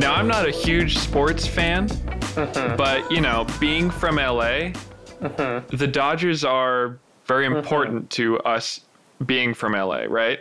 Now, 0.00 0.14
I'm 0.14 0.26
not 0.26 0.48
a 0.48 0.50
huge 0.50 0.96
sports 0.96 1.46
fan, 1.46 1.86
mm-hmm. 1.86 2.74
but 2.74 3.12
you 3.12 3.20
know, 3.20 3.46
being 3.60 3.90
from 3.90 4.16
LA, 4.16 4.72
mm-hmm. 5.20 5.76
the 5.76 5.86
Dodgers 5.86 6.42
are 6.42 6.98
very 7.26 7.44
mm-hmm. 7.44 7.56
important 7.56 8.08
to 8.12 8.38
us 8.38 8.80
being 9.26 9.52
from 9.52 9.74
LA, 9.74 10.04
right? 10.08 10.40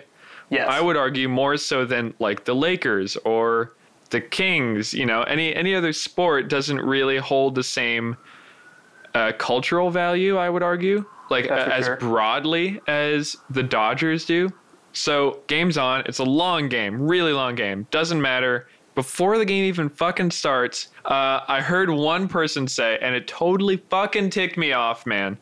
Yes. 0.50 0.66
I 0.70 0.80
would 0.80 0.96
argue 0.96 1.28
more 1.28 1.58
so 1.58 1.84
than 1.84 2.14
like 2.20 2.46
the 2.46 2.56
Lakers 2.56 3.18
or 3.18 3.74
the 4.12 4.22
Kings. 4.22 4.94
You 4.94 5.06
know, 5.06 5.24
any 5.24 5.54
any 5.54 5.76
other 5.76 5.92
sport 5.92 6.48
doesn't 6.48 6.80
really 6.80 7.18
hold 7.18 7.56
the 7.56 7.64
same 7.64 8.16
uh, 9.14 9.34
cultural 9.38 9.92
value. 9.92 10.38
I 10.38 10.50
would 10.50 10.64
argue, 10.64 11.04
like 11.30 11.48
as 11.48 11.84
sure. 11.84 11.98
broadly 11.98 12.80
as 12.88 13.36
the 13.50 13.64
Dodgers 13.64 14.24
do. 14.24 14.54
So 14.94 15.40
game's 15.48 15.78
on. 15.78 16.04
It's 16.06 16.20
a 16.20 16.24
long 16.24 16.70
game, 16.70 17.02
really 17.02 17.34
long 17.34 17.56
game. 17.56 17.88
Doesn't 17.92 18.22
matter. 18.22 18.66
Before 19.00 19.38
the 19.38 19.46
game 19.46 19.64
even 19.64 19.88
fucking 19.88 20.32
starts, 20.32 20.90
uh, 21.06 21.40
I 21.48 21.62
heard 21.62 21.90
one 21.90 22.28
person 22.28 22.68
say, 22.68 23.00
and 23.02 23.16
it 23.16 23.30
totally 23.30 23.78
fucking 23.78 24.30
ticked 24.30 24.58
me 24.58 24.74
off, 24.74 25.06
man. 25.06 25.38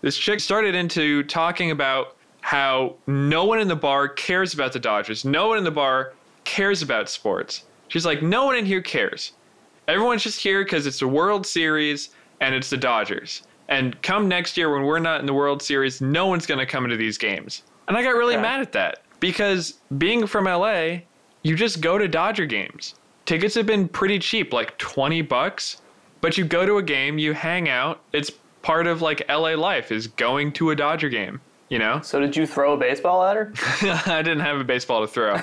This 0.00 0.16
chick 0.16 0.40
started 0.40 0.74
into 0.74 1.22
talking 1.24 1.72
about 1.72 2.16
how 2.40 2.94
no 3.06 3.44
one 3.44 3.60
in 3.60 3.68
the 3.68 3.76
bar 3.76 4.08
cares 4.08 4.54
about 4.54 4.72
the 4.72 4.78
Dodgers. 4.78 5.26
No 5.26 5.48
one 5.48 5.58
in 5.58 5.64
the 5.64 5.70
bar 5.70 6.14
cares 6.44 6.80
about 6.80 7.10
sports. 7.10 7.64
She's 7.88 8.06
like, 8.06 8.22
no 8.22 8.46
one 8.46 8.56
in 8.56 8.64
here 8.64 8.80
cares. 8.80 9.32
Everyone's 9.88 10.22
just 10.22 10.40
here 10.40 10.64
because 10.64 10.86
it's 10.86 11.00
the 11.00 11.06
World 11.06 11.46
Series 11.46 12.08
and 12.40 12.54
it's 12.54 12.70
the 12.70 12.78
Dodgers. 12.78 13.42
And 13.68 14.00
come 14.00 14.26
next 14.26 14.56
year 14.56 14.72
when 14.72 14.84
we're 14.84 15.00
not 15.00 15.20
in 15.20 15.26
the 15.26 15.34
World 15.34 15.60
Series, 15.60 16.00
no 16.00 16.28
one's 16.28 16.46
going 16.46 16.60
to 16.60 16.64
come 16.66 16.84
into 16.84 16.96
these 16.96 17.18
games. 17.18 17.60
And 17.88 17.94
I 17.94 18.02
got 18.02 18.14
really 18.14 18.36
Okay. 18.36 18.42
mad 18.42 18.62
at 18.62 18.72
that 18.72 19.02
because 19.20 19.74
being 19.98 20.26
from 20.26 20.46
LA, 20.46 21.00
you 21.42 21.56
just 21.56 21.82
go 21.82 21.98
to 21.98 22.08
Dodger 22.08 22.46
games. 22.46 22.94
Tickets 23.24 23.54
have 23.54 23.66
been 23.66 23.88
pretty 23.88 24.18
cheap, 24.18 24.52
like 24.52 24.76
20 24.78 25.22
bucks, 25.22 25.80
but 26.20 26.36
you 26.36 26.44
go 26.44 26.66
to 26.66 26.78
a 26.78 26.82
game, 26.82 27.18
you 27.18 27.32
hang 27.32 27.68
out. 27.68 28.00
It's 28.12 28.30
part 28.62 28.86
of 28.86 29.02
like 29.02 29.22
LA 29.28 29.54
life 29.54 29.92
is 29.92 30.06
going 30.06 30.52
to 30.52 30.70
a 30.70 30.76
Dodger 30.76 31.08
game, 31.08 31.40
you 31.68 31.78
know? 31.78 32.00
so 32.00 32.20
did 32.20 32.36
you 32.36 32.46
throw 32.46 32.74
a 32.74 32.76
baseball 32.76 33.22
at 33.24 33.36
her? 33.36 33.52
I 34.06 34.22
didn't 34.22 34.40
have 34.40 34.58
a 34.58 34.64
baseball 34.64 35.00
to 35.02 35.06
throw. 35.06 35.40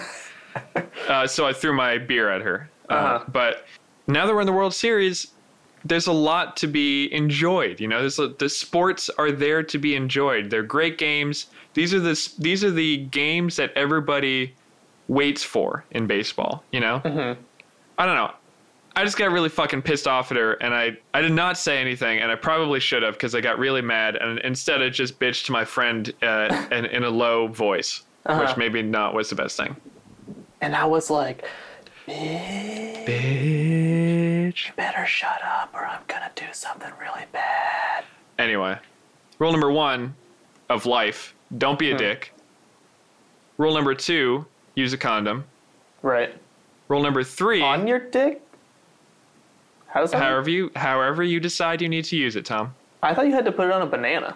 uh, 1.07 1.27
so 1.27 1.45
I 1.47 1.53
threw 1.53 1.73
my 1.73 1.97
beer 1.97 2.29
at 2.29 2.41
her. 2.41 2.69
Uh, 2.89 2.93
Uh-huh. 2.93 3.25
But 3.27 3.65
now 4.07 4.25
that 4.25 4.33
we're 4.33 4.41
in 4.41 4.47
the 4.47 4.53
World 4.53 4.73
Series, 4.73 5.27
there's 5.85 6.07
a 6.07 6.11
lot 6.11 6.57
to 6.57 6.67
be 6.67 7.11
enjoyed. 7.13 7.79
You 7.79 7.87
know, 7.87 7.99
there's 8.01 8.19
a, 8.19 8.27
the 8.27 8.49
sports 8.49 9.09
are 9.17 9.31
there 9.31 9.63
to 9.63 9.77
be 9.77 9.95
enjoyed. 9.95 10.49
They're 10.49 10.63
great 10.63 10.97
games. 10.97 11.47
These 11.73 11.93
are 11.93 11.99
the 11.99 12.31
these 12.39 12.63
are 12.63 12.71
the 12.71 12.97
games 12.97 13.55
that 13.55 13.71
everybody 13.75 14.53
waits 15.07 15.43
for 15.43 15.85
in 15.91 16.07
baseball. 16.07 16.63
You 16.71 16.81
know, 16.81 17.35
I 17.99 18.05
don't 18.05 18.15
know. 18.15 18.31
I 18.95 19.03
just 19.03 19.17
got 19.17 19.29
really 19.31 19.49
fucking 19.49 19.83
pissed 19.83 20.07
off 20.07 20.31
at 20.31 20.37
her, 20.37 20.53
and 20.53 20.73
I 20.73 20.97
I 21.13 21.21
did 21.21 21.31
not 21.33 21.57
say 21.57 21.79
anything, 21.79 22.19
and 22.19 22.31
I 22.31 22.35
probably 22.35 22.79
should 22.79 23.03
have 23.03 23.13
because 23.13 23.35
I 23.35 23.41
got 23.41 23.59
really 23.59 23.81
mad, 23.81 24.15
and 24.15 24.39
instead 24.39 24.81
I 24.81 24.89
just 24.89 25.19
bitched 25.19 25.45
to 25.45 25.51
my 25.51 25.63
friend 25.65 26.11
uh, 26.23 26.65
in, 26.71 26.85
in 26.85 27.03
a 27.03 27.09
low 27.09 27.47
voice, 27.47 28.01
Uh-huh. 28.25 28.41
which 28.45 28.57
maybe 28.57 28.81
not 28.81 29.13
was 29.13 29.29
the 29.29 29.35
best 29.35 29.55
thing. 29.57 29.75
And 30.61 30.75
I 30.75 30.85
was 30.85 31.09
like, 31.09 31.45
Bitch. 33.29 34.67
You 34.67 34.73
better 34.75 35.05
shut 35.05 35.41
up 35.43 35.69
or 35.73 35.85
I'm 35.85 36.01
gonna 36.07 36.31
do 36.35 36.45
something 36.51 36.91
really 36.99 37.25
bad. 37.31 38.03
Anyway, 38.37 38.77
rule 39.37 39.51
number 39.51 39.71
one 39.71 40.15
of 40.69 40.85
life: 40.85 41.33
don't 41.57 41.77
be 41.79 41.91
a 41.91 41.97
dick. 41.97 42.33
Rule 43.57 43.73
number 43.73 43.93
two: 43.93 44.45
use 44.75 44.93
a 44.93 44.97
condom. 44.97 45.43
Right. 46.01 46.35
Rule 46.89 47.01
number 47.01 47.23
three: 47.23 47.61
On 47.61 47.87
your 47.87 47.99
dick? 47.99 48.41
How 49.87 50.01
does 50.01 50.11
that? 50.11 50.21
however 50.21 50.49
you 50.49 50.71
however 50.75 51.23
you 51.23 51.39
decide 51.39 51.81
you 51.81 51.87
need 51.87 52.05
to 52.05 52.17
use 52.17 52.35
it, 52.35 52.45
Tom. 52.45 52.73
I 53.01 53.13
thought 53.13 53.27
you 53.27 53.33
had 53.33 53.45
to 53.45 53.51
put 53.51 53.67
it 53.67 53.71
on 53.71 53.81
a 53.81 53.85
banana. 53.85 54.35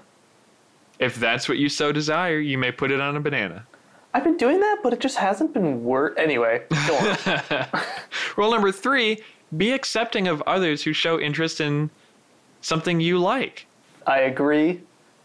If 1.00 1.16
that's 1.16 1.50
what 1.50 1.58
you 1.58 1.68
so 1.68 1.92
desire, 1.92 2.40
you 2.40 2.58
may 2.58 2.72
put 2.72 2.92
it 2.92 3.02
on 3.02 3.18
a 3.18 3.20
banana. 3.20 3.66
I've 4.14 4.24
been 4.24 4.38
doing 4.38 4.60
that, 4.60 4.80
but 4.84 4.94
it 4.94 5.00
just 5.00 5.18
hasn't 5.18 5.54
been 5.54 5.84
work. 5.84 6.18
Anyway, 6.18 6.62
go 6.88 6.96
on. 6.96 7.66
Rule 8.38 8.52
number 8.52 8.72
three: 8.72 9.24
be 9.58 9.72
accepting 9.72 10.28
of 10.28 10.42
others 10.44 10.84
who 10.84 10.94
show 10.94 11.20
interest 11.20 11.60
in 11.60 11.90
something 12.62 13.00
you 13.02 13.18
like. 13.18 13.66
I 14.06 14.20
agree. 14.20 14.82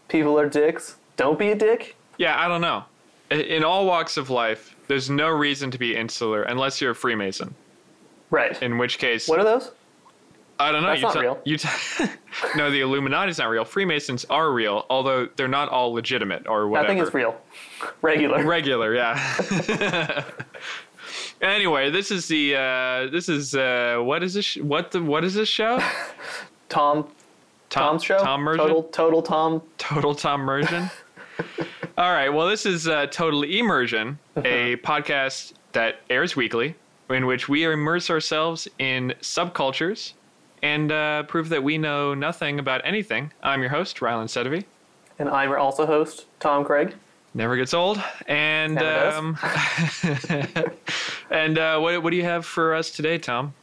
People 0.07 0.39
are 0.39 0.49
dicks. 0.49 0.95
Don't 1.15 1.37
be 1.37 1.51
a 1.51 1.55
dick. 1.55 1.95
Yeah, 2.17 2.43
I 2.43 2.47
don't 2.47 2.61
know. 2.61 2.85
In 3.29 3.63
all 3.63 3.85
walks 3.85 4.17
of 4.17 4.31
life, 4.31 4.75
there's 4.89 5.09
no 5.09 5.29
reason 5.29 5.69
to 5.71 5.77
be 5.77 5.95
insular 5.95 6.43
unless 6.43 6.81
you're 6.81 6.91
a 6.91 6.95
Freemason. 6.95 7.53
Right. 8.31 8.61
In 8.61 8.77
which 8.77 8.97
case, 8.97 9.27
What 9.29 9.39
are 9.39 9.45
those? 9.45 9.71
I 10.59 10.73
don't 10.73 10.81
know. 10.81 10.89
That's 10.89 10.99
you 10.99 11.07
not 11.07 11.13
te- 11.13 11.19
real. 11.21 11.41
You 11.45 11.57
te- 11.57 12.05
no, 12.57 12.69
the 12.69 12.81
Illuminati's 12.81 13.37
not 13.37 13.49
real. 13.49 13.63
Freemasons 13.63 14.25
are 14.25 14.51
real, 14.51 14.85
although 14.89 15.29
they're 15.37 15.47
not 15.47 15.69
all 15.69 15.93
legitimate 15.93 16.47
or 16.47 16.67
whatever. 16.67 16.85
I 16.85 16.89
think 16.89 17.05
it's 17.05 17.13
real. 17.13 17.39
Regular. 18.01 18.43
Regular, 18.45 18.93
yeah. 18.93 20.25
anyway, 21.41 21.89
this 21.91 22.11
is 22.11 22.27
the 22.27 22.55
uh, 22.55 23.09
this 23.11 23.29
is 23.29 23.55
uh, 23.55 23.99
what 24.01 24.21
is 24.21 24.33
this? 24.33 24.43
Sh- 24.43 24.57
what 24.57 24.91
the 24.91 25.01
what 25.01 25.23
is 25.23 25.33
this 25.35 25.47
show? 25.47 25.81
Tom. 26.67 27.07
Tom's 27.69 28.03
show. 28.03 28.17
Tom 28.17 28.41
Merchant. 28.41 28.67
Total. 28.67 28.83
Total 28.83 29.21
Tom. 29.21 29.61
Total 29.77 30.15
Tom 30.15 30.41
Immersion. 30.41 30.89
All 31.99 32.13
right. 32.13 32.29
Well, 32.29 32.47
this 32.47 32.65
is 32.65 32.87
uh, 32.87 33.07
Total 33.07 33.43
Immersion, 33.43 34.19
a 34.37 34.77
podcast 34.77 35.51
that 35.73 35.99
airs 36.09 36.33
weekly, 36.33 36.75
in 37.09 37.25
which 37.25 37.49
we 37.49 37.65
immerse 37.65 38.09
ourselves 38.09 38.69
in 38.79 39.13
subcultures 39.21 40.13
and 40.63 40.93
uh, 40.93 41.23
prove 41.23 41.49
that 41.49 41.61
we 41.61 41.77
know 41.77 42.13
nothing 42.13 42.57
about 42.57 42.79
anything. 42.85 43.33
I'm 43.43 43.59
your 43.59 43.71
host, 43.71 43.97
Rylan 43.97 44.29
Sedovey. 44.29 44.63
And 45.19 45.27
I'm 45.27 45.49
your 45.49 45.57
also 45.57 45.85
host, 45.85 46.25
Tom 46.39 46.63
Craig. 46.63 46.95
Never 47.33 47.57
gets 47.57 47.73
old. 47.73 48.01
And 48.27 48.81
um, 48.81 49.37
and 51.29 51.57
uh, 51.57 51.79
what 51.79 52.01
what 52.01 52.11
do 52.11 52.15
you 52.15 52.23
have 52.23 52.45
for 52.45 52.75
us 52.75 52.91
today, 52.91 53.17
Tom? 53.17 53.53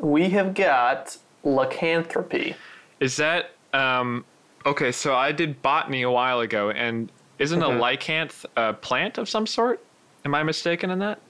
We 0.00 0.30
have 0.30 0.54
got 0.54 1.16
lycanthropy. 1.44 2.56
Is 2.98 3.14
that 3.18 3.52
um, 3.72 4.24
okay? 4.66 4.90
So 4.90 5.14
I 5.14 5.30
did 5.30 5.62
botany 5.62 6.02
a 6.02 6.10
while 6.10 6.40
ago, 6.40 6.70
and 6.70 7.12
isn't 7.38 7.62
a 7.62 7.68
lycanth 7.68 8.44
a 8.56 8.72
plant 8.72 9.18
of 9.18 9.28
some 9.28 9.46
sort? 9.46 9.82
Am 10.24 10.34
I 10.34 10.42
mistaken 10.42 10.90
in 10.90 10.98
that? 11.00 11.20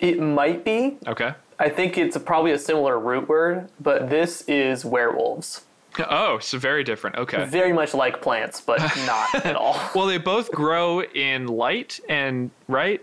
It 0.00 0.20
might 0.20 0.64
be. 0.64 0.98
Okay. 1.06 1.34
I 1.58 1.68
think 1.68 1.96
it's 1.96 2.18
probably 2.18 2.52
a 2.52 2.58
similar 2.58 2.98
root 2.98 3.28
word, 3.28 3.68
but 3.80 4.10
this 4.10 4.42
is 4.42 4.84
werewolves. 4.84 5.64
Oh, 6.08 6.38
so 6.38 6.58
very 6.58 6.84
different. 6.84 7.16
Okay. 7.16 7.44
Very 7.44 7.72
much 7.72 7.94
like 7.94 8.20
plants, 8.20 8.60
but 8.60 8.80
not 9.06 9.46
at 9.46 9.56
all. 9.56 9.78
Well, 9.94 10.06
they 10.06 10.18
both 10.18 10.50
grow 10.50 11.02
in 11.02 11.46
light 11.46 12.00
and 12.08 12.50
right. 12.68 13.00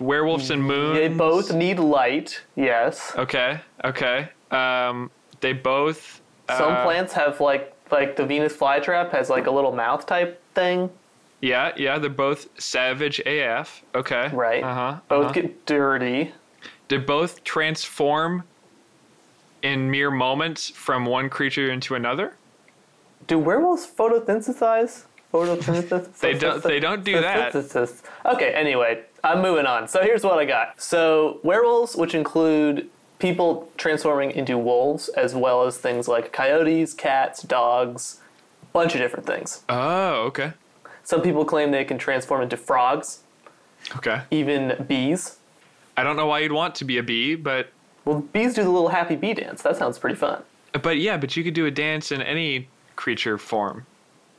Werewolves 0.00 0.50
and 0.50 0.62
moons. 0.62 0.98
They 0.98 1.08
both 1.08 1.52
need 1.52 1.78
light, 1.78 2.42
yes. 2.56 3.12
Okay. 3.16 3.60
Okay. 3.84 4.28
Um, 4.50 5.10
they 5.40 5.52
both. 5.52 6.20
Some 6.48 6.72
uh, 6.72 6.84
plants 6.84 7.12
have 7.12 7.40
like 7.40 7.74
like 7.90 8.16
the 8.16 8.24
Venus 8.24 8.56
flytrap 8.56 9.10
has 9.12 9.28
like 9.28 9.46
a 9.46 9.50
little 9.50 9.72
mouth 9.72 10.06
type 10.06 10.42
thing. 10.54 10.90
Yeah, 11.44 11.72
yeah, 11.76 11.98
they're 11.98 12.08
both 12.08 12.48
savage 12.58 13.20
AF. 13.20 13.82
Okay. 13.94 14.28
Right. 14.32 14.62
Uh 14.64 14.74
huh. 14.74 15.00
Both 15.08 15.34
get 15.34 15.66
dirty. 15.66 16.32
Did 16.88 17.04
both 17.04 17.44
transform 17.44 18.44
in 19.62 19.90
mere 19.90 20.10
moments 20.10 20.70
from 20.70 21.04
one 21.04 21.28
creature 21.28 21.70
into 21.70 21.94
another. 21.94 22.36
Do 23.26 23.38
werewolves 23.38 23.86
photosynthesize? 23.86 25.04
Photosynthesis? 25.32 26.08
They 26.20 26.32
don't- 26.34 26.62
they 26.62 26.80
don't 26.80 27.04
do 27.04 27.20
that. 27.20 27.52
Photosynthesis. 27.52 28.02
Okay, 28.24 28.54
anyway, 28.54 29.02
I'm 29.22 29.42
moving 29.42 29.66
on. 29.66 29.86
So 29.88 30.00
here's 30.02 30.24
what 30.24 30.38
I 30.38 30.46
got. 30.46 30.80
So 30.80 31.40
werewolves, 31.42 31.94
which 31.94 32.14
include 32.14 32.88
people 33.18 33.70
transforming 33.76 34.30
into 34.30 34.56
wolves, 34.56 35.08
as 35.10 35.34
well 35.34 35.64
as 35.66 35.76
things 35.76 36.08
like 36.08 36.32
coyotes, 36.32 36.94
cats, 36.94 37.42
dogs, 37.42 38.20
bunch 38.72 38.94
of 38.94 39.00
different 39.00 39.26
things. 39.26 39.62
Oh, 39.68 40.22
okay. 40.28 40.52
Some 41.04 41.22
people 41.22 41.44
claim 41.44 41.70
they 41.70 41.84
can 41.84 41.98
transform 41.98 42.42
into 42.42 42.56
frogs, 42.56 43.20
Okay. 43.96 44.22
even 44.30 44.84
bees. 44.88 45.36
I 45.96 46.02
don't 46.02 46.16
know 46.16 46.26
why 46.26 46.40
you'd 46.40 46.52
want 46.52 46.74
to 46.76 46.84
be 46.84 46.98
a 46.98 47.02
bee, 47.02 47.34
but 47.34 47.68
Well, 48.04 48.20
bees 48.32 48.54
do 48.54 48.62
the 48.64 48.70
little 48.70 48.88
happy 48.88 49.14
bee 49.16 49.34
dance. 49.34 49.62
That 49.62 49.76
sounds 49.76 49.98
pretty 49.98 50.16
fun. 50.16 50.42
but 50.82 50.98
yeah, 50.98 51.16
but 51.16 51.36
you 51.36 51.44
could 51.44 51.54
do 51.54 51.66
a 51.66 51.70
dance 51.70 52.10
in 52.10 52.20
any 52.22 52.68
creature 52.96 53.38
form. 53.38 53.86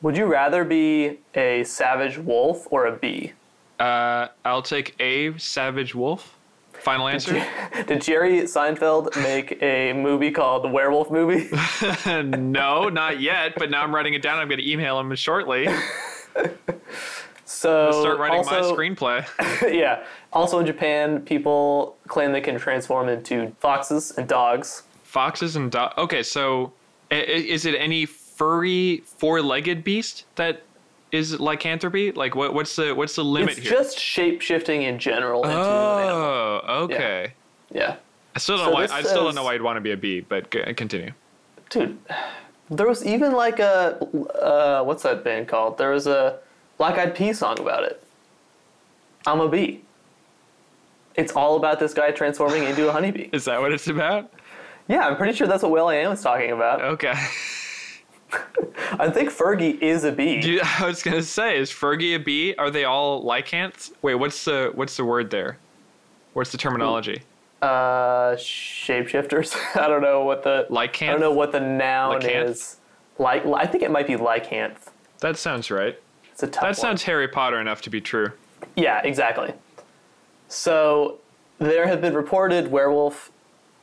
Would 0.01 0.17
you 0.17 0.25
rather 0.25 0.63
be 0.63 1.17
a 1.35 1.63
savage 1.63 2.17
wolf 2.17 2.67
or 2.71 2.85
a 2.87 2.91
bee? 2.91 3.33
Uh, 3.79 4.27
I'll 4.43 4.61
take 4.61 4.95
a 4.99 5.37
savage 5.37 5.95
wolf. 5.95 6.31
Final 6.73 7.07
answer? 7.07 7.43
Did 7.87 8.01
Jerry 8.01 8.41
Seinfeld 8.41 9.15
make 9.23 9.57
a 9.63 9.93
movie 9.93 10.29
called 10.29 10.63
The 10.63 10.67
Werewolf 10.69 11.09
Movie? 11.09 11.49
no, 12.37 12.89
not 12.89 13.19
yet. 13.21 13.53
But 13.57 13.71
now 13.71 13.81
I'm 13.83 13.95
writing 13.95 14.13
it 14.13 14.21
down. 14.21 14.37
I'm 14.39 14.47
going 14.47 14.59
to 14.59 14.69
email 14.69 14.99
him 14.99 15.15
shortly. 15.15 15.67
So 17.45 17.91
Start 18.01 18.19
writing 18.19 18.45
my 18.45 18.59
screenplay. 18.61 19.25
yeah. 19.73 20.03
Also 20.33 20.59
in 20.59 20.65
Japan, 20.65 21.21
people 21.21 21.95
claim 22.07 22.31
they 22.31 22.41
can 22.41 22.57
transform 22.57 23.07
into 23.07 23.55
foxes 23.59 24.11
and 24.17 24.27
dogs. 24.27 24.83
Foxes 25.03 25.55
and 25.55 25.71
dogs. 25.71 25.93
Okay, 25.97 26.23
so 26.23 26.73
is 27.11 27.65
it 27.65 27.75
any 27.75 28.05
furry 28.05 29.03
four-legged 29.05 29.83
beast 29.83 30.25
that 30.35 30.63
is 31.11 31.39
lycanthropy? 31.39 32.11
Like, 32.11 32.35
what, 32.35 32.53
what's 32.53 32.75
the 32.75 32.93
what's 32.93 33.15
the 33.15 33.23
limit 33.23 33.57
it's 33.57 33.67
here? 33.67 33.71
just 33.71 33.99
shape 33.99 34.41
shifting 34.41 34.81
in 34.83 34.99
general 34.99 35.43
into 35.43 35.55
an 35.55 35.61
oh, 35.61 36.61
okay. 36.83 37.33
Yeah. 37.71 37.95
I 38.35 38.39
still 38.39 38.57
don't 38.57 38.65
So 38.65 38.71
know 38.71 38.75
why. 38.75 38.87
I 38.91 39.01
still 39.01 39.23
don't 39.23 39.35
know 39.35 39.43
why 39.43 39.53
you'd 39.53 39.61
want 39.61 39.77
to 39.77 39.81
be 39.81 39.91
a 39.91 39.97
bee, 39.97 40.19
but 40.19 40.51
continue. 40.75 41.11
Dude, 41.69 41.97
there 42.69 42.87
was 42.87 43.05
even 43.05 43.33
like 43.33 43.59
a 43.59 43.97
uh, 44.41 44.83
what's 44.83 45.03
that 45.03 45.23
band 45.23 45.47
called? 45.47 45.77
There 45.77 45.91
was 45.91 46.07
a 46.07 46.39
Black 46.77 46.97
Eyed 46.97 47.15
Peas 47.15 47.39
song 47.39 47.59
about 47.59 47.83
it. 47.83 48.01
I'm 49.25 49.39
a 49.39 49.47
bee. 49.49 49.81
It's 51.15 51.31
all 51.33 51.55
about 51.55 51.79
this 51.79 51.93
guy 51.93 52.11
transforming 52.11 52.63
into 52.63 52.89
a 52.89 52.91
honeybee. 52.91 53.29
Is 53.33 53.45
that 53.45 53.61
what 53.61 53.71
it's 53.71 53.87
about? 53.87 54.31
Yeah, 54.87 55.07
I'm 55.07 55.15
pretty 55.15 55.33
sure 55.33 55.47
that's 55.47 55.63
what 55.63 55.71
will.i.am 55.71 56.11
is 56.11 56.21
talking 56.21 56.51
about. 56.51 56.81
Okay. 56.81 57.13
I 58.99 59.09
think 59.09 59.29
Fergie 59.29 59.79
is 59.81 60.03
a 60.03 60.11
bee. 60.11 60.41
Do 60.41 60.51
you- 60.51 60.61
I 60.79 60.85
was 60.85 61.01
gonna 61.01 61.23
say, 61.23 61.57
is 61.57 61.71
Fergie 61.71 62.15
a 62.15 62.19
bee? 62.19 62.53
Are 62.55 62.69
they 62.69 62.83
all 62.85 63.23
lycanths? 63.23 63.91
Wait, 64.01 64.15
what's 64.15 64.43
the 64.45 64.71
what's 64.75 64.97
the 64.97 65.05
word 65.05 65.31
there? 65.31 65.57
What's 66.33 66.51
the 66.51 66.57
terminology? 66.57 67.21
Uh, 67.61 68.35
shapeshifters. 68.35 69.55
I 69.81 69.87
don't 69.87 70.01
know 70.01 70.23
what 70.23 70.43
the 70.43 70.67
Lycanth. 70.69 71.07
I 71.09 71.11
don't 71.11 71.19
know 71.21 71.31
what 71.31 71.51
the 71.51 71.59
noun 71.59 72.21
Lycanth? 72.21 72.49
is. 72.49 72.77
Like, 73.17 73.45
I 73.45 73.65
think 73.65 73.83
it 73.83 73.91
might 73.91 74.07
be 74.07 74.15
lycanth. 74.17 74.75
That 75.21 75.37
sounds 75.37 75.71
right. 75.71 75.97
It's 76.31 76.43
a 76.43 76.47
tough 76.47 76.61
That 76.61 76.67
one. 76.67 76.75
sounds 76.75 77.03
Harry 77.03 77.27
Potter 77.29 77.59
enough 77.61 77.81
to 77.83 77.89
be 77.89 78.01
true. 78.01 78.31
Yeah, 78.75 79.01
exactly. 79.03 79.53
So 80.49 81.19
there 81.59 81.87
have 81.87 82.01
been 82.01 82.13
reported 82.13 82.69
werewolf 82.69 83.31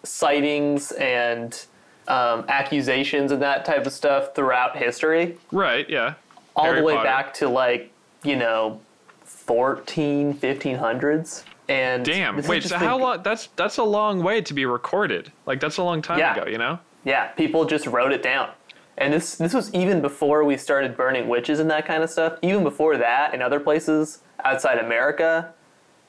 sightings 0.03 0.93
and 0.93 1.65
um, 2.09 2.45
accusations 2.49 3.33
and 3.33 3.41
that 3.41 3.65
type 3.65 3.87
of 3.87 3.93
stuff 3.93 4.35
throughout 4.35 4.77
history, 4.77 5.39
Right? 5.51 5.89
Yeah. 5.89 6.15
all 6.55 6.65
Harry 6.67 6.81
the 6.81 6.85
way 6.85 6.95
Potter. 6.97 7.09
back 7.09 7.35
to 7.35 7.49
like 7.49 7.91
you 8.23 8.37
know 8.37 8.81
14 9.25 10.35
1500s. 10.35 11.45
And 11.69 12.05
Damn. 12.05 12.43
Wait. 12.43 12.65
So 12.65 12.77
how 12.77 12.99
long? 12.99 13.23
That's 13.23 13.49
that's 13.57 13.79
a 13.79 13.85
long 13.85 14.23
way 14.23 14.41
to 14.43 14.53
be 14.55 14.67
recorded. 14.67 15.31
Like 15.47 15.61
that's 15.61 15.79
a 15.79 15.83
long 15.83 16.03
time 16.03 16.19
Yeah. 16.19 16.35
ago. 16.37 16.51
You 16.51 16.59
know. 16.59 16.79
Yeah, 17.05 17.29
people 17.29 17.65
just 17.65 17.87
wrote 17.87 18.13
it 18.13 18.23
down. 18.23 18.51
And 18.99 19.13
this 19.13 19.37
this 19.37 19.55
was 19.55 19.73
even 19.73 20.01
before 20.01 20.45
we 20.45 20.57
started 20.57 20.97
burning 20.97 21.29
witches 21.29 21.61
and 21.61 21.71
that 21.71 21.87
kind 21.87 22.03
of 22.03 22.11
stuff. 22.11 22.39
Even 22.43 22.63
before 22.63 22.97
that, 22.99 23.33
in 23.35 23.41
other 23.43 23.59
places 23.61 24.21
outside 24.45 24.79
America, 24.79 25.53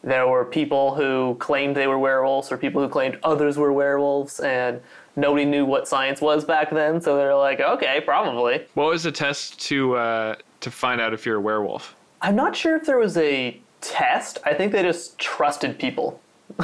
there 0.03 0.27
were 0.27 0.43
people 0.43 0.95
who 0.95 1.35
claimed 1.39 1.75
they 1.77 1.87
were 1.87 1.99
werewolves 1.99 2.51
or 2.51 2.57
people 2.57 2.81
who 2.81 2.89
claimed 2.89 3.17
others 3.23 3.57
were 3.57 3.71
werewolves 3.71 4.39
and 4.41 4.81
nobody 5.15 5.45
knew 5.45 5.65
what 5.65 5.87
science 5.87 6.19
was 6.19 6.43
back 6.43 6.71
then, 6.71 6.99
so 6.99 7.15
they're 7.15 7.35
like, 7.35 7.59
"Okay, 7.61 8.01
probably." 8.03 8.65
What 8.73 8.87
was 8.87 9.03
the 9.03 9.11
test 9.11 9.61
to 9.67 9.95
uh, 9.95 10.35
to 10.61 10.71
find 10.71 10.99
out 10.99 11.13
if 11.13 11.25
you're 11.25 11.37
a 11.37 11.41
werewolf? 11.41 11.95
I'm 12.21 12.35
not 12.35 12.55
sure 12.55 12.75
if 12.75 12.85
there 12.85 12.97
was 12.97 13.15
a 13.17 13.59
test. 13.83 14.39
I 14.45 14.53
think 14.53 14.71
they 14.71 14.81
just 14.81 15.19
trusted 15.19 15.77
people. 15.77 16.19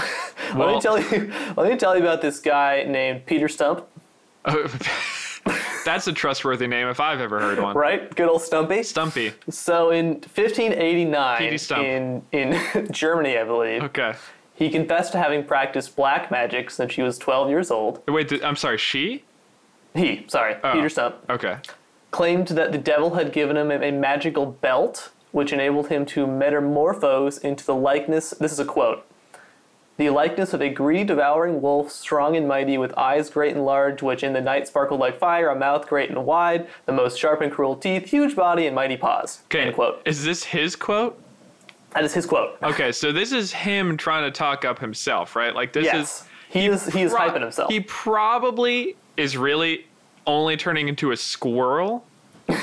let 0.55 0.73
me 0.73 0.79
tell 0.81 0.99
you 0.99 1.31
let 1.57 1.69
me 1.69 1.75
tell 1.77 1.95
you 1.95 2.01
about 2.01 2.21
this 2.21 2.39
guy 2.39 2.83
named 2.87 3.25
Peter 3.25 3.47
Stump, 3.47 3.85
That's 5.85 6.07
a 6.07 6.13
trustworthy 6.13 6.67
name 6.67 6.87
if 6.87 6.99
I've 6.99 7.21
ever 7.21 7.39
heard 7.39 7.59
one. 7.59 7.75
right? 7.75 8.13
Good 8.15 8.27
old 8.29 8.41
Stumpy. 8.41 8.83
Stumpy. 8.83 9.31
So 9.49 9.89
in 9.91 10.15
1589, 10.15 11.57
Stump. 11.57 11.83
in 11.85 12.21
in 12.31 12.87
Germany, 12.91 13.37
I 13.37 13.43
believe, 13.45 13.83
Okay. 13.83 14.13
he 14.53 14.69
confessed 14.69 15.13
to 15.13 15.17
having 15.17 15.43
practiced 15.45 15.95
black 15.95 16.29
magic 16.29 16.69
since 16.69 16.93
he 16.93 17.01
was 17.01 17.17
12 17.17 17.49
years 17.49 17.71
old. 17.71 18.01
Wait. 18.07 18.31
I'm 18.43 18.55
sorry. 18.57 18.77
She. 18.77 19.23
He, 19.95 20.25
sorry, 20.27 20.55
Oh. 20.63 20.73
Peter 20.73 20.89
Stump, 20.89 21.15
Okay. 21.29 21.57
claimed 22.11 22.49
that 22.49 22.71
the 22.71 22.77
devil 22.77 23.15
had 23.15 23.31
given 23.31 23.57
him 23.57 23.71
a 23.71 23.91
magical 23.91 24.45
belt, 24.45 25.09
which 25.31 25.53
enabled 25.53 25.87
him 25.87 26.05
to 26.07 26.25
metamorphose 26.25 27.37
into 27.37 27.65
the 27.65 27.75
likeness. 27.75 28.31
This 28.31 28.51
is 28.51 28.59
a 28.59 28.65
quote. 28.65 29.05
The 29.97 30.09
likeness 30.09 30.53
of 30.53 30.61
a 30.61 30.69
greedy, 30.69 31.03
devouring 31.03 31.61
wolf, 31.61 31.91
strong 31.91 32.37
and 32.37 32.47
mighty, 32.47 32.77
with 32.77 32.97
eyes 32.97 33.29
great 33.29 33.53
and 33.53 33.65
large, 33.65 34.01
which 34.01 34.23
in 34.23 34.31
the 34.31 34.39
night 34.39 34.65
sparkled 34.65 35.01
like 35.01 35.19
fire, 35.19 35.49
a 35.49 35.55
mouth 35.55 35.87
great 35.87 36.09
and 36.09 36.25
wide, 36.25 36.67
the 36.85 36.93
most 36.93 37.19
sharp 37.19 37.41
and 37.41 37.51
cruel 37.51 37.75
teeth, 37.75 38.09
huge 38.09 38.33
body, 38.33 38.65
and 38.65 38.73
mighty 38.73 38.95
paws. 38.95 39.41
Okay. 39.47 39.63
End 39.63 39.75
quote. 39.75 40.01
Is 40.05 40.23
this 40.23 40.45
his 40.45 40.77
quote? 40.77 41.21
That 41.91 42.05
is 42.05 42.13
his 42.13 42.25
quote. 42.25 42.57
Okay, 42.63 42.91
so 42.93 43.11
this 43.11 43.33
is 43.33 43.51
him 43.51 43.97
trying 43.97 44.23
to 44.23 44.31
talk 44.31 44.63
up 44.63 44.79
himself, 44.79 45.35
right? 45.35 45.53
Like 45.53 45.73
this 45.73 45.85
yes. 45.85 46.21
is 46.21 46.27
He 46.49 46.65
is 46.67 46.85
he 46.93 47.01
is 47.01 47.11
pro- 47.11 47.29
hyping 47.29 47.41
himself. 47.41 47.69
He 47.69 47.81
probably 47.81 48.95
is 49.17 49.35
really 49.35 49.85
only 50.25 50.55
turning 50.55 50.87
into 50.87 51.11
a 51.11 51.17
squirrel 51.17 52.05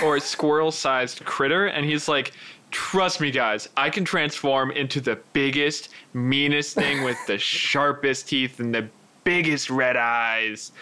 or 0.02 0.16
a 0.16 0.20
squirrel-sized 0.20 1.24
critter, 1.24 1.66
and 1.66 1.84
he's 1.84 2.08
like, 2.08 2.32
"Trust 2.70 3.20
me, 3.20 3.30
guys, 3.30 3.68
I 3.76 3.90
can 3.90 4.04
transform 4.04 4.70
into 4.70 5.00
the 5.00 5.18
biggest, 5.32 5.88
meanest 6.14 6.74
thing 6.74 7.02
with 7.04 7.18
the 7.26 7.38
sharpest 7.38 8.28
teeth 8.28 8.60
and 8.60 8.74
the 8.74 8.88
biggest 9.24 9.70
red 9.70 9.96
eyes." 9.96 10.72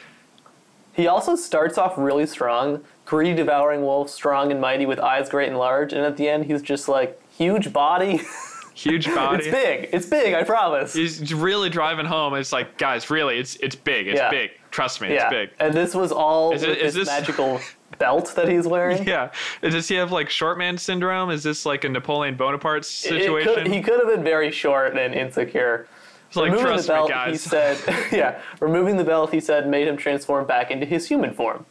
He 0.93 1.07
also 1.09 1.35
starts 1.35 1.77
off 1.77 1.95
really 1.99 2.27
strong, 2.27 2.85
greedy, 3.05 3.35
devouring 3.35 3.83
wolf, 3.83 4.09
strong 4.11 4.53
and 4.53 4.61
mighty, 4.61 4.87
with 4.87 5.01
eyes 5.01 5.29
great 5.29 5.49
and 5.49 5.59
large, 5.59 5.93
and 5.93 6.03
at 6.03 6.17
the 6.17 6.29
end 6.29 6.45
he's 6.45 6.63
just 6.63 6.89
like 6.89 7.21
huge 7.37 7.73
body. 7.73 8.21
Huge 8.77 9.07
body. 9.07 9.45
it's 9.45 9.55
big. 9.55 9.89
It's 9.93 10.07
big. 10.07 10.35
I 10.35 10.43
promise. 10.43 10.93
He's 10.93 11.33
really 11.33 11.71
driving 11.71 12.07
home. 12.07 12.35
It's 12.35 12.53
like, 12.53 12.77
guys, 12.77 13.09
really, 13.09 13.39
it's 13.39 13.55
it's 13.61 13.77
big. 13.77 14.09
It's 14.09 14.19
Yeah. 14.19 14.31
big. 14.31 14.51
Trust 14.73 15.01
me, 15.01 15.15
yeah. 15.15 15.27
it's 15.27 15.31
big. 15.31 15.51
And 15.61 15.73
this 15.73 15.95
was 15.95 16.11
all 16.11 16.53
Is 16.53 16.65
it- 16.65 16.71
with 16.71 16.79
is 16.79 16.95
this, 16.95 17.07
this- 17.07 17.21
magical 17.21 17.61
belt 17.99 18.35
that 18.37 18.49
he's 18.49 18.67
wearing. 18.67 19.07
Yeah. 19.15 19.31
Does 19.61 19.89
he 19.89 19.95
have 19.97 20.13
like 20.13 20.31
short 20.31 20.59
man 20.59 20.79
syndrome? 20.79 21.31
Is 21.31 21.43
this 21.43 21.67
like 21.67 21.85
a 21.85 21.89
Napoleon 21.89 22.37
Bonaparte 22.37 22.85
situation? 22.85 23.55
could- 23.55 23.67
he 23.67 23.81
could 23.83 23.99
have 23.99 24.09
been 24.09 24.25
very 24.25 24.51
short 24.51 24.97
and 24.97 25.15
insecure. 25.15 25.87
It's 26.29 26.37
like, 26.37 26.51
removing 26.51 26.67
trust 26.67 26.87
the 26.89 26.93
belt, 26.95 27.11
me, 27.11 27.33
he 27.33 27.37
said, 27.37 27.79
yeah, 28.13 28.41
removing 28.61 28.97
the 28.97 29.05
belt, 29.05 29.33
he 29.33 29.41
said, 29.41 29.69
made 29.69 29.87
him 29.87 29.97
transform 29.97 30.47
back 30.47 30.71
into 30.71 30.85
his 30.87 31.07
human 31.07 31.33
form. 31.33 31.65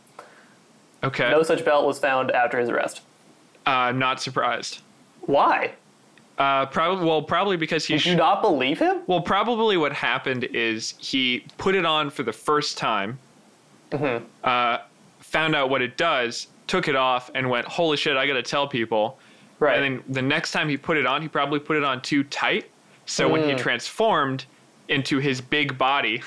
okay. 1.03 1.29
No 1.31 1.43
such 1.43 1.65
belt 1.65 1.85
was 1.85 1.99
found 1.99 2.31
after 2.31 2.59
his 2.59 2.69
arrest. 2.69 3.01
Uh, 3.65 3.69
I'm 3.71 3.99
not 3.99 4.21
surprised. 4.21 4.79
Why? 5.21 5.73
Uh, 6.37 6.65
probably. 6.67 7.05
Well, 7.05 7.21
probably 7.21 7.57
because 7.57 7.85
he. 7.85 7.93
Did 7.95 8.05
you 8.05 8.15
not 8.15 8.41
believe 8.41 8.79
him? 8.79 9.01
well, 9.05 9.21
probably 9.21 9.77
what 9.77 9.93
happened 9.93 10.45
is 10.45 10.95
he 10.97 11.45
put 11.57 11.75
it 11.75 11.85
on 11.85 12.09
for 12.09 12.23
the 12.23 12.33
first 12.33 12.77
time. 12.77 13.19
Mm-hmm. 13.91 14.25
Uh, 14.43 14.79
found 15.33 15.55
out 15.55 15.69
what 15.69 15.81
it 15.81 15.97
does, 15.97 16.47
took 16.67 16.87
it 16.87 16.95
off, 16.95 17.29
and 17.35 17.49
went, 17.49 17.65
"Holy 17.67 17.97
shit! 17.97 18.15
I 18.15 18.25
got 18.25 18.35
to 18.35 18.43
tell 18.43 18.67
people." 18.67 19.19
Right. 19.59 19.81
And 19.81 19.99
then 19.99 20.13
the 20.13 20.21
next 20.21 20.51
time 20.51 20.69
he 20.69 20.77
put 20.77 20.95
it 20.97 21.05
on, 21.05 21.21
he 21.21 21.27
probably 21.27 21.59
put 21.59 21.75
it 21.77 21.83
on 21.83 22.01
too 22.01 22.23
tight. 22.25 22.69
So 23.05 23.27
when 23.27 23.41
Mm. 23.41 23.49
he 23.49 23.55
transformed 23.55 24.45
into 24.89 25.17
his 25.19 25.41
big 25.41 25.77
body, 25.77 26.21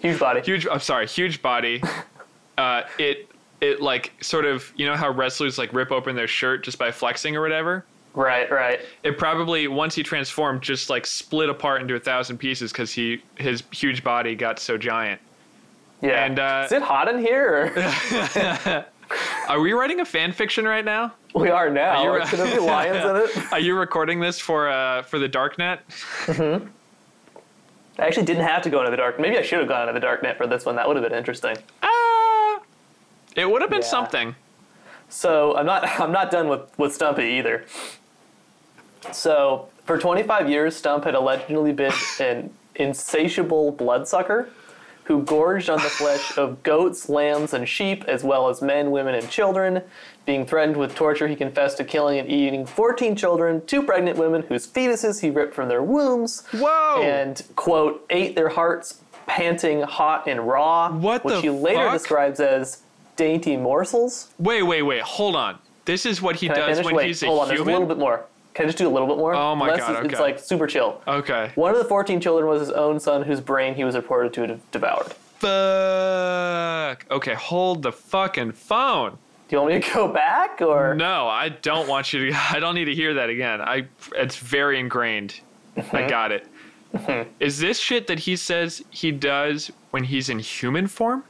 Huge 0.00 0.18
body. 0.18 0.40
huge 0.40 0.66
I'm 0.66 0.80
sorry, 0.80 1.06
huge 1.06 1.42
body, 1.42 1.82
uh, 2.58 2.82
it 2.98 3.28
it 3.60 3.80
like 3.80 4.12
sort 4.20 4.44
of 4.44 4.72
you 4.76 4.86
know 4.86 4.94
how 4.96 5.10
wrestlers 5.10 5.58
like 5.58 5.72
rip 5.72 5.90
open 5.92 6.16
their 6.16 6.26
shirt 6.28 6.64
just 6.64 6.78
by 6.78 6.90
flexing 6.90 7.36
or 7.36 7.40
whatever. 7.40 7.84
Right, 8.14 8.48
right. 8.50 8.80
It 9.02 9.18
probably 9.18 9.66
once 9.66 9.94
he 9.96 10.02
transformed 10.04 10.62
just 10.62 10.88
like 10.90 11.04
split 11.06 11.48
apart 11.48 11.80
into 11.82 11.94
a 11.96 12.00
thousand 12.00 12.38
pieces 12.38 12.70
because 12.72 12.92
he 12.92 13.20
his 13.36 13.64
huge 13.72 14.04
body 14.04 14.34
got 14.36 14.58
so 14.60 14.76
giant. 14.78 15.20
Yeah. 16.00 16.24
And, 16.24 16.38
uh, 16.38 16.62
Is 16.66 16.72
it 16.72 16.82
hot 16.82 17.08
in 17.08 17.18
here? 17.18 17.72
Or? 17.76 18.84
Are 19.48 19.60
we 19.60 19.72
writing 19.72 20.00
a 20.00 20.04
fan 20.04 20.32
fiction 20.32 20.64
right 20.64 20.84
now? 20.84 21.12
we 21.34 21.50
are 21.50 21.68
now. 21.68 22.04
Are 22.06 22.18
you- 22.20 22.24
Could 22.26 22.38
there 22.38 22.54
be 22.54 22.60
lions 22.60 23.04
in 23.04 23.16
it? 23.16 23.30
Are 23.52 23.58
you 23.60 23.76
recording 23.76 24.20
this 24.20 24.38
for 24.38 24.68
uh 24.68 25.02
for 25.02 25.18
the 25.18 25.28
darknet? 25.28 25.80
Mm-hmm. 26.26 26.66
I 27.98 28.06
actually 28.06 28.26
didn't 28.26 28.44
have 28.44 28.62
to 28.62 28.70
go 28.70 28.80
into 28.80 28.90
the 28.90 28.96
dark. 28.96 29.18
Maybe 29.20 29.36
I 29.38 29.42
should 29.42 29.58
have 29.60 29.68
gone 29.68 29.88
into 29.88 29.98
the 30.00 30.06
darknet 30.06 30.36
for 30.36 30.46
this 30.46 30.64
one. 30.64 30.76
That 30.76 30.86
would 30.88 30.96
have 30.96 31.04
been 31.08 31.16
interesting. 31.16 31.56
Ah, 31.82 32.60
it 33.36 33.48
would 33.50 33.62
have 33.62 33.70
been 33.70 33.82
Yeah. 33.82 33.86
something. 33.88 34.34
So 35.08 35.56
I'm 35.56 35.66
not 35.66 35.84
I'm 36.00 36.12
not 36.12 36.30
done 36.30 36.48
with, 36.48 36.62
with 36.78 36.94
Stumpy 36.94 37.24
either. 37.38 37.64
So 39.12 39.68
for 39.84 39.98
25 39.98 40.48
years, 40.48 40.74
Stump 40.76 41.04
had 41.04 41.14
allegedly 41.14 41.72
been 41.72 41.92
an 42.20 42.50
insatiable 42.76 43.72
bloodsucker 43.72 44.48
who 45.04 45.22
gorged 45.22 45.68
on 45.70 45.78
the 45.78 45.88
flesh 45.90 46.36
of 46.38 46.62
goats, 46.62 47.08
lambs, 47.08 47.52
and 47.52 47.68
sheep, 47.68 48.04
as 48.08 48.24
well 48.24 48.48
as 48.48 48.62
men, 48.62 48.90
women, 48.90 49.14
and 49.14 49.28
children. 49.30 49.82
Being 50.26 50.46
threatened 50.46 50.76
with 50.78 50.94
torture, 50.94 51.28
he 51.28 51.36
confessed 51.36 51.76
to 51.76 51.84
killing 51.84 52.18
and 52.18 52.30
eating 52.30 52.64
14 52.64 53.14
children, 53.14 53.64
two 53.66 53.82
pregnant 53.82 54.16
women 54.18 54.42
whose 54.42 54.66
fetuses 54.66 55.20
he 55.20 55.28
ripped 55.30 55.54
from 55.54 55.68
their 55.68 55.82
wombs, 55.82 56.44
Whoa! 56.52 57.02
and 57.02 57.42
quote 57.56 58.04
ate 58.08 58.34
their 58.34 58.48
hearts, 58.48 59.00
panting, 59.26 59.82
hot 59.82 60.26
and 60.26 60.48
raw, 60.48 60.90
What 60.90 61.24
which 61.24 61.42
he 61.42 61.50
later 61.50 61.84
fuck? 61.84 61.92
describes 61.92 62.40
as 62.40 62.80
dainty 63.16 63.56
morsels. 63.58 64.30
wait, 64.38 64.62
wait, 64.62 64.82
wait. 64.82 65.02
Hold 65.02 65.36
on. 65.36 65.58
This 65.84 66.06
is 66.06 66.22
what 66.22 66.36
he 66.36 66.46
Can 66.46 66.56
does 66.56 66.82
when 66.82 66.94
Wait, 66.94 67.06
he's 67.08 67.22
a 67.22 67.26
hold 67.26 67.40
on. 67.42 67.48
There's 67.48 67.60
a 67.60 67.64
little 67.64 67.86
bit 67.86 67.98
more. 67.98 68.24
Can 68.54 68.64
I 68.64 68.68
just 68.68 68.78
do 68.78 68.86
a 68.86 68.90
little 68.90 69.08
bit 69.08 69.16
more? 69.16 69.34
Oh 69.34 69.54
my 69.56 69.66
Less 69.68 69.80
God, 69.80 69.90
is- 70.00 70.04
It's 70.06 70.14
okay. 70.14 70.22
like 70.22 70.38
super 70.38 70.66
chill. 70.66 71.02
Okay. 71.08 71.50
One 71.56 71.72
of 71.72 71.78
the 71.78 71.84
14 71.84 72.20
children 72.20 72.48
was 72.48 72.60
his 72.60 72.70
own 72.70 73.00
son, 73.00 73.22
whose 73.22 73.40
brain 73.40 73.74
he 73.74 73.82
was 73.84 73.96
reported 73.96 74.32
to 74.34 74.42
have 74.46 74.70
devoured. 74.70 75.12
Fuck. 75.38 77.06
Okay, 77.10 77.34
hold 77.34 77.82
the 77.82 77.92
fucking 77.92 78.52
phone. 78.52 79.18
Do 79.48 79.56
you 79.56 79.60
want 79.60 79.74
me 79.74 79.80
to 79.80 79.92
go 79.92 80.08
back 80.08 80.60
or? 80.62 80.94
No, 80.94 81.26
I 81.28 81.48
don't 81.50 81.88
want 81.88 82.12
you 82.12 82.30
to. 82.30 82.38
I 82.50 82.58
don't 82.60 82.74
need 82.74 82.86
to 82.86 82.94
hear 82.94 83.14
that 83.14 83.28
again. 83.28 83.60
I. 83.60 83.86
It's 84.16 84.36
very 84.36 84.78
ingrained. 84.78 85.40
Mm-hmm. 85.76 85.96
I 85.96 86.08
got 86.08 86.32
it. 86.32 86.46
Is 87.40 87.58
this 87.58 87.78
shit 87.78 88.06
that 88.06 88.20
he 88.20 88.36
says 88.36 88.82
he 88.90 89.10
does 89.10 89.72
when 89.90 90.04
he's 90.04 90.28
in 90.28 90.38
human 90.38 90.86
form? 90.86 91.24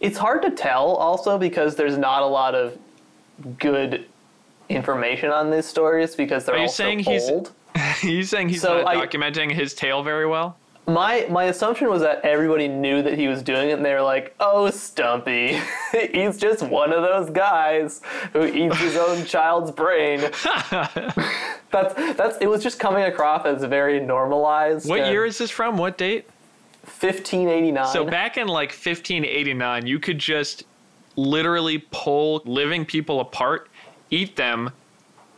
It's 0.00 0.18
hard 0.18 0.42
to 0.42 0.50
tell 0.50 0.88
also 0.96 1.38
because 1.38 1.74
there's 1.74 1.96
not 1.96 2.22
a 2.22 2.26
lot 2.26 2.54
of 2.54 2.76
good 3.58 4.04
information 4.72 5.30
on 5.30 5.50
these 5.50 5.66
stories 5.66 6.14
because 6.16 6.44
they're 6.44 6.54
Are 6.54 6.58
you 6.58 6.64
all 6.64 6.68
so 6.68 6.84
saying 6.84 6.98
he's- 7.00 7.28
old. 7.30 7.52
he's 8.00 8.28
saying 8.34 8.48
he's 8.48 8.62
So 8.62 8.82
not 8.82 8.86
I- 8.96 9.06
documenting 9.06 9.52
his 9.52 9.74
tale 9.74 10.02
very 10.02 10.26
well. 10.26 10.56
My 10.88 11.26
my 11.30 11.44
assumption 11.44 11.88
was 11.88 12.02
that 12.02 12.24
everybody 12.24 12.66
knew 12.66 13.02
that 13.02 13.16
he 13.16 13.28
was 13.28 13.40
doing 13.40 13.70
it, 13.70 13.74
and 13.74 13.84
they 13.86 13.94
were 13.94 14.02
like, 14.02 14.34
"Oh, 14.40 14.68
Stumpy, 14.68 15.60
he's 16.12 16.38
just 16.38 16.60
one 16.64 16.92
of 16.92 17.02
those 17.02 17.30
guys 17.30 18.00
who 18.32 18.44
eats 18.46 18.76
his 18.78 18.96
own 18.96 19.24
child's 19.34 19.70
brain." 19.70 20.18
that's 21.70 21.94
that's. 22.16 22.36
It 22.40 22.48
was 22.48 22.64
just 22.64 22.80
coming 22.80 23.04
across 23.04 23.46
as 23.46 23.62
very 23.62 24.00
normalized. 24.00 24.88
What 24.88 25.06
year 25.06 25.24
is 25.24 25.38
this 25.38 25.50
from? 25.52 25.76
What 25.78 25.96
date? 25.98 26.26
1589. 26.82 27.86
So 27.92 28.04
back 28.04 28.36
in 28.36 28.48
like 28.48 28.70
1589, 28.70 29.86
you 29.86 30.00
could 30.00 30.18
just 30.18 30.64
literally 31.14 31.78
pull 31.92 32.42
living 32.44 32.84
people 32.84 33.20
apart, 33.20 33.68
eat 34.12 34.36
them, 34.36 34.70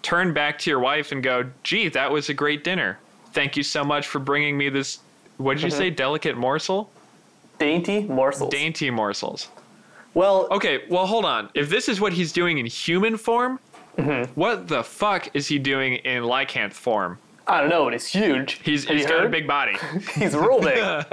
turn 0.02 0.34
back 0.34 0.58
to 0.58 0.68
your 0.70 0.80
wife 0.80 1.12
and 1.12 1.22
go, 1.22 1.44
"Gee, 1.62 1.88
that 1.88 2.10
was 2.12 2.28
a 2.28 2.34
great 2.34 2.62
dinner. 2.64 2.98
Thank 3.32 3.56
you 3.56 3.62
so 3.62 3.82
much 3.82 4.06
for 4.06 4.18
bringing 4.18 4.58
me 4.58 4.68
this 4.68 4.98
what 5.38 5.54
did 5.54 5.64
you 5.64 5.70
say 5.70 5.88
delicate 5.90 6.36
morsel? 6.36 6.90
dainty 7.58 8.02
morsels. 8.02 8.50
Dainty 8.52 8.90
morsels." 8.90 9.48
well, 10.12 10.46
Okay, 10.50 10.82
well 10.90 11.06
hold 11.06 11.24
on. 11.24 11.48
If 11.54 11.68
this 11.70 11.88
is 11.88 12.00
what 12.00 12.12
he's 12.12 12.32
doing 12.32 12.58
in 12.58 12.66
human 12.66 13.16
form, 13.16 13.58
Mm-hmm. 13.96 14.32
what 14.38 14.66
the 14.66 14.82
fuck 14.82 15.28
is 15.34 15.46
he 15.46 15.56
doing 15.60 15.94
in 15.94 16.24
lycanth 16.24 16.72
form? 16.72 17.16
I 17.46 17.60
don't 17.60 17.70
know, 17.70 17.84
but 17.84 17.94
it's 17.94 18.06
huge. 18.08 18.60
He's, 18.64 18.84
Have 18.86 18.96
he's 18.96 19.06
got 19.06 19.24
a 19.24 19.28
big 19.28 19.46
body. 19.46 19.76
He's 20.16 20.34
real 20.34 20.60
big. 20.60 20.78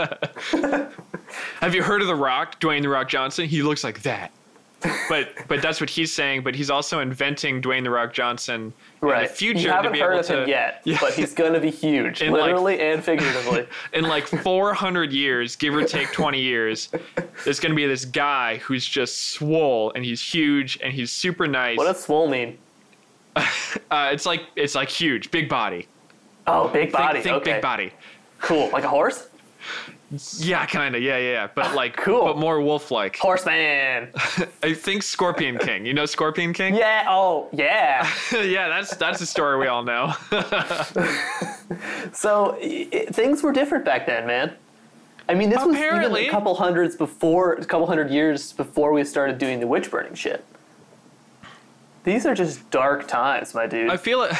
Have 1.59 1.75
you 1.75 1.83
heard 1.83 2.01
of 2.01 2.07
The 2.07 2.15
Rock, 2.15 2.59
Dwayne 2.59 2.81
The 2.81 2.89
Rock 2.89 3.07
Johnson? 3.09 3.45
He 3.47 3.61
looks 3.61 3.83
like 3.83 4.01
that. 4.03 4.31
But 5.09 5.29
but 5.47 5.61
that's 5.61 5.79
what 5.79 5.89
he's 5.89 6.11
saying. 6.11 6.43
But 6.43 6.55
he's 6.55 6.69
also 6.69 6.99
inventing 6.99 7.61
Dwayne 7.61 7.83
The 7.83 7.89
Rock 7.91 8.13
Johnson 8.13 8.73
right. 9.01 9.23
in 9.23 9.27
the 9.27 9.33
future 9.33 9.59
you 9.59 9.67
to 9.67 9.73
haven't 9.73 9.95
heard 9.97 10.19
of 10.19 10.25
to 10.27 10.43
him 10.43 10.49
yet, 10.49 10.81
Yeah. 10.85 10.97
but 10.99 11.13
he's 11.13 11.33
gonna 11.33 11.59
be 11.59 11.69
huge, 11.69 12.21
In, 12.21 12.31
like- 12.31 12.41
literally 12.43 12.79
and 12.79 13.03
figuratively. 13.03 13.67
in 13.93 14.03
like 14.05 14.25
400 14.27 15.11
years, 15.11 15.55
give 15.55 15.75
or 15.75 15.83
take 15.85 16.11
20 16.11 16.39
years. 16.39 16.89
There's 17.43 17.59
gonna 17.59 17.75
be 17.75 17.85
this 17.85 18.05
guy 18.05 18.57
who's 18.57 18.85
just 18.87 19.33
swole 19.33 19.91
and 19.95 20.03
he's 20.03 20.21
huge 20.21 20.79
and 20.81 20.91
he's 20.93 21.11
super 21.11 21.47
nice. 21.47 21.77
what 21.77 21.85
does 21.85 22.03
swole 22.03 22.27
mean? 22.27 22.57
uh, 23.35 23.45
it's 24.11 24.25
like 24.25 24.41
it's 24.55 24.75
like 24.75 24.89
huge, 24.89 25.31
big 25.31 25.47
body. 25.47 25.87
Oh, 26.47 26.67
big 26.69 26.91
Think, 26.91 26.93
body. 26.93 27.21
think 27.21 27.35
okay. 27.37 27.53
big 27.53 27.61
body. 27.61 27.93
Cool. 28.39 28.69
Like 28.71 28.83
a 28.83 28.89
horse? 28.89 29.27
Yeah, 30.37 30.65
kind 30.65 30.95
of. 30.95 31.01
Yeah, 31.01 31.17
yeah, 31.17 31.31
yeah. 31.31 31.47
But 31.55 31.73
like, 31.73 31.95
Cool. 32.03 32.25
but 32.25 32.37
more 32.37 32.59
wolf-like. 32.61 33.15
Horseman. 33.17 34.09
I 34.63 34.73
think 34.73 35.03
Scorpion 35.03 35.57
King. 35.57 35.85
You 35.85 35.93
know 35.93 36.05
Scorpion 36.05 36.51
King? 36.53 36.75
yeah. 36.75 37.05
Oh, 37.07 37.47
yeah. 37.53 38.09
yeah, 38.33 38.67
that's 38.67 38.95
that's 38.97 39.21
a 39.21 39.25
story 39.25 39.57
we 39.57 39.67
all 39.67 39.83
know. 39.83 40.13
So 42.13 42.57
i 42.61 42.87
i 42.93 43.05
things 43.11 43.41
were 43.41 43.51
different 43.53 43.85
back 43.85 44.05
then, 44.05 44.27
man. 44.27 44.53
I 45.29 45.33
mean, 45.33 45.49
this 45.49 45.63
was 45.63 45.75
Apparently. 45.75 46.21
even 46.23 46.29
a 46.35 46.37
couple 46.37 46.55
hundreds 46.55 46.95
before, 46.97 47.53
a 47.53 47.63
couple 47.65 47.87
hundred 47.87 48.09
years 48.11 48.51
before 48.51 48.91
we 48.91 49.03
started 49.05 49.37
doing 49.37 49.59
the 49.61 49.67
witch 49.67 49.89
burning 49.89 50.13
shit. 50.15 50.43
These 52.03 52.25
are 52.25 52.33
just 52.35 52.69
dark 52.71 53.07
times, 53.07 53.53
my 53.53 53.65
dude. 53.67 53.89
I 53.89 53.95
feel 53.97 54.23
it. 54.23 54.33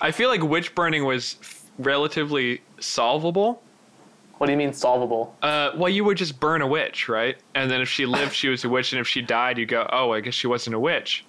I 0.00 0.10
feel 0.12 0.28
like 0.28 0.42
witch 0.42 0.74
burning 0.74 1.04
was 1.04 1.36
relatively 1.78 2.60
solvable. 2.78 3.62
What 4.42 4.46
do 4.46 4.52
you 4.54 4.58
mean 4.58 4.72
solvable? 4.72 5.36
Uh, 5.40 5.70
well, 5.76 5.88
you 5.88 6.02
would 6.02 6.16
just 6.16 6.40
burn 6.40 6.62
a 6.62 6.66
witch, 6.66 7.08
right? 7.08 7.36
And 7.54 7.70
then 7.70 7.80
if 7.80 7.88
she 7.88 8.06
lived, 8.06 8.34
she 8.34 8.48
was 8.48 8.64
a 8.64 8.68
witch, 8.68 8.92
and 8.92 8.98
if 9.00 9.06
she 9.06 9.22
died, 9.22 9.56
you 9.56 9.66
go, 9.66 9.88
oh, 9.92 10.10
I 10.10 10.18
guess 10.18 10.34
she 10.34 10.48
wasn't 10.48 10.74
a 10.74 10.80
witch. 10.80 11.24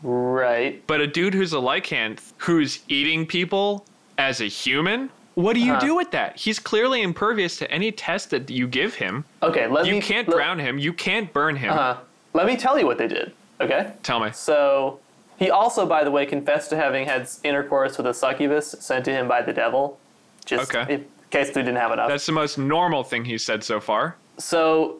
Right. 0.00 0.80
But 0.86 1.00
a 1.00 1.08
dude 1.08 1.34
who's 1.34 1.52
a 1.54 1.56
lycanth 1.56 2.20
who's 2.38 2.84
eating 2.86 3.26
people 3.26 3.84
as 4.16 4.40
a 4.40 4.44
human, 4.44 5.10
what 5.34 5.54
do 5.54 5.58
you 5.60 5.72
Uh-huh. 5.72 5.80
do 5.86 5.96
with 5.96 6.12
that? 6.12 6.36
He's 6.36 6.60
clearly 6.60 7.02
impervious 7.02 7.56
to 7.56 7.68
any 7.68 7.90
test 7.90 8.30
that 8.30 8.48
you 8.48 8.68
give 8.68 8.94
him. 8.94 9.24
Okay. 9.42 9.66
Let 9.66 9.84
You 9.86 9.90
me. 9.90 9.96
You 9.96 10.02
can't 10.04 10.28
let, 10.28 10.36
drown 10.36 10.60
him. 10.60 10.78
You 10.78 10.92
can't 10.92 11.32
burn 11.32 11.56
him. 11.56 11.72
Uh, 11.72 11.96
let 12.32 12.46
me 12.46 12.56
tell 12.56 12.78
you 12.78 12.86
what 12.86 12.96
they 12.96 13.08
did. 13.08 13.32
Okay. 13.60 13.90
Tell 14.04 14.20
me. 14.20 14.30
So 14.32 15.00
he 15.36 15.50
also, 15.50 15.84
by 15.84 16.04
the 16.04 16.12
way, 16.12 16.26
confessed 16.26 16.70
to 16.70 16.76
having 16.76 17.06
had 17.06 17.28
intercourse 17.42 17.96
with 17.98 18.06
a 18.06 18.14
succubus 18.14 18.76
sent 18.78 19.04
to 19.06 19.10
him 19.10 19.26
by 19.26 19.42
the 19.42 19.52
devil. 19.52 19.98
Just 20.44 20.72
Okay. 20.72 21.02
Case 21.44 21.48
we 21.54 21.62
didn't 21.62 21.76
have 21.76 21.92
enough. 21.92 22.08
That's 22.08 22.26
the 22.26 22.32
most 22.32 22.58
normal 22.58 23.02
thing 23.04 23.24
he 23.24 23.38
said 23.38 23.62
so 23.64 23.80
far. 23.80 24.16
so, 24.38 24.96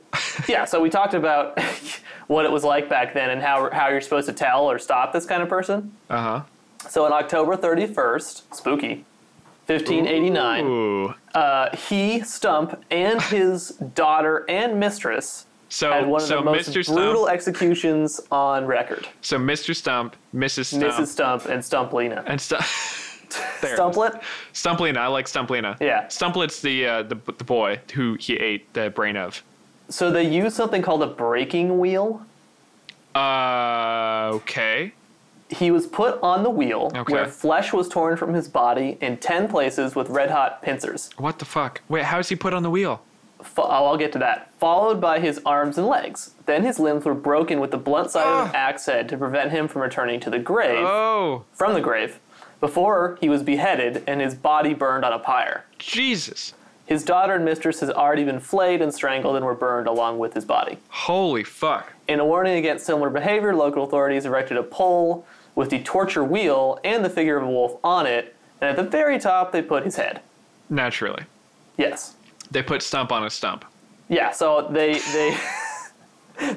yeah. 0.49 0.64
So 0.64 0.81
we 0.81 0.90
talked 0.90 1.14
about 1.14 1.59
what 2.26 2.45
it 2.45 2.50
was 2.52 2.64
like 2.64 2.88
back 2.88 3.14
then 3.14 3.31
and 3.31 3.43
how 3.43 3.71
how 3.71 3.88
you're 3.88 4.00
supposed 4.00 4.26
to 4.28 4.33
tell 4.35 4.71
or 4.71 4.78
stop 4.78 5.12
this 5.12 5.26
kind 5.26 5.43
of 5.43 5.49
person. 5.49 5.93
Uh 6.11 6.23
huh. 6.23 6.43
So 6.88 7.05
on 7.05 7.12
October 7.12 7.57
31st, 7.57 8.43
spooky, 8.55 9.05
1589, 9.66 10.64
Ooh. 10.66 11.14
uh, 11.35 11.75
he, 11.76 12.21
Stump, 12.21 12.81
and 12.93 13.21
his 13.23 13.71
daughter 13.71 14.45
and 14.49 14.78
mistress 14.78 15.47
So, 15.69 15.90
had 15.90 16.07
one 16.07 16.23
of 16.23 16.28
so 16.28 16.37
the 16.37 16.45
most 16.45 16.71
Mr. 16.71 16.87
brutal 16.95 17.25
Stump, 17.25 17.35
executions 17.35 18.21
on 18.31 18.66
record. 18.66 19.09
so 19.21 19.37
Mr. 19.37 19.75
Stump, 19.75 20.14
Mrs. 20.33 20.66
Stump, 20.66 20.85
Mrs. 20.85 21.07
Stump 21.09 21.45
and 21.47 21.61
Stumplina. 21.62 22.23
and 22.26 22.40
Stump. 22.40 22.64
There. 23.61 23.76
Stumplet? 23.76 24.23
Stumplina. 24.52 24.99
I 24.99 25.06
like 25.09 25.26
Stumplina. 25.26 25.80
Yeah. 25.80 26.06
Stumplet's 26.06 26.61
the 26.61 26.87
uh, 26.87 27.02
the 27.02 27.14
the 27.38 27.45
boy 27.45 27.80
who 27.95 28.14
he 28.21 28.35
ate 28.35 28.73
the 28.75 28.90
brain 28.90 29.16
of. 29.16 29.42
So 29.88 30.11
they 30.11 30.28
use 30.28 30.54
something 30.54 30.83
called 30.83 31.02
a 31.02 31.06
breaking 31.06 31.78
wheel. 31.78 32.23
Uh, 33.14 34.30
okay. 34.35 34.92
He 35.49 35.71
was 35.71 35.87
put 35.87 36.21
on 36.23 36.42
the 36.42 36.50
wheel 36.50 36.90
Okay. 36.95 37.12
where 37.12 37.26
flesh 37.26 37.73
was 37.73 37.88
torn 37.88 38.16
from 38.16 38.35
his 38.35 38.49
body 38.49 38.99
in 39.00 39.16
10 39.16 39.49
places 39.49 39.95
with 39.95 40.09
red 40.11 40.30
hot 40.30 40.61
pincers. 40.61 41.11
What 41.18 41.38
the 41.38 41.45
fuck? 41.45 41.80
Wait, 41.88 42.04
how 42.04 42.18
is 42.18 42.28
he 42.28 42.37
put 42.37 42.52
on 42.52 42.62
the 42.64 42.71
wheel? 42.71 43.00
Fo- 43.42 43.62
oh, 43.62 43.87
I'll 43.87 43.97
get 43.97 44.12
to 44.14 44.18
that. 44.18 44.50
Followed 44.59 45.00
by 45.00 45.21
his 45.21 45.40
arms 45.47 45.78
and 45.78 45.87
legs. 45.87 46.33
Then 46.47 46.64
his 46.64 46.80
limbs 46.80 47.04
were 47.04 47.14
broken 47.14 47.61
with 47.61 47.71
the 47.71 47.76
blunt 47.78 48.11
side 48.11 48.26
of 48.26 48.47
an 48.49 48.52
Ah. 48.54 48.59
axe 48.59 48.87
head 48.87 49.09
to 49.11 49.16
prevent 49.16 49.52
him 49.52 49.68
from 49.68 49.83
returning 49.83 50.18
to 50.21 50.30
the 50.30 50.38
grave, 50.40 50.85
Oh, 50.85 51.45
from 51.54 51.75
the 51.75 51.80
grave, 51.80 52.18
before 52.60 53.18
he 53.20 53.28
was 53.28 53.42
beheaded 53.42 54.02
and 54.06 54.20
his 54.20 54.34
body 54.34 54.75
burned 54.75 55.04
on 55.04 55.12
a 55.12 55.18
pyre. 55.18 55.64
Jesus! 55.78 56.54
His 56.86 57.02
daughter 57.02 57.34
and 57.34 57.44
mistress 57.44 57.80
has 57.80 57.90
already 57.90 58.22
been 58.25 58.38
flayed 58.38 58.80
and 58.80 58.94
strangled 58.94 59.34
and 59.36 59.44
were 59.44 59.54
burned 59.54 59.88
along 59.88 60.18
with 60.18 60.34
his 60.34 60.44
body. 60.44 60.78
Holy 60.88 61.42
fuck! 61.42 61.92
In 62.06 62.20
a 62.20 62.25
warning 62.25 62.56
against 62.56 62.86
similar 62.86 63.10
behavior, 63.10 63.54
local 63.54 63.82
authorities 63.84 64.25
erected 64.25 64.56
a 64.56 64.62
pole 64.62 65.26
with 65.56 65.70
the 65.70 65.80
torture 65.82 66.22
wheel 66.22 66.78
and 66.84 67.04
the 67.04 67.10
figure 67.10 67.36
of 67.36 67.42
a 67.42 67.50
wolf 67.50 67.78
on 67.82 68.06
it, 68.06 68.36
and 68.60 68.70
at 68.70 68.76
the 68.76 68.82
very 68.88 69.18
top 69.18 69.50
they 69.50 69.62
put 69.62 69.84
his 69.84 69.96
head. 69.96 70.20
Naturally, 70.70 71.25
Yes. 71.76 72.14
they 72.52 72.62
put 72.62 72.82
Stump 72.82 73.10
on 73.10 73.25
a 73.25 73.30
stump. 73.30 73.64
Yeah, 74.08 74.30
so 74.30 74.68
they 74.70 74.98
they 75.12 75.36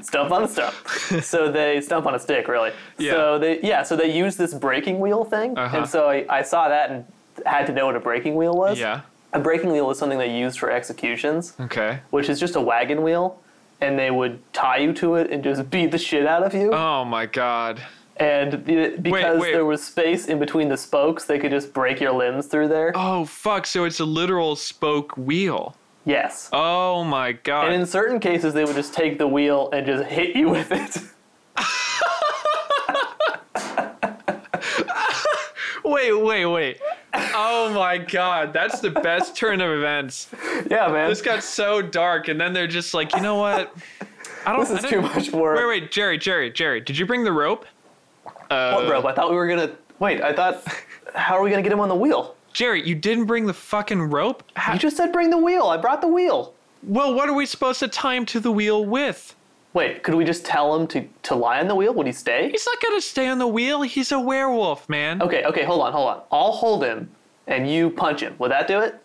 stump 0.01 0.31
on 0.31 0.43
a 0.43 0.47
stump. 0.47 0.75
so 1.23 1.51
they 1.51 1.81
stump 1.81 2.05
on 2.05 2.15
a 2.15 2.19
stick, 2.19 2.47
really. 2.47 2.71
Yeah. 2.97 3.11
So 3.13 3.39
they 3.39 3.61
yeah, 3.61 3.83
so 3.83 3.95
they 3.95 4.15
use 4.15 4.35
this 4.37 4.53
breaking 4.53 4.99
wheel 4.99 5.23
thing, 5.23 5.57
Uh-huh. 5.57 5.77
and 5.77 5.87
so 5.89 6.09
I, 6.09 6.25
I 6.29 6.41
saw 6.41 6.67
that 6.69 6.89
and 6.91 7.05
had 7.45 7.65
to 7.67 7.73
know 7.73 7.85
what 7.85 7.95
a 7.95 7.99
breaking 7.99 8.35
wheel 8.35 8.53
was. 8.53 8.79
Yeah. 8.79 9.01
A 9.33 9.39
breaking 9.39 9.71
wheel 9.71 9.89
is 9.91 9.97
something 9.99 10.17
they 10.17 10.35
used 10.37 10.57
for 10.59 10.71
executions, 10.71 11.53
Okay. 11.59 11.99
which 12.09 12.29
is 12.29 12.39
just 12.39 12.55
a 12.55 12.61
wagon 12.61 13.03
wheel, 13.03 13.39
and 13.79 13.97
they 13.97 14.09
would 14.11 14.39
tie 14.53 14.77
you 14.77 14.91
to 14.93 15.15
it 15.15 15.31
and 15.31 15.43
just 15.43 15.69
beat 15.69 15.91
the 15.91 15.97
shit 15.99 16.25
out 16.25 16.43
of 16.43 16.53
you. 16.53 16.71
Oh 16.73 17.05
my 17.05 17.25
god. 17.27 17.79
And 18.17 18.65
the, 18.65 18.97
because 19.01 19.39
wait. 19.39 19.53
there 19.53 19.63
was 19.65 19.81
space 19.81 20.25
in 20.27 20.39
between 20.39 20.67
the 20.67 20.75
spokes, 20.75 21.23
they 21.23 21.39
could 21.39 21.51
just 21.51 21.71
break 21.73 22.01
your 22.01 22.11
limbs 22.11 22.47
through 22.47 22.67
there. 22.67 22.91
Oh 22.95 23.23
fuck! 23.23 23.65
So 23.65 23.85
it's 23.85 24.01
a 24.01 24.05
literal 24.05 24.57
spoke 24.57 25.15
wheel. 25.15 25.75
Yes. 26.09 26.49
Oh 26.51 27.03
my 27.03 27.33
god. 27.33 27.65
And 27.65 27.75
in 27.79 27.85
certain 27.85 28.19
cases, 28.19 28.55
they 28.55 28.65
would 28.65 28.75
just 28.75 28.95
take 28.95 29.19
the 29.19 29.27
wheel 29.27 29.69
and 29.71 29.85
just 29.85 30.05
hit 30.05 30.35
you 30.35 30.49
with 30.49 30.71
it. 30.71 30.97
wait, 35.85 36.13
wait, 36.13 36.45
wait. 36.47 36.81
Oh 37.13 37.71
my 37.75 37.99
god, 37.99 38.53
that's 38.53 38.79
the 38.79 38.89
best 38.89 39.35
turn 39.35 39.61
of 39.61 39.69
events. 39.69 40.29
yeah, 40.69 40.87
man. 40.87 41.09
This 41.09 41.21
got 41.21 41.43
so 41.43 41.79
dark, 41.81 42.27
and 42.27 42.41
then 42.41 42.53
they're 42.53 42.65
just 42.65 42.95
like, 42.95 43.15
you 43.15 43.21
know 43.21 43.35
what? 43.35 43.71
I 44.47 44.51
don't. 44.55 44.67
This 44.67 44.83
is 44.83 44.89
too 44.89 45.01
much 45.01 45.31
work. 45.31 45.57
Wait, 45.57 45.67
wait, 45.67 45.91
Jerry, 45.91 46.17
Jerry, 46.17 46.49
Jerry. 46.49 46.81
Did 46.81 46.97
you 46.97 47.05
bring 47.05 47.23
the 47.23 47.31
rope? 47.31 47.67
Uh, 48.49 48.73
What 48.73 48.89
rope? 48.89 49.05
I 49.05 49.13
thought 49.13 49.29
we 49.29 49.35
were 49.35 49.47
gonna. 49.47 49.75
Wait, 49.99 50.21
I 50.21 50.33
thought. 50.33 50.63
How 51.13 51.37
are 51.37 51.43
we 51.43 51.51
gonna 51.51 51.61
get 51.61 51.71
him 51.71 51.79
on 51.79 51.89
the 51.89 51.95
wheel? 51.95 52.35
Jerry, 52.59 52.85
you 52.85 52.93
didn't 52.93 53.23
bring 53.23 53.45
the 53.45 53.53
fucking 53.53 54.01
rope. 54.01 54.43
How, 54.57 54.73
You 54.73 54.79
just 54.79 54.97
said 54.97 55.13
bring 55.13 55.29
the 55.29 55.37
wheel. 55.37 55.67
I 55.67 55.77
brought 55.77 56.01
the 56.01 56.09
wheel. 56.09 56.53
well, 56.83 57.13
what 57.13 57.29
are 57.29 57.33
we 57.33 57.45
supposed 57.45 57.79
to 57.79 57.87
tie 57.87 58.15
him 58.15 58.25
to 58.25 58.41
the 58.41 58.51
wheel 58.51 58.83
with? 58.83 59.33
Wait, 59.71 60.03
could 60.03 60.13
we 60.13 60.25
just 60.25 60.45
tell 60.45 60.75
him 60.75 60.85
to 60.87 61.07
to 61.23 61.35
lie 61.35 61.61
on 61.61 61.69
the 61.69 61.75
wheel? 61.75 61.93
Would 61.93 62.05
he 62.05 62.11
stay? 62.11 62.49
He's 62.51 62.65
not 62.65 62.81
gonna 62.81 62.99
stay 62.99 63.29
on 63.29 63.39
the 63.39 63.47
wheel. 63.47 63.83
He's 63.83 64.11
a 64.11 64.19
werewolf, 64.19 64.89
man. 64.89 65.21
Okay, 65.21 65.45
okay, 65.45 65.63
hold 65.63 65.79
on, 65.83 65.93
hold 65.93 66.09
on. 66.09 66.21
I'll 66.33 66.51
hold 66.51 66.83
him, 66.83 67.09
and 67.47 67.71
you 67.71 67.91
punch 67.91 68.19
him. 68.19 68.35
Would 68.39 68.51
that 68.51 68.67
do 68.67 68.81
it? 68.81 69.01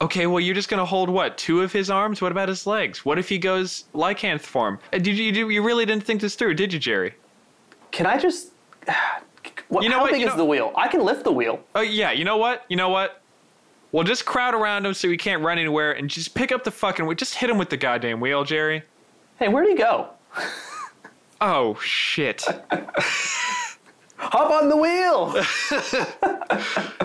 Okay, 0.00 0.26
well, 0.26 0.40
you're 0.40 0.54
just 0.54 0.70
gonna 0.70 0.86
hold 0.86 1.10
what? 1.10 1.36
Two 1.36 1.60
of 1.60 1.72
his 1.72 1.90
arms? 1.90 2.22
What 2.22 2.32
about 2.32 2.48
his 2.48 2.66
legs? 2.66 3.04
What 3.04 3.18
if 3.18 3.28
he 3.28 3.36
goes 3.36 3.84
lycanth 3.92 4.40
form? 4.40 4.78
Uh, 4.90 4.96
Did 4.96 5.18
you, 5.18 5.24
you 5.32 5.50
you 5.50 5.62
really 5.62 5.84
didn't 5.84 6.04
think 6.04 6.22
this 6.22 6.34
through, 6.34 6.54
did 6.54 6.72
you, 6.72 6.78
Jerry? 6.78 7.12
Can 7.90 8.06
I 8.06 8.16
just? 8.16 8.52
What, 9.68 9.82
You 9.82 9.88
know 9.90 9.96
how 9.96 10.02
what, 10.02 10.12
big 10.12 10.20
you 10.20 10.26
is 10.28 10.32
know- 10.32 10.38
the 10.38 10.44
wheel? 10.44 10.72
I 10.76 10.88
can 10.88 11.04
lift 11.04 11.24
the 11.24 11.32
wheel. 11.32 11.60
Oh 11.74 11.80
yeah, 11.80 12.12
you 12.12 12.24
know 12.24 12.36
what? 12.36 12.64
You 12.68 12.76
know 12.76 12.88
what? 12.88 13.20
We'll 13.92 14.04
just 14.04 14.24
crowd 14.26 14.54
around 14.54 14.84
him 14.84 14.94
so 14.94 15.08
he 15.08 15.16
can't 15.16 15.42
run 15.42 15.58
anywhere, 15.58 15.92
and 15.92 16.10
just 16.10 16.34
pick 16.34 16.52
up 16.52 16.64
the 16.64 16.70
fucking. 16.70 17.06
wheel. 17.06 17.14
Just 17.14 17.34
hit 17.36 17.48
him 17.50 17.56
with 17.58 17.70
the 17.70 17.76
goddamn 17.76 18.20
wheel, 18.20 18.44
Jerry. 18.44 18.82
Hey, 19.38 19.48
where'd 19.48 19.68
he 19.68 19.74
go? 19.74 20.08
Oh 21.40 21.78
shit. 21.82 22.42
Hop 24.18 24.50
on 24.50 24.68
the 24.68 24.76
wheel. 24.76 25.34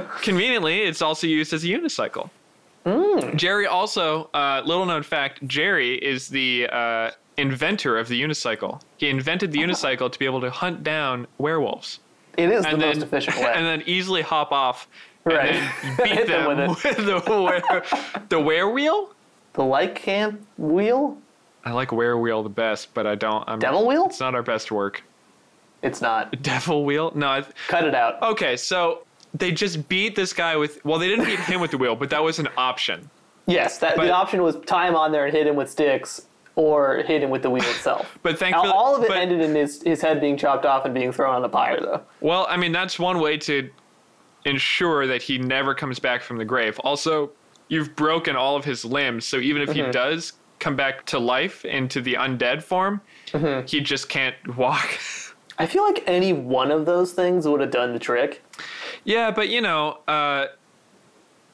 Conveniently, 0.22 0.82
it's 0.84 1.02
also 1.02 1.28
used 1.28 1.54
as 1.54 1.64
a 1.64 1.68
unicycle. 1.68 2.30
Jerry 3.36 3.68
also, 3.68 4.30
uh, 4.34 4.62
little 4.66 4.86
known 4.86 5.04
fact, 5.04 5.46
Jerry 5.48 5.96
is 5.96 6.28
the 6.30 6.68
uh, 6.72 7.12
inventor 7.38 7.98
of 8.00 8.08
the 8.08 8.20
unicycle. 8.22 8.82
He 8.98 9.10
invented 9.10 9.52
the 9.52 9.60
unicycle 9.60 10.12
to 10.12 10.18
be 10.20 10.26
able 10.26 10.42
to 10.42 10.50
hunt 10.50 10.84
down 10.84 11.28
werewolves. 11.38 12.00
It 12.38 12.50
is 12.50 12.64
the 12.66 12.72
then, 12.72 12.80
most 12.80 13.02
efficient 13.02 13.38
way. 13.40 13.52
and 13.56 13.66
then 13.66 13.84
easily 13.86 14.22
hop 14.22 14.52
off 14.52 14.88
Right. 15.24 15.54
beat 16.04 16.26
them 16.28 16.58
them 16.58 16.70
with 16.70 16.84
with, 16.84 16.98
the 16.98 17.24
were 17.28 17.62
the 18.30 18.38
werewheel. 18.40 19.10
the 19.54 19.62
Lycamp 19.62 20.40
wheel? 20.58 21.18
I 21.64 21.72
like 21.74 21.90
werewheel 21.90 22.42
the 22.42 22.50
best, 22.50 22.92
but 22.96 23.06
I 23.06 23.14
don't. 23.14 23.44
I'm, 23.48 23.60
Devil 23.60 23.86
wheel? 23.86 24.06
It's 24.08 24.20
not 24.20 24.34
our 24.34 24.42
best 24.42 24.72
work. 24.72 25.04
It's 25.84 26.02
not. 26.02 26.42
Devil 26.42 26.86
wheel? 26.86 27.12
No. 27.14 27.28
I, 27.28 27.46
Cut 27.68 27.84
it 27.86 27.94
out. 27.94 28.20
okay, 28.24 28.58
so 28.58 29.04
they 29.36 29.52
just 29.52 29.88
beat 29.88 30.16
this 30.16 30.34
guy 30.34 30.56
with. 30.58 30.84
Well, 30.84 30.98
they 30.98 31.08
didn't 31.08 31.26
beat 31.26 31.40
him 31.42 31.62
with 31.62 31.70
the 31.72 31.78
wheel, 31.78 31.96
but 31.96 32.10
that 32.10 32.24
was 32.24 32.40
an 32.40 32.48
option. 32.58 33.08
Yes, 33.46 33.78
that 33.80 33.96
But- 33.98 34.06
the 34.06 34.12
option 34.12 34.42
was 34.42 34.58
tie 34.66 34.88
him 34.88 34.96
on 34.96 35.12
there 35.12 35.26
and 35.28 35.36
hit 35.36 35.46
him 35.46 35.56
with 35.56 35.70
sticks, 35.70 36.26
or 36.56 36.98
hit 37.04 37.24
him 37.24 37.30
with 37.30 37.42
the 37.44 37.50
wheel 37.50 37.64
itself. 37.64 38.18
But 38.24 38.34
Now, 38.34 38.38
thankfully, 38.38 38.70
all 38.70 38.96
of 38.96 39.04
it 39.04 39.08
but- 39.08 39.18
ended 39.18 39.42
in 39.42 39.56
his, 39.56 39.82
his 39.82 40.02
head 40.02 40.20
being 40.20 40.38
chopped 40.38 40.66
off 40.66 40.86
and 40.86 40.94
being 40.94 41.12
thrown 41.12 41.34
on 41.36 41.42
the 41.42 41.50
pyre, 41.50 41.80
though. 41.80 42.02
Well, 42.20 42.46
I 42.50 42.58
mean, 42.58 42.72
that's 42.72 43.00
one 43.00 43.20
way 43.20 43.38
to 43.38 43.70
ensure 44.46 45.08
that 45.08 45.22
he 45.22 45.38
never 45.38 45.74
comes 45.74 46.00
back 46.00 46.22
from 46.24 46.38
the 46.38 46.46
grave. 46.46 46.80
Also, 46.80 47.32
you've 47.68 47.96
broken 47.96 48.36
all 48.36 48.56
of 48.56 48.66
his 48.66 48.84
limbs, 48.84 49.26
so 49.26 49.38
even 49.38 49.62
if 49.62 49.70
Mm-hmm. 49.70 49.86
he 49.86 49.92
does 49.92 50.34
come 50.60 50.76
back 50.76 51.06
to 51.08 51.20
life 51.20 51.64
into 51.66 52.02
the 52.02 52.16
undead 52.16 52.62
form, 52.64 53.02
Mm-hmm. 53.28 53.66
he 53.66 53.80
just 53.80 54.10
can't 54.10 54.36
walk. 54.58 55.00
I 55.58 55.66
feel 55.66 55.84
like 55.84 56.04
any 56.06 56.34
one 56.34 56.70
of 56.72 56.86
those 56.86 57.14
things 57.14 57.48
would 57.48 57.62
have 57.62 57.72
done 57.72 57.94
the 57.94 58.00
trick. 58.00 58.44
yeah, 59.06 59.32
but 59.32 59.48
you 59.50 59.62
know, 59.62 60.00
uh, 60.08 60.48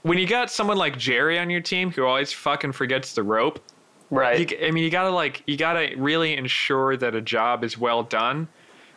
when 0.01 0.17
you 0.17 0.25
got 0.25 0.49
someone 0.49 0.77
like 0.77 0.97
Jerry 0.97 1.37
on 1.37 1.49
your 1.49 1.61
team 1.61 1.91
who 1.91 2.03
always 2.05 2.31
fucking 2.33 2.71
forgets 2.71 3.13
the 3.13 3.21
rope, 3.23 3.59
Right. 4.09 4.51
you, 4.51 4.67
I 4.67 4.71
mean, 4.71 4.83
you 4.83 4.89
gotta 4.89 5.09
like, 5.09 5.43
you 5.47 5.57
gotta 5.57 5.93
really 5.97 6.35
ensure 6.35 6.95
that 6.97 7.15
a 7.15 7.21
job 7.21 7.63
is 7.63 7.77
well 7.77 8.03
done, 8.03 8.47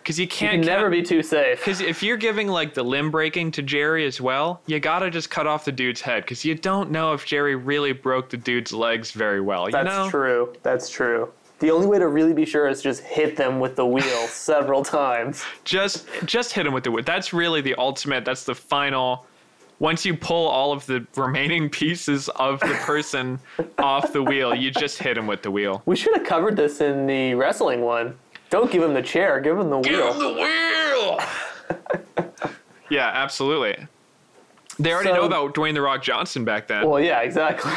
because 0.03 0.19
you 0.19 0.25
you 0.25 0.29
can't 0.29 0.63
can 0.63 0.67
never 0.67 0.89
be 0.91 1.03
too 1.03 1.23
safe. 1.23 1.59
Because 1.59 1.81
if 1.81 2.03
you're 2.03 2.17
giving 2.17 2.49
like 2.49 2.75
the 2.75 2.83
limb 2.83 3.11
breaking 3.11 3.51
to 3.53 3.63
Jerry 3.63 4.07
as 4.07 4.21
well, 4.21 4.61
you 4.67 4.81
gotta 4.81 5.11
just 5.11 5.31
cut 5.31 5.47
off 5.47 5.65
the 5.65 5.73
dude's 5.73 6.01
head 6.01 6.23
because 6.25 6.45
you 6.45 6.55
don't 6.55 6.91
know 6.91 7.13
if 7.13 7.27
Jerry 7.27 7.57
really 7.57 7.93
broke 7.93 8.31
the 8.31 8.37
dude's 8.37 8.73
legs 8.73 9.11
very 9.13 9.41
well. 9.41 9.67
You 9.67 9.73
That's 9.73 9.87
know? 9.87 10.11
true. 10.11 10.55
That's 10.63 10.89
true. 10.89 11.33
The 11.59 11.71
only 11.71 11.87
way 11.87 11.99
to 11.99 12.09
really 12.09 12.33
be 12.33 12.47
sure 12.47 12.69
is 12.69 12.81
just 12.81 13.03
hit 13.03 13.37
them 13.37 13.61
with 13.61 13.77
the 13.77 13.87
wheel 13.87 14.03
several 14.29 14.83
times. 14.83 15.45
Just 15.65 16.07
just 16.25 16.53
hit 16.53 16.65
them 16.65 16.73
with 16.73 16.85
the 16.85 16.91
wheel. 16.91 17.05
That's 17.05 17.33
really 17.33 17.61
the 17.61 17.75
ultimate. 17.77 18.25
That's 18.25 18.45
the 18.45 18.55
final. 18.55 19.27
Once 19.81 20.05
you 20.05 20.15
pull 20.15 20.47
all 20.47 20.73
of 20.73 20.85
the 20.87 21.05
remaining 21.17 21.69
pieces 21.71 22.29
of 22.37 22.61
the 22.61 22.75
person 22.83 23.39
off 23.79 24.13
the 24.13 24.23
wheel, 24.23 24.55
you 24.55 24.71
just 24.71 24.99
hit 24.99 25.17
him 25.17 25.27
with 25.27 25.43
the 25.43 25.51
wheel. 25.51 25.83
We 25.87 25.97
should 25.97 26.15
have 26.17 26.27
covered 26.27 26.55
this 26.57 26.81
in 26.83 27.07
the 27.07 27.35
wrestling 27.35 27.81
one. 27.81 28.17
Don't 28.51 28.71
give 28.71 28.83
him 28.83 28.93
the 28.95 29.03
chair, 29.03 29.41
give 29.41 29.59
him 29.59 29.71
the 29.71 29.79
wheel. 29.79 29.83
Give 29.83 30.15
him 30.15 30.19
the 30.19 30.33
wheel. 30.35 31.19
yeah, 32.91 33.11
absolutely. 33.15 33.87
They 34.79 34.93
already 34.93 35.09
So- 35.11 35.15
know 35.17 35.25
about 35.25 35.55
Dwayne 35.55 35.75
the 35.75 35.81
Rock 35.83 36.03
Johnson 36.03 36.45
back 36.45 36.67
then. 36.69 36.87
Well, 36.89 37.01
yeah, 37.01 37.21
exactly. 37.21 37.73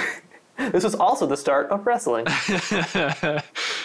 this 0.71 0.83
was 0.83 0.95
also 0.95 1.25
the 1.25 1.37
start 1.37 1.69
of 1.69 1.85
wrestling. 1.87 2.25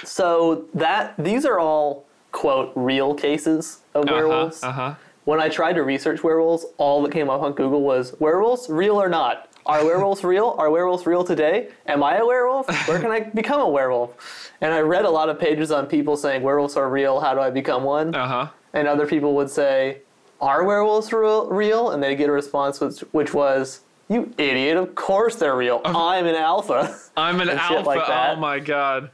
so 0.04 0.64
that 0.74 1.14
these 1.18 1.46
are 1.46 1.59
all 1.61 2.04
quote 2.33 2.72
real 2.74 3.14
cases 3.14 3.78
of 3.94 4.07
werewolves. 4.09 4.62
Uh 4.62 4.72
huh. 4.72 4.94
When 5.29 5.43
I 5.43 5.51
tried 5.51 5.75
to 5.75 5.83
research 5.83 6.25
werewolves, 6.25 6.64
all 6.79 7.03
that 7.03 7.12
came 7.12 7.29
up 7.29 7.43
on 7.43 7.53
Google 7.53 7.83
was 7.83 8.19
werewolves, 8.19 8.71
real 8.71 8.97
or 8.97 9.11
not? 9.11 9.51
Are 9.67 9.85
werewolves 9.85 10.25
real? 10.25 10.55
Are 10.57 10.71
werewolves 10.71 11.05
real 11.05 11.23
today? 11.23 11.69
Am 11.87 12.03
I 12.03 12.17
a 12.17 12.25
werewolf? 12.25 12.67
Where 12.88 12.99
can 12.99 13.11
I 13.11 13.21
become 13.21 13.61
a 13.61 13.69
werewolf? 13.69 14.51
And 14.62 14.73
I 14.73 14.81
read 14.81 15.05
a 15.05 15.11
lot 15.11 15.29
of 15.29 15.38
pages 15.38 15.71
on 15.71 15.85
people 15.85 16.17
saying 16.17 16.41
werewolves 16.43 16.79
are 16.79 16.88
real. 16.88 17.21
How 17.21 17.35
do 17.35 17.41
I 17.41 17.51
become 17.51 17.83
one? 17.83 18.14
Uh 18.14 18.27
huh. 18.27 18.49
And 18.73 18.88
other 18.88 19.07
people 19.07 19.35
would 19.35 19.51
say, 19.51 19.99
"Are 20.41 20.64
werewolves 20.64 21.12
real?" 21.12 21.47
real? 21.51 21.91
And 21.91 22.03
they 22.03 22.17
get 22.17 22.31
a 22.31 22.33
response 22.33 22.81
which, 22.81 23.01
which 23.12 23.35
was, 23.35 23.83
"You 24.09 24.33
idiot! 24.38 24.79
Of 24.79 24.95
course 24.95 25.37
they're 25.37 25.57
real. 25.57 25.83
I'm 25.85 26.25
an 26.25 26.37
alpha." 26.37 26.99
I'm 27.19 27.43
an 27.43 27.51
alpha. 27.67 27.87
like. 27.87 28.09
Oh 28.09 28.37
my 28.37 28.61
god. 28.61 29.11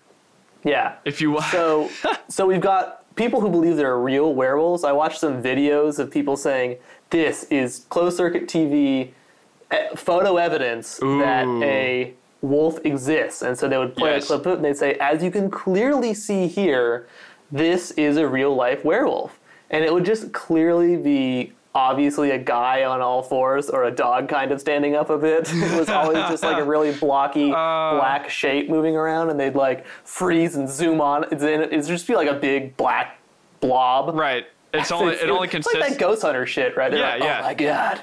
yeah. 0.62 0.94
If 1.05 1.20
you 1.20 1.40
So, 1.50 1.90
so 2.29 2.46
we've 2.46 2.61
got 2.61 3.03
people 3.16 3.40
who 3.40 3.48
believe 3.50 3.77
there 3.77 3.90
are 3.90 4.00
real 4.00 4.35
werewolves. 4.35 4.85
I 4.85 4.92
watched 4.92 5.20
some 5.20 5.42
videos 5.42 5.98
of 5.98 6.11
people 6.11 6.37
saying 6.37 6.77
this 7.11 7.44
is 7.44 7.87
closed 7.88 8.16
circuit 8.16 8.46
TV 8.48 9.11
eh, 9.70 9.88
photo 9.94 10.37
evidence 10.37 10.98
that 10.98 11.46
a 11.62 12.14
wolf 12.42 12.79
exists, 12.85 13.42
and 13.42 13.57
so 13.59 13.68
they 13.68 13.79
would 13.79 13.96
play 13.96 14.11
Yes. 14.12 14.24
a 14.24 14.27
clip 14.27 14.40
of 14.46 14.53
it 14.53 14.57
and 14.57 14.64
they'd 14.64 14.77
say, 14.77 14.94
as 14.94 15.22
you 15.22 15.31
can 15.31 15.50
clearly 15.50 16.12
see 16.14 16.46
here, 16.46 17.07
this 17.50 17.90
is 17.92 18.16
a 18.16 18.27
real 18.27 18.55
life 18.55 18.85
werewolf, 18.85 19.38
and 19.70 19.85
it 19.85 19.92
would 19.92 20.05
just 20.05 20.33
clearly 20.33 20.96
be. 20.96 21.53
Obviously, 21.76 22.30
a 22.30 22.38
guy 22.38 22.84
on 22.84 23.00
all 23.00 23.20
fours 23.22 23.68
or 23.68 23.82
a 23.84 23.90
dog 23.90 24.28
kind 24.28 24.52
of 24.52 24.60
standing 24.60 24.94
up 24.94 25.10
a 25.10 25.18
bit. 25.18 25.52
It 25.52 25.76
was 25.78 25.88
always 25.88 26.18
just 26.28 26.44
like 26.44 26.58
a 26.58 26.64
really 26.64 26.92
blocky 26.92 27.50
Uh. 27.52 27.96
black 27.98 28.30
shape 28.30 28.68
moving 28.70 28.94
around, 28.96 29.30
and 29.30 29.40
they'd 29.40 29.56
like 29.56 29.84
freeze 30.04 30.54
and 30.54 30.68
zoom 30.68 31.00
on. 31.00 31.24
It's 31.32 31.42
in 31.42 31.62
it'd 31.62 31.84
just 31.87 32.06
be 32.06 32.14
like 32.14 32.28
a 32.28 32.34
big 32.34 32.76
black 32.76 33.18
blob. 33.60 34.14
right, 34.14 34.46
it's 34.72 34.92
only 34.92 35.14
it 35.14 35.28
only 35.30 35.44
It's 35.46 35.52
consists. 35.52 35.80
like 35.80 35.90
that 35.90 35.98
ghost 35.98 36.22
hunter 36.22 36.46
shit, 36.46 36.76
right? 36.76 36.90
They're 36.92 37.00
Yeah, 37.00 37.10
like, 37.14 37.22
yeah. 37.22 37.38
Oh 37.40 37.42
my 37.42 37.54
god. 37.54 38.02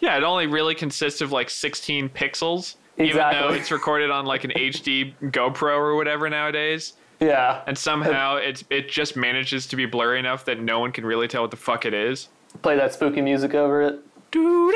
yeah, 0.00 0.16
it 0.16 0.24
only 0.24 0.48
really 0.48 0.74
consists 0.74 1.20
of 1.20 1.30
like 1.30 1.48
16 1.48 2.08
pixels, 2.08 2.74
even 2.98 3.18
though 3.18 3.50
it's 3.50 3.70
recorded 3.70 4.10
on 4.10 4.26
like 4.26 4.42
an 4.42 4.50
HD 4.56 5.14
GoPro 5.22 5.76
or 5.76 5.94
whatever 5.94 6.28
nowadays. 6.28 6.94
Yeah. 7.20 7.62
And 7.68 7.78
somehow 7.78 8.36
it's 8.36 8.64
it 8.68 8.88
just 8.88 9.16
manages 9.16 9.68
to 9.68 9.76
be 9.76 9.86
blurry 9.86 10.18
enough 10.18 10.44
that 10.46 10.58
no 10.58 10.80
one 10.80 10.90
can 10.90 11.06
really 11.06 11.28
tell 11.28 11.42
what 11.42 11.52
the 11.52 11.56
fuck 11.56 11.86
it 11.86 11.94
is. 11.94 12.28
Play 12.60 12.76
that 12.76 12.92
spooky 12.92 13.20
music 13.22 13.54
over 13.54 13.82
it. 13.82 14.00
Doo-doo-doo-doo-doo. 14.30 14.72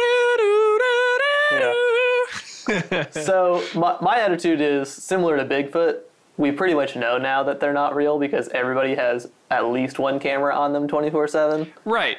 So 3.10 3.62
my, 3.74 3.96
my 4.00 4.18
attitude 4.18 4.60
is 4.60 4.92
similar 4.92 5.36
to 5.36 5.44
Bigfoot. 5.44 6.00
We 6.36 6.52
pretty 6.52 6.74
much 6.74 6.96
know 6.96 7.16
now 7.18 7.42
that 7.44 7.60
they're 7.60 7.72
not 7.72 7.94
real 7.94 8.18
because 8.18 8.48
everybody 8.48 8.94
has 8.94 9.28
at 9.50 9.66
least 9.66 9.98
one 9.98 10.18
camera 10.18 10.54
on 10.54 10.72
them 10.72 10.86
24 10.88 11.28
7. 11.28 11.72
right. 11.84 12.18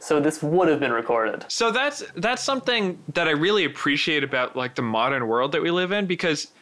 So 0.00 0.20
this 0.20 0.40
would 0.44 0.68
have 0.68 0.78
been 0.78 0.92
recorded. 0.92 1.44
So 1.48 1.72
that's 1.72 2.04
that's 2.14 2.40
something 2.40 3.02
that 3.14 3.26
I 3.26 3.32
really 3.32 3.64
appreciate 3.64 4.22
about 4.22 4.54
like 4.54 4.76
the 4.76 4.82
modern 4.82 5.26
world 5.26 5.50
that 5.52 5.60
we 5.60 5.72
live 5.72 5.90
in 5.90 6.06
because 6.06 6.52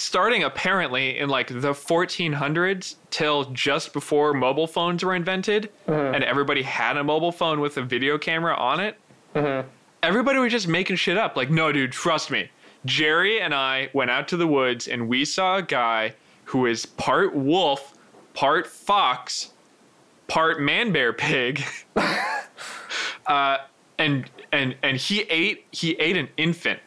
starting 0.00 0.44
apparently 0.44 1.18
in 1.18 1.28
like 1.28 1.48
the 1.48 1.72
1400s 1.72 2.96
till 3.10 3.44
just 3.50 3.92
before 3.92 4.32
mobile 4.32 4.66
phones 4.66 5.04
were 5.04 5.14
invented 5.14 5.70
mm-hmm. 5.86 6.14
and 6.14 6.24
everybody 6.24 6.62
had 6.62 6.96
a 6.96 7.04
mobile 7.04 7.30
phone 7.30 7.60
with 7.60 7.76
a 7.76 7.82
video 7.82 8.16
camera 8.16 8.54
on 8.54 8.80
it. 8.80 8.96
Mm-hmm. 9.34 9.68
Everybody 10.02 10.38
was 10.38 10.52
just 10.52 10.66
making 10.66 10.96
shit 10.96 11.18
up. 11.18 11.36
Like, 11.36 11.50
no, 11.50 11.70
dude, 11.70 11.92
trust 11.92 12.30
me. 12.30 12.50
Jerry 12.86 13.42
and 13.42 13.54
I 13.54 13.90
went 13.92 14.10
out 14.10 14.26
to 14.28 14.38
the 14.38 14.46
woods 14.46 14.88
and 14.88 15.06
we 15.06 15.26
saw 15.26 15.58
a 15.58 15.62
guy 15.62 16.14
who 16.44 16.64
is 16.64 16.86
part 16.86 17.34
wolf, 17.34 17.92
part 18.32 18.66
fox, 18.66 19.52
part 20.28 20.62
man 20.62 20.92
bear 20.92 21.12
pig. 21.12 21.62
uh, 23.26 23.58
and 23.98 24.30
and 24.50 24.74
and 24.82 24.96
he 24.96 25.20
ate 25.28 25.66
he 25.72 25.92
ate 25.96 26.16
an 26.16 26.30
infant. 26.38 26.80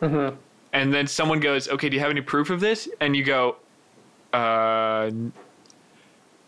Mm-hmm. 0.00 0.34
And 0.72 0.92
then 0.92 1.06
someone 1.06 1.40
goes, 1.40 1.68
"Okay, 1.68 1.88
do 1.88 1.94
you 1.96 2.00
have 2.00 2.10
any 2.10 2.20
proof 2.20 2.50
of 2.50 2.60
this?" 2.60 2.88
And 3.00 3.16
you 3.16 3.24
go, 3.24 3.56
"Uh, 4.32 5.10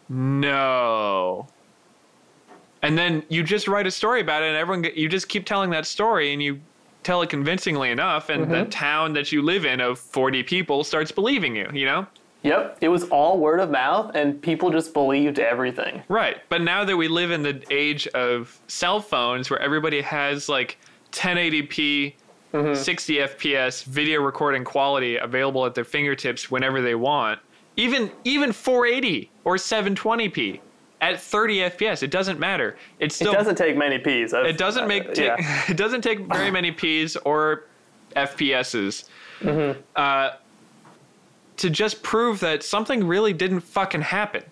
No. 0.09 1.47
And 2.83 2.99
then 2.99 3.23
you 3.29 3.43
just 3.43 3.69
write 3.69 3.87
a 3.87 3.91
story 3.91 4.21
about 4.21 4.43
it, 4.43 4.47
and 4.49 4.57
everyone 4.57 4.85
you 4.95 5.09
just 5.09 5.29
keep 5.29 5.47
telling 5.47 5.71
that 5.71 5.87
story, 5.87 6.33
and 6.33 6.43
you 6.43 6.61
tell 7.03 7.23
it 7.23 7.31
convincingly 7.31 7.91
enough, 7.91 8.29
and 8.29 8.51
the 8.51 8.65
town 8.65 9.13
that 9.13 9.31
you 9.33 9.43
live 9.43 9.65
in 9.65 9.81
of 9.81 9.99
forty 9.99 10.43
people 10.43 10.83
starts 10.83 11.13
believing 11.13 11.55
you. 11.55 11.69
You 11.73 11.87
know. 11.87 12.07
Yep, 12.43 12.79
it 12.81 12.89
was 12.89 13.05
all 13.05 13.39
word 13.39 13.61
of 13.61 13.71
mouth, 13.71 14.13
and 14.15 14.41
people 14.41 14.71
just 14.71 14.95
believed 14.95 15.39
everything. 15.39 16.03
Right. 16.09 16.39
But 16.49 16.63
now 16.63 16.85
that 16.85 16.97
we 16.97 17.07
live 17.07 17.31
in 17.31 17.43
the 17.43 17.63
age 17.71 18.07
of 18.09 18.59
cell 18.67 19.01
phones 19.01 19.51
where 19.51 19.61
everybody 19.61 20.01
has 20.01 20.49
like 20.49 20.79
1080p, 21.13 22.15
60 22.53 23.15
FPS 23.19 23.85
video 23.85 24.21
recording 24.23 24.65
quality 24.65 25.17
available 25.17 25.65
at 25.67 25.75
their 25.75 25.85
fingertips 25.85 26.51
whenever 26.51 26.81
they 26.83 26.95
want, 26.95 27.39
even 27.77 28.11
even 28.25 28.53
480 28.53 29.31
or 29.45 29.57
720p 29.57 30.61
at 31.01 31.21
30 31.21 31.59
FPS, 31.71 32.03
it 32.03 32.11
doesn't 32.11 32.39
matter. 32.39 32.77
It's 32.99 33.15
still 33.15 33.33
it 33.33 33.37
doesn't 33.37 33.55
take 33.57 33.77
many 33.77 33.99
P's. 33.99 34.35
I've- 34.35 34.49
it 34.49 34.59
doesn't 34.59 34.87
make 34.89 35.09
uh, 35.09 35.13
yeah. 35.23 35.37
it 35.71 35.77
doesn't 35.77 36.03
take 36.03 36.21
very 36.27 36.51
many 36.51 36.73
P's 36.73 37.17
or 37.17 37.65
FPSs 38.17 39.05
uh, 39.97 40.31
to 41.57 41.71
just 41.71 42.03
prove 42.03 42.41
that 42.41 42.63
something 42.63 43.07
really 43.07 43.33
didn't 43.33 43.61
fucking 43.61 44.03
happen. 44.03 44.43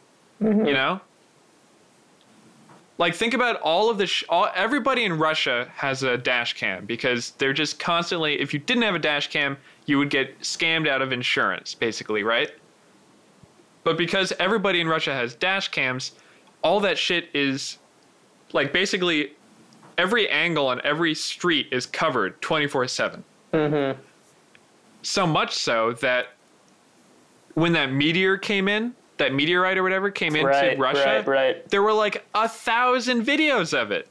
You 0.41 0.73
know, 0.73 1.01
like 2.99 3.15
think 3.15 3.33
about 3.33 3.61
all 3.61 3.89
of 3.91 3.99
the 3.99 4.07
sh- 4.07 4.25
all, 4.29 4.49
everybody 4.55 5.05
in 5.05 5.17
Russia 5.17 5.71
has 5.75 6.03
a 6.03 6.19
dash 6.19 6.55
cam 6.55 6.85
because 6.85 7.31
they're 7.33 7.53
just 7.53 7.79
constantly. 7.79 8.41
If 8.41 8.53
you 8.53 8.59
didn't 8.59 8.83
have 8.83 8.97
a 8.97 8.99
dash 8.99 9.29
cam, 9.31 9.57
you 9.87 9.99
would 9.99 10.11
get 10.11 10.39
scammed 10.41 10.89
out 10.89 11.01
of 11.01 11.13
insurance, 11.13 11.75
basically, 11.75 12.25
right? 12.25 12.51
But 13.85 13.97
because 13.97 14.33
everybody 14.41 14.81
in 14.81 14.89
Russia 14.89 15.15
has 15.15 15.35
dash 15.35 15.69
cams, 15.69 16.13
all 16.63 16.81
that 16.81 16.99
shit 16.99 17.29
is 17.33 17.79
like 18.53 18.73
basically 18.73 19.33
every 19.97 20.29
angle 20.29 20.67
on 20.67 20.81
every 20.85 21.15
street 21.15 21.69
is 21.71 21.87
covered 21.87 22.41
24 22.43 22.89
7 22.89 23.25
Mm-hmm. 23.53 23.99
so 25.01 25.27
much 25.27 25.55
so 25.55 25.93
that 25.93 26.35
when 27.55 27.73
that 27.73 27.91
meteor 27.91 28.37
came 28.37 28.69
in 28.69 28.95
that 29.19 29.35
meteorite 29.35 29.77
or 29.77 29.83
whatever 29.83 30.11
came 30.11 30.35
into 30.37 30.49
Right, 30.49 30.79
russia 30.79 31.05
right, 31.05 31.27
right. 31.27 31.69
there 31.71 31.83
were 31.83 31.93
like 31.93 32.25
a 32.35 32.49
thousand 32.49 33.25
videos 33.25 33.77
of 33.77 33.91
it 33.91 34.09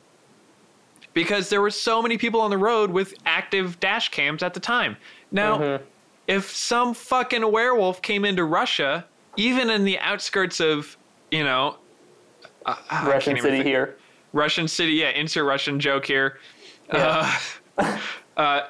because 1.14 1.50
there 1.50 1.62
were 1.62 1.72
so 1.72 2.02
many 2.02 2.18
people 2.18 2.42
on 2.42 2.50
the 2.52 2.58
road 2.58 2.92
with 2.92 3.14
active 3.26 3.80
dash 3.80 4.10
cams 4.10 4.44
at 4.44 4.54
the 4.54 4.60
time 4.60 4.96
now 5.32 5.58
Mm-hmm. 5.58 5.84
if 6.28 6.52
some 6.56 6.94
fucking 6.94 7.50
werewolf 7.52 8.02
came 8.02 8.26
into 8.26 8.44
russia 8.44 9.06
even 9.38 9.70
in 9.70 9.84
the 9.86 9.98
outskirts 10.00 10.60
of 10.60 10.96
you 11.32 11.44
know 11.44 11.78
uh, 12.66 12.76
Russian 13.06 13.38
city 13.38 13.50
think- 13.58 13.66
here. 13.66 13.96
Russian 14.34 14.68
city, 14.68 14.92
yeah, 14.92 15.10
insert 15.12 15.46
Russian 15.46 15.80
joke 15.80 16.06
here. 16.06 16.38
Uh, 16.90 17.34
uh, 18.38 18.62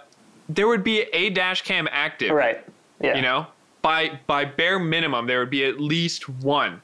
there 0.49 0.67
would 0.67 0.83
be 0.83 1.01
a 1.13 1.31
dash 1.31 1.63
cam 1.63 1.89
active, 1.91 2.29
Right. 2.29 2.63
Yeah. 3.01 3.15
You 3.15 3.23
know, 3.23 3.47
by 3.87 4.19
by 4.27 4.43
bare 4.43 4.79
minimum, 4.79 5.27
there 5.27 5.39
would 5.39 5.49
be 5.49 5.63
at 5.63 5.79
least 5.79 6.27
one, 6.27 6.81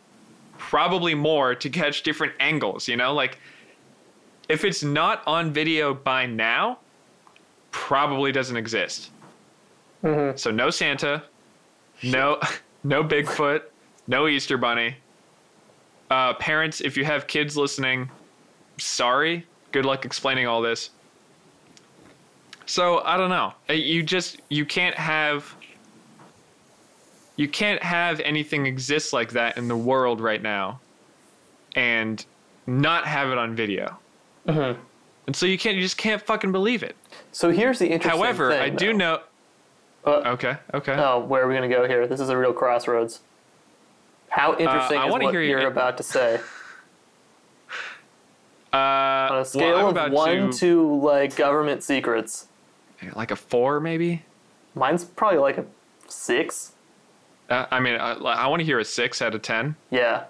probably 0.58 1.14
more, 1.14 1.54
to 1.54 1.70
catch 1.70 2.02
different 2.02 2.32
angles. 2.40 2.88
You 2.88 2.96
know, 2.96 3.14
like 3.14 3.40
if 4.48 4.64
it's 4.64 4.84
not 4.84 5.22
on 5.28 5.52
video 5.52 5.94
by 5.94 6.26
now, 6.26 6.80
probably 7.72 8.32
doesn't 8.32 8.56
exist. 8.56 9.10
Mm-hmm. 10.02 10.38
So 10.38 10.50
no 10.50 10.70
Santa, 10.70 11.24
no 12.04 12.40
no 12.86 13.04
Bigfoot, 13.04 13.64
no 14.08 14.30
Easter 14.30 14.58
Bunny. 14.58 14.96
Uh, 16.10 16.36
parents, 16.36 16.80
if 16.80 16.96
you 16.96 17.04
have 17.04 17.28
kids 17.28 17.58
listening, 17.58 18.10
sorry. 18.78 19.46
Good 19.74 19.84
luck 19.84 20.06
explaining 20.06 20.48
all 20.48 20.62
this. 20.62 20.92
So 22.66 23.00
I 23.00 23.18
don't 23.18 23.30
know. 23.30 23.52
Uh, 23.70 23.74
You 23.74 24.04
just 24.04 24.42
you 24.48 24.66
can't 24.66 24.96
have 24.96 25.54
you 27.36 27.48
can't 27.48 27.82
have 27.84 28.20
anything 28.20 28.66
exist 28.66 29.14
like 29.14 29.32
that 29.32 29.58
in 29.58 29.68
the 29.68 29.76
world 29.78 30.22
right 30.22 30.42
now, 30.42 30.80
and 31.76 32.24
not 32.68 33.06
have 33.08 33.30
it 33.30 33.38
on 33.38 33.56
video. 33.56 33.98
Mm-hmm. 34.48 34.80
And 35.28 35.36
so 35.36 35.46
you 35.46 35.58
can't 35.58 35.76
you 35.76 35.82
just 35.82 35.98
can't 35.98 36.22
fucking 36.22 36.52
believe 36.52 36.84
it. 36.84 36.96
So 37.32 37.50
here's 37.50 37.80
the 37.80 37.88
interesting 37.90 38.20
However, 38.20 38.50
thing, 38.52 38.62
I 38.62 38.70
do 38.70 38.94
know. 38.94 39.22
Uh, 40.06 40.22
Okay, 40.26 40.58
okay. 40.74 40.94
Oh, 40.98 41.20
where 41.20 41.44
are 41.44 41.48
we 41.48 41.56
going 41.56 41.70
to 41.70 41.74
go 41.74 41.88
here? 41.88 42.06
This 42.08 42.20
is 42.20 42.28
a 42.30 42.38
real 42.38 42.52
crossroads. 42.52 43.22
How 44.28 44.52
interesting 44.58 44.98
Uh, 44.98 45.04
I 45.04 45.08
is 45.08 45.12
what 45.14 45.22
hear 45.22 45.42
you- 45.42 45.52
you're 45.52 45.68
about 45.68 45.98
to 45.98 46.04
say? 46.04 46.40
Uh, 48.74 49.30
On 49.32 49.38
a 49.42 49.46
scale 49.46 49.76
I'm 49.88 49.96
of 49.96 50.12
one 50.12 50.50
to, 50.52 50.58
to 50.58 50.96
like 51.02 51.36
government 51.36 51.84
secrets, 51.84 52.48
like 53.14 53.30
a 53.30 53.36
four, 53.36 53.80
maybe. 53.80 54.24
mine's 54.74 55.06
probably 55.06 55.38
like 55.38 55.60
a 55.60 55.66
six. 56.08 56.73
Uh, 57.54 57.68
I 57.70 57.80
mean, 57.80 57.96
I, 57.96 58.14
I 58.14 58.48
want 58.48 58.62
to 58.62 58.66
hear 58.66 58.80
a 58.80 58.86
six 58.86 59.22
out 59.22 59.36
of 59.36 59.42
ten. 59.44 59.76
Yeah. 59.92 60.24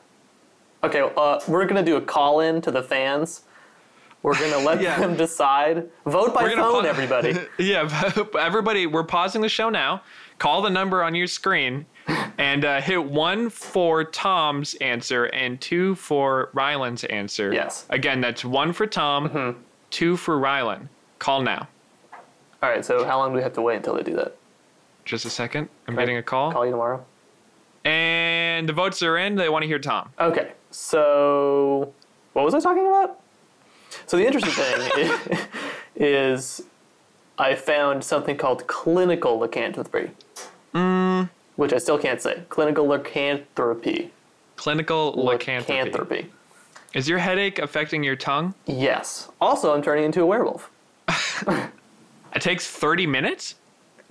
Okay, 0.84 1.10
uh, 1.16 1.40
we're 1.48 1.66
gonna 1.66 1.84
do 1.84 1.96
a 1.96 2.02
call 2.02 2.42
in 2.42 2.62
to 2.62 2.72
the 2.72 2.84
fans. 2.84 3.44
We're 4.24 4.34
gonna 4.38 4.58
let 4.66 4.82
Yeah. 4.82 5.00
them 5.00 5.16
decide. 5.16 5.90
Vote 6.06 6.34
by 6.34 6.50
phone, 6.54 6.84
pa- 6.84 6.90
everybody. 6.90 7.36
yeah, 7.58 8.12
everybody, 8.38 8.88
we're 8.88 9.04
pausing 9.06 9.42
the 9.42 9.48
show 9.50 9.70
now. 9.70 10.02
Call 10.40 10.62
the 10.62 10.70
number 10.70 11.02
on 11.02 11.16
your 11.16 11.28
screen 11.28 11.86
and 12.38 12.66
uh, 12.66 12.82
hit 12.82 13.02
one 13.04 13.50
for 13.50 14.04
Tom's 14.04 14.74
answer 14.76 15.26
and 15.26 15.62
two 15.62 15.96
for 15.96 16.50
Ryland's 16.54 17.06
answer. 17.06 17.54
Yes. 17.54 17.86
Again, 17.90 18.20
that's 18.20 18.44
one 18.44 18.74
for 18.74 18.86
Tom, 18.86 19.64
two 19.92 20.18
for 20.18 20.38
Ryland. 20.38 20.90
Call 21.20 21.42
now. 21.42 21.70
All 22.62 22.70
right. 22.70 22.84
So 22.84 23.06
how 23.06 23.20
long 23.20 23.32
do 23.32 23.38
we 23.38 23.42
have 23.44 23.54
to 23.54 23.62
wait 23.62 23.78
until 23.78 23.94
they 23.96 24.04
do 24.04 24.16
that? 24.16 24.36
Just 25.06 25.24
a 25.24 25.30
second. 25.30 25.70
I'm 25.88 25.94
Can 25.96 26.02
getting 26.02 26.18
a 26.18 26.24
call. 26.24 26.52
Call 26.52 26.66
you 26.66 26.72
tomorrow. 26.72 27.06
And 27.86 28.68
the 28.68 28.74
votes 28.74 29.02
are 29.04 29.18
in. 29.18 29.36
They 29.36 29.50
want 29.50 29.64
to 29.64 29.68
hear 29.68 29.80
Tom. 29.80 30.10
Okay. 30.20 30.52
So 30.72 31.94
what 32.34 32.46
was 32.46 32.54
I 32.54 32.60
talking 32.60 32.88
about? 32.88 33.20
So 34.08 34.18
the 34.18 34.26
interesting 34.26 34.54
thing 34.54 35.38
is, 35.96 36.64
I 37.38 37.56
found 37.56 38.04
something 38.04 38.38
called 38.38 38.66
clinical 38.68 39.38
lycanthropy, 39.40 40.12
Mm. 40.74 41.30
which 41.58 41.72
I 41.74 41.78
still 41.78 42.00
can't 42.00 42.20
say. 42.22 42.42
Clinical 42.50 42.88
lycanthropy. 42.88 44.12
Clinical 44.56 45.14
lycanthropy. 45.14 45.74
Lycanthropy. 45.80 46.32
Is 46.96 47.08
your 47.08 47.20
headache 47.20 47.60
affecting 47.60 48.04
your 48.04 48.16
tongue? 48.16 48.54
Yes. 48.66 49.30
Also, 49.42 49.74
I'm 49.74 49.82
turning 49.84 50.06
into 50.06 50.22
a 50.22 50.26
werewolf. 50.26 50.70
It 52.36 52.42
takes 52.42 52.68
30 52.68 53.06
minutes? 53.06 53.54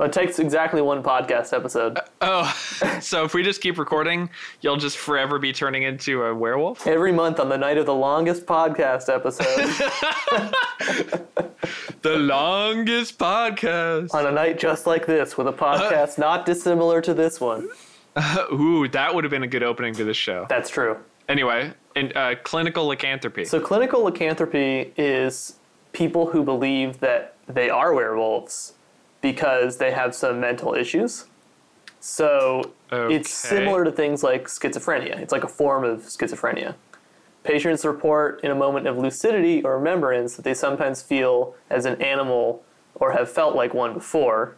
It 0.02 0.12
takes 0.12 0.40
exactly 0.40 0.82
one 0.82 1.02
podcast 1.02 1.52
episode. 1.52 2.00
Oh, 2.20 2.52
so 3.00 3.24
if 3.24 3.34
we 3.34 3.44
just 3.44 3.60
keep 3.60 3.78
recording, 3.78 4.28
you'll 4.60 4.76
just 4.76 4.98
forever 4.98 5.38
be 5.38 5.52
turning 5.52 5.84
into 5.84 6.24
a 6.24 6.34
werewolf? 6.34 6.86
Every 6.86 7.12
month 7.12 7.38
on 7.38 7.48
the 7.48 7.56
night 7.56 7.78
of 7.78 7.86
the 7.86 7.94
longest 7.94 8.44
podcast 8.44 9.08
episode, 9.08 9.46
The 12.02 12.16
longest 12.16 13.16
podcast. 13.16 14.12
on 14.12 14.26
a 14.26 14.32
night 14.32 14.58
just 14.58 14.88
like 14.88 15.06
this, 15.06 15.38
with 15.38 15.46
a 15.46 15.52
podcast 15.52 16.18
not 16.18 16.46
dissimilar 16.46 17.00
to 17.00 17.14
this 17.14 17.40
one. 17.40 17.68
Ooh, 18.52 18.88
that 18.88 19.14
would 19.14 19.22
have 19.22 19.30
been 19.30 19.44
a 19.44 19.48
good 19.48 19.62
opening 19.62 19.94
to 19.94 20.04
this 20.04 20.16
show. 20.16 20.46
That's 20.48 20.68
true. 20.68 20.96
Anyway, 21.28 21.72
in 21.94 22.12
uh, 22.16 22.34
clinical 22.42 22.86
lycanthropy. 22.86 23.44
So, 23.44 23.60
clinical 23.60 24.02
lycanthropy 24.02 24.92
is 24.96 25.54
people 25.92 26.26
who 26.26 26.42
believe 26.42 26.98
that 26.98 27.36
they 27.46 27.70
are 27.70 27.94
werewolves 27.94 28.72
because 29.22 29.78
they 29.78 29.92
have 29.92 30.14
some 30.14 30.38
mental 30.40 30.74
issues. 30.74 31.24
So, 32.00 32.72
it's 32.90 33.30
similar 33.32 33.84
to 33.84 33.92
things 33.92 34.22
like 34.22 34.48
schizophrenia. 34.48 35.18
It's 35.18 35.32
like 35.32 35.44
a 35.44 35.48
form 35.48 35.84
of 35.84 36.00
schizophrenia. 36.02 36.74
Patients 37.44 37.84
report 37.84 38.40
in 38.42 38.50
a 38.50 38.54
moment 38.54 38.86
of 38.86 38.98
lucidity 38.98 39.62
or 39.62 39.78
remembrance 39.78 40.36
that 40.36 40.42
they 40.42 40.54
sometimes 40.54 41.00
feel 41.00 41.54
as 41.70 41.86
an 41.86 42.00
animal 42.02 42.62
or 42.96 43.12
have 43.12 43.30
felt 43.30 43.54
like 43.56 43.72
one 43.72 43.94
before. 43.94 44.56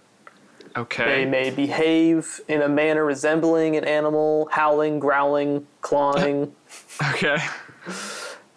Okay. 0.77 1.05
They 1.05 1.24
may 1.24 1.50
behave 1.50 2.40
in 2.48 2.62
a 2.62 2.68
manner 2.68 3.05
resembling 3.05 3.77
an 3.77 3.85
animal, 3.85 4.48
howling, 4.50 4.98
growling, 4.98 5.66
clawing. 5.81 6.55
Okay. 7.14 7.38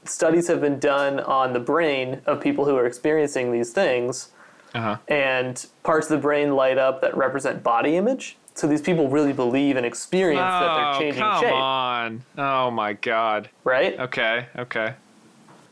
Studies 0.04 0.48
have 0.48 0.62
been 0.62 0.80
done 0.80 1.20
on 1.20 1.54
the 1.54 1.60
brain 1.60 2.22
of 2.26 2.40
people 2.40 2.66
who 2.66 2.76
are 2.76 2.86
experiencing 2.86 3.52
these 3.52 3.72
things, 3.72 4.30
Uh 4.76 4.80
huh. 4.82 4.98
and 5.08 5.66
parts 5.84 6.08
of 6.08 6.18
the 6.18 6.22
brain 6.22 6.56
light 6.56 6.78
up 6.78 7.02
that 7.02 7.16
represent 7.16 7.64
body 7.64 7.96
image. 7.96 8.36
So 8.54 8.68
these 8.68 8.82
people 8.82 9.08
really 9.10 9.34
believe 9.34 9.76
and 9.78 9.86
experience 9.86 10.40
that 10.42 10.64
Oh, 10.72 10.76
they're 10.94 11.00
changing 11.02 11.22
come 11.22 11.42
shape, 11.44 11.54
on. 11.54 12.24
Oh 12.38 12.72
my 12.72 12.94
god. 12.94 13.50
right? 13.64 13.98
Okay, 14.00 14.48
okay. 14.58 14.96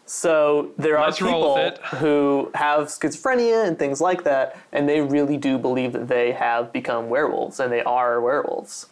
So 0.06 0.72
there 0.78 1.00
Let's 1.00 1.20
are 1.20 1.26
people 1.26 1.72
who 1.98 2.52
have 2.54 2.88
schizophrenia 2.90 3.68
and 3.68 3.78
things 3.80 4.00
like 4.02 4.24
that, 4.24 4.56
and 4.72 4.88
they 4.88 5.02
really 5.02 5.36
do 5.36 5.58
believe 5.58 5.94
that 5.94 6.08
they 6.08 6.32
have 6.32 6.72
become 6.72 7.10
werewolves 7.10 7.60
and 7.60 7.72
they 7.72 7.82
are 7.82 8.22
werewolves, 8.22 8.86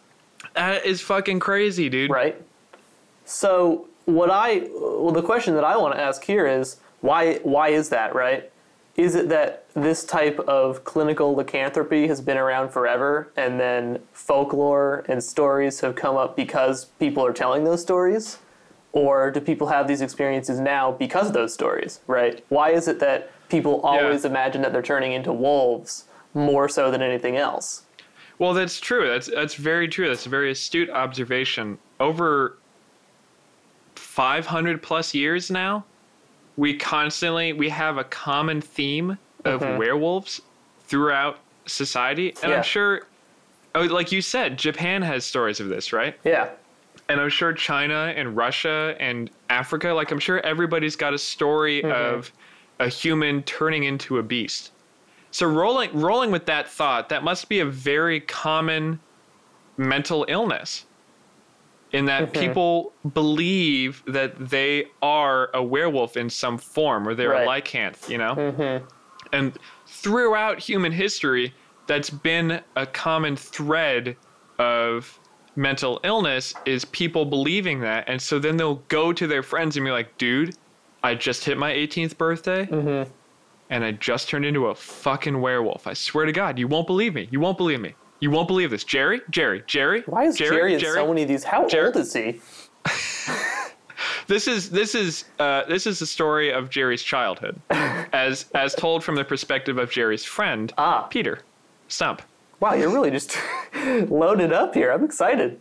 That 0.54 0.84
is 0.84 1.00
fucking 1.00 1.38
crazy, 1.38 1.88
dude. 1.88 2.10
right? 2.10 2.40
So 3.24 3.88
what 4.06 4.28
I 4.30 4.68
well 4.74 5.12
the 5.12 5.22
question 5.22 5.54
that 5.54 5.64
I 5.64 5.76
want 5.76 5.94
to 5.94 6.00
ask 6.00 6.22
here 6.24 6.46
is 6.46 6.76
why 7.00 7.36
why 7.44 7.68
is 7.68 7.88
that 7.90 8.14
right? 8.14 8.50
Is 8.96 9.16
it 9.16 9.28
that 9.28 9.64
this 9.74 10.04
type 10.04 10.38
of 10.40 10.84
clinical 10.84 11.34
lycanthropy 11.34 12.06
has 12.06 12.20
been 12.20 12.36
around 12.36 12.70
forever 12.70 13.28
and 13.36 13.58
then 13.58 14.00
folklore 14.12 15.04
and 15.08 15.22
stories 15.22 15.80
have 15.80 15.96
come 15.96 16.16
up 16.16 16.36
because 16.36 16.84
people 16.84 17.24
are 17.26 17.32
telling 17.32 17.64
those 17.64 17.82
stories? 17.82 18.38
Or 18.92 19.32
do 19.32 19.40
people 19.40 19.66
have 19.66 19.88
these 19.88 20.00
experiences 20.00 20.60
now 20.60 20.92
because 20.92 21.26
of 21.26 21.32
those 21.32 21.52
stories, 21.52 21.98
right? 22.06 22.44
Why 22.48 22.70
is 22.70 22.86
it 22.86 23.00
that 23.00 23.32
people 23.48 23.80
always 23.80 24.24
imagine 24.24 24.62
that 24.62 24.72
they're 24.72 24.82
turning 24.82 25.12
into 25.12 25.32
wolves 25.32 26.04
more 26.32 26.68
so 26.68 26.92
than 26.92 27.02
anything 27.02 27.36
else? 27.36 27.82
Well, 28.38 28.54
that's 28.54 28.78
true. 28.78 29.08
That's 29.08 29.26
that's 29.28 29.54
very 29.54 29.88
true. 29.88 30.08
That's 30.08 30.26
a 30.26 30.28
very 30.28 30.52
astute 30.52 30.90
observation. 30.90 31.78
Over 31.98 32.58
500 33.96 34.82
plus 34.82 35.14
years 35.14 35.50
now, 35.50 35.84
we 36.56 36.76
constantly 36.76 37.52
we 37.52 37.68
have 37.68 37.98
a 37.98 38.04
common 38.04 38.60
theme 38.60 39.18
of 39.44 39.60
mm-hmm. 39.60 39.78
werewolves 39.78 40.40
throughout 40.86 41.38
society, 41.66 42.34
and 42.42 42.50
Yeah. 42.50 42.58
I'm 42.58 42.62
sure, 42.62 43.06
oh, 43.74 43.82
like 43.82 44.12
you 44.12 44.22
said, 44.22 44.58
Japan 44.58 45.02
has 45.02 45.24
stories 45.24 45.60
of 45.60 45.68
this, 45.68 45.92
right? 45.92 46.16
Yeah. 46.24 46.50
And 47.08 47.20
I'm 47.20 47.28
sure 47.28 47.52
China 47.52 48.12
and 48.16 48.36
Russia 48.36 48.96
and 48.98 49.30
Africa, 49.50 49.88
like 49.88 50.10
I'm 50.10 50.18
sure 50.18 50.40
everybody's 50.40 50.96
got 50.96 51.12
a 51.12 51.18
story 51.18 51.82
mm-hmm. 51.82 51.92
of 51.92 52.32
a 52.78 52.88
human 52.88 53.42
turning 53.42 53.84
into 53.84 54.18
a 54.18 54.22
beast. 54.22 54.72
So 55.30 55.46
rolling 55.46 55.92
rolling 55.92 56.30
with 56.30 56.46
that 56.46 56.68
thought, 56.68 57.08
that 57.08 57.24
must 57.24 57.48
be 57.48 57.60
a 57.60 57.66
very 57.66 58.20
common 58.20 59.00
mental 59.76 60.24
illness. 60.28 60.86
In 61.94 62.06
that 62.06 62.24
mm-hmm. 62.24 62.40
people 62.40 62.92
believe 63.14 64.02
that 64.08 64.48
they 64.50 64.86
are 65.00 65.48
a 65.54 65.62
werewolf 65.62 66.16
in 66.16 66.28
some 66.28 66.58
form 66.58 67.06
or 67.06 67.14
they're 67.14 67.32
a 67.34 67.46
lycanth, 67.46 68.08
you 68.08 68.18
know? 68.18 68.34
Mm-hmm. 68.34 68.84
And 69.32 69.56
throughout 69.86 70.58
human 70.58 70.90
history, 70.90 71.54
that's 71.86 72.10
been 72.10 72.60
a 72.74 72.84
common 72.84 73.36
thread 73.36 74.16
of 74.58 75.18
mental 75.56 76.00
illness 76.02 76.52
is 76.64 76.84
people 76.86 77.24
believing 77.24 77.78
that. 77.80 78.08
And 78.08 78.20
so 78.20 78.38
then 78.40 78.56
they'll 78.56 78.82
go 78.88 79.12
to 79.12 79.26
their 79.28 79.44
friends 79.44 79.76
and 79.76 79.84
be 79.84 79.92
like, 79.92 80.18
dude, 80.18 80.56
I 81.04 81.14
just 81.14 81.44
hit 81.44 81.58
my 81.58 81.72
18th 81.72 82.18
birthday 82.18 82.66
mm-hmm. 82.66 83.08
and 83.70 83.84
I 83.84 83.92
just 83.92 84.28
turned 84.28 84.44
into 84.44 84.66
a 84.66 84.74
fucking 84.74 85.40
werewolf. 85.40 85.86
I 85.86 85.92
swear 85.92 86.26
to 86.26 86.32
God, 86.32 86.58
you 86.58 86.66
won't 86.66 86.86
believe 86.86 87.14
me. 87.14 87.28
You 87.30 87.40
won't 87.40 87.58
believe 87.58 87.80
me. 87.80 87.94
You 88.20 88.30
won't 88.30 88.48
believe 88.48 88.70
this. 88.70 88.84
Jerry, 88.84 89.20
Jerry, 89.30 89.62
Jerry. 89.66 90.02
Why 90.06 90.24
is 90.24 90.36
Jerry, 90.36 90.74
in 90.74 90.80
so 90.80 91.06
many 91.08 91.22
of 91.22 91.28
these? 91.28 91.44
How 91.44 91.66
Jerry- 91.68 91.86
old 91.86 91.96
is 91.96 92.12
he? 92.12 92.40
This 94.26 94.48
is 94.48 94.70
this 94.70 94.94
is 94.94 95.24
uh, 95.38 95.64
this 95.68 95.86
is 95.86 95.98
the 95.98 96.06
story 96.06 96.50
of 96.50 96.70
Jerry's 96.70 97.02
childhood, 97.02 97.60
as 97.70 98.46
as 98.54 98.74
told 98.74 99.04
from 99.04 99.16
the 99.16 99.24
perspective 99.24 99.76
of 99.76 99.90
Jerry's 99.90 100.24
friend, 100.24 100.72
Ah. 100.78 101.02
Peter 101.02 101.40
Stump. 101.88 102.22
Wow, 102.60 102.72
you're 102.72 102.88
really 102.90 103.10
just 103.10 103.36
loaded 104.08 104.50
up 104.52 104.74
here. 104.74 104.92
I'm 104.92 105.04
excited. 105.04 105.60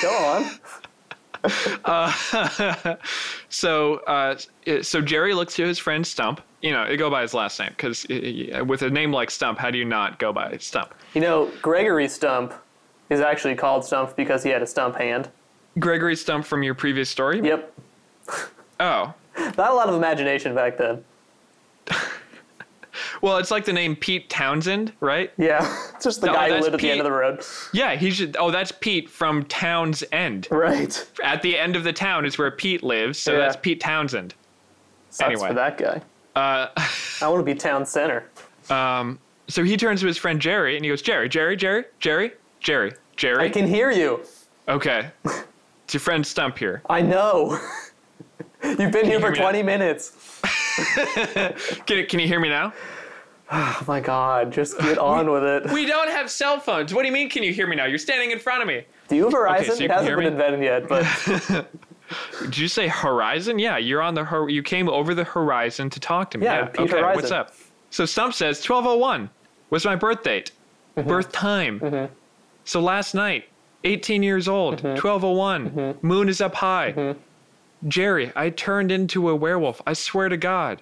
Go 0.00 0.10
on. 0.10 0.50
So, 3.52 3.96
uh, 4.06 4.36
so 4.80 5.00
Jerry 5.02 5.34
looks 5.34 5.54
to 5.56 5.66
his 5.66 5.78
friend 5.78 6.06
Stump. 6.06 6.40
You 6.62 6.72
know, 6.72 6.96
go 6.96 7.10
by 7.10 7.22
his 7.22 7.34
last 7.34 7.60
name 7.60 7.70
because 7.70 8.06
with 8.66 8.82
a 8.82 8.88
name 8.90 9.12
like 9.12 9.30
Stump, 9.30 9.58
how 9.58 9.70
do 9.70 9.78
you 9.78 9.84
not 9.84 10.18
go 10.18 10.32
by 10.32 10.56
Stump? 10.56 10.94
You 11.12 11.20
know, 11.20 11.50
Gregory 11.60 12.08
Stump 12.08 12.54
is 13.10 13.20
actually 13.20 13.54
called 13.54 13.84
Stump 13.84 14.16
because 14.16 14.42
he 14.42 14.50
had 14.50 14.62
a 14.62 14.66
stump 14.66 14.96
hand. 14.96 15.28
Gregory 15.78 16.16
Stump 16.16 16.46
from 16.46 16.62
your 16.62 16.74
previous 16.74 17.10
story. 17.10 17.40
Yep. 17.40 17.72
Oh, 18.80 19.12
Not 19.38 19.70
a 19.70 19.74
lot 19.74 19.88
of 19.88 19.94
imagination 19.94 20.54
back 20.54 20.78
then. 20.78 21.04
Well, 23.22 23.38
it's 23.38 23.50
like 23.50 23.64
the 23.64 23.72
name 23.72 23.96
Pete 23.96 24.28
Townsend, 24.28 24.92
right? 25.00 25.32
Yeah. 25.38 25.60
It's 25.94 26.04
just 26.04 26.20
the 26.20 26.26
No, 26.26 26.34
guy 26.34 26.48
who 26.50 26.60
lived 26.60 26.74
at 26.74 26.80
the 26.80 26.90
end 26.90 27.00
of 27.00 27.04
the 27.04 27.12
road. 27.12 27.42
Yeah, 27.72 27.94
he 27.96 28.10
should. 28.10 28.36
Oh, 28.38 28.50
that's 28.50 28.72
Pete 28.72 29.08
from 29.08 29.44
Towns 29.44 30.04
End. 30.12 30.48
Right. 30.50 31.04
At 31.24 31.40
the 31.42 31.56
end 31.58 31.76
of 31.76 31.84
the 31.84 31.92
town 31.92 32.26
is 32.26 32.36
where 32.36 32.50
Pete 32.50 32.82
lives, 32.82 33.18
so 33.18 33.32
Yeah. 33.32 33.38
that's 33.38 33.56
Pete 33.56 33.80
Townsend. 33.80 34.34
Sucks 35.10 35.30
Anyway. 35.30 35.48
for 35.48 35.54
that 35.54 35.78
guy. 35.78 36.02
Uh, 36.34 36.68
I 37.22 37.28
want 37.28 37.40
to 37.40 37.44
be 37.44 37.54
town 37.54 37.86
center. 37.86 38.24
so 38.68 39.64
he 39.64 39.76
turns 39.76 40.00
to 40.00 40.06
his 40.06 40.18
friend 40.18 40.40
Jerry 40.40 40.76
and 40.76 40.84
he 40.84 40.90
goes, 40.90 41.02
Jerry, 41.02 41.28
Jerry, 41.28 41.56
Jerry, 41.56 41.84
Jerry, 42.00 42.32
Jerry, 42.60 42.92
Jerry. 43.16 43.44
I 43.44 43.48
can 43.50 43.66
hear 43.66 43.90
you. 43.90 44.20
Okay. 44.68 45.10
It's 45.84 45.94
your 45.94 46.00
friend 46.00 46.26
Stump 46.26 46.56
here. 46.58 46.82
I 46.88 47.02
know. 47.02 47.58
You've 48.64 48.92
been 48.92 49.04
here 49.04 49.18
you 49.18 49.20
for 49.20 49.32
hear 49.32 49.32
me 49.32 49.38
now? 49.38 49.42
20 49.50 49.62
minutes. 49.62 50.40
Can, 51.86 52.06
can 52.06 52.20
you 52.20 52.26
hear 52.26 52.40
me 52.40 52.48
now? 52.48 52.72
Oh 53.54 53.84
my 53.86 54.00
god, 54.00 54.50
just 54.52 54.78
get 54.80 54.96
on 55.12 55.30
with 55.30 55.44
it. 55.44 55.70
We 55.72 55.84
don't 55.86 56.10
have 56.10 56.30
cell 56.30 56.58
phones. 56.58 56.94
What 56.94 57.02
do 57.02 57.08
you 57.08 57.12
mean, 57.12 57.28
can 57.28 57.42
you 57.42 57.52
hear 57.52 57.66
me 57.66 57.76
now? 57.76 57.84
You're 57.84 57.98
standing 57.98 58.30
in 58.30 58.38
front 58.38 58.62
of 58.62 58.68
me. 58.68 58.84
Do 59.08 59.16
you 59.16 59.24
have 59.24 59.32
Verizon? 59.34 59.66
so 59.72 59.74
you 59.80 59.84
it 59.84 59.90
hasn't 59.90 60.16
been 60.16 60.26
invented 60.26 60.62
yet, 60.62 60.88
but 60.88 61.66
Did 62.42 62.58
you 62.58 62.68
say 62.68 62.88
horizon? 62.88 63.58
Yeah, 63.58 63.78
you're 63.78 64.02
on 64.02 64.14
the 64.14 64.24
hor- 64.24 64.48
you 64.50 64.62
came 64.62 64.88
over 64.88 65.14
the 65.14 65.24
horizon 65.24 65.88
to 65.90 66.00
talk 66.00 66.30
to 66.32 66.38
me. 66.38 66.44
Yeah, 66.46 66.66
Pete 66.66 66.80
okay, 66.80 66.98
Horizon. 67.00 67.16
what's 67.16 67.30
up? 67.30 67.54
So 67.90 68.04
Stump 68.06 68.34
says 68.34 68.58
1201 68.58 69.30
was 69.70 69.84
my 69.84 69.96
birth 69.96 70.22
date. 70.22 70.50
Mm-hmm. 70.96 71.08
Birth 71.08 71.32
time. 71.32 72.08
So 72.64 72.80
last 72.80 73.14
night, 73.14 73.44
18 73.84 74.22
years 74.22 74.46
old, 74.48 74.76
Mm-hmm. 74.78 75.06
1201. 75.06 75.98
Moon 76.02 76.28
is 76.28 76.40
up 76.40 76.54
high. 76.54 77.14
Jerry, 77.88 78.30
I 78.36 78.50
turned 78.50 78.92
into 78.92 79.28
a 79.28 79.34
werewolf. 79.36 79.80
I 79.86 79.92
swear 79.94 80.28
to 80.28 80.36
God. 80.36 80.80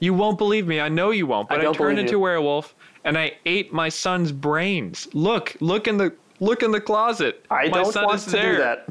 You 0.00 0.14
won't 0.14 0.38
believe 0.38 0.66
me. 0.66 0.80
I 0.80 0.88
know 0.88 1.10
you 1.10 1.26
won't, 1.26 1.48
but 1.48 1.58
I, 1.58 1.62
don't 1.62 1.74
turned 1.74 1.98
into 1.98 2.16
a 2.16 2.18
werewolf 2.18 2.74
and 3.04 3.18
I 3.18 3.32
ate 3.46 3.72
my 3.72 3.88
son's 3.88 4.32
brains. 4.32 5.08
Look, 5.12 5.56
look 5.60 5.88
in 5.88 5.96
the 5.96 6.12
look 6.40 6.62
in 6.62 6.70
the 6.70 6.80
closet. 6.80 7.44
I 7.50 7.68
my 7.68 7.82
don't 7.82 7.92
son 7.92 8.04
want 8.04 8.16
is 8.18 8.24
to 8.26 8.30
there. 8.30 8.52
do 8.52 8.58
that. 8.58 8.88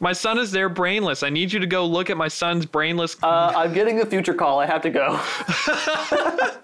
My 0.00 0.12
son 0.12 0.36
is 0.38 0.50
there 0.50 0.68
brainless. 0.68 1.22
I 1.22 1.30
need 1.30 1.52
you 1.52 1.60
to 1.60 1.66
go 1.66 1.86
look 1.86 2.10
at 2.10 2.16
my 2.16 2.26
son's 2.26 2.66
brainless. 2.66 3.16
Uh, 3.22 3.52
I'm 3.54 3.72
getting 3.72 4.00
a 4.00 4.06
future 4.06 4.34
call. 4.34 4.58
I 4.58 4.66
have 4.66 4.82
to 4.82 4.90
go. 4.90 5.20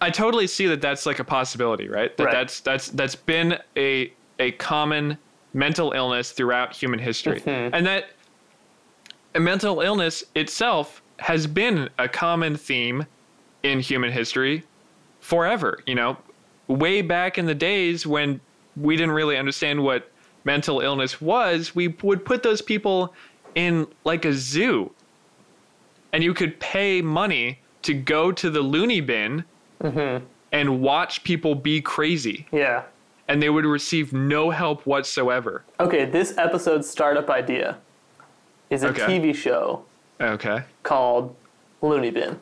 I 0.00 0.10
totally 0.10 0.46
see 0.46 0.66
that 0.66 0.80
that's 0.80 1.04
like 1.06 1.18
a 1.18 1.24
possibility, 1.24 1.88
right? 1.88 2.16
That 2.16 2.24
Right. 2.26 2.32
that's 2.32 2.60
that's 2.60 2.88
that's 2.90 3.14
been 3.16 3.58
a 3.76 4.12
a 4.38 4.52
common 4.52 5.18
mental 5.52 5.92
illness 5.92 6.32
throughout 6.32 6.74
human 6.74 6.98
history. 6.98 7.40
Mm-hmm. 7.40 7.74
And 7.74 7.86
that 7.86 8.10
a 9.34 9.40
mental 9.40 9.80
illness 9.80 10.24
itself 10.34 11.01
has 11.22 11.46
been 11.46 11.88
a 12.00 12.08
common 12.08 12.56
theme 12.56 13.06
in 13.62 13.78
human 13.78 14.10
history 14.10 14.64
forever, 15.20 15.78
you 15.86 15.94
know. 15.94 16.16
Way 16.66 17.00
back 17.00 17.38
in 17.38 17.46
the 17.46 17.54
days 17.54 18.04
when 18.04 18.40
we 18.76 18.96
didn't 18.96 19.12
really 19.12 19.36
understand 19.36 19.84
what 19.84 20.10
mental 20.44 20.80
illness 20.80 21.20
was, 21.20 21.76
we 21.76 21.88
would 22.02 22.24
put 22.24 22.42
those 22.42 22.60
people 22.60 23.14
in 23.54 23.86
like 24.04 24.24
a 24.24 24.32
zoo. 24.32 24.90
And 26.12 26.24
you 26.24 26.34
could 26.34 26.58
pay 26.58 27.00
money 27.02 27.60
to 27.82 27.94
go 27.94 28.32
to 28.32 28.50
the 28.50 28.60
loony 28.60 29.00
bin 29.00 29.44
mm-hmm. 29.80 30.24
and 30.50 30.80
watch 30.80 31.22
people 31.22 31.54
be 31.54 31.80
crazy. 31.80 32.48
Yeah. 32.50 32.82
And 33.28 33.40
they 33.40 33.48
would 33.48 33.64
receive 33.64 34.12
no 34.12 34.50
help 34.50 34.84
whatsoever. 34.86 35.62
Okay, 35.78 36.04
this 36.04 36.36
episode's 36.36 36.90
startup 36.90 37.30
idea 37.30 37.78
is 38.70 38.82
a 38.82 38.88
Okay. 38.88 39.02
TV 39.02 39.32
show 39.32 39.84
Okay. 40.22 40.62
called 40.82 41.34
Looney 41.80 42.10
Bin. 42.10 42.38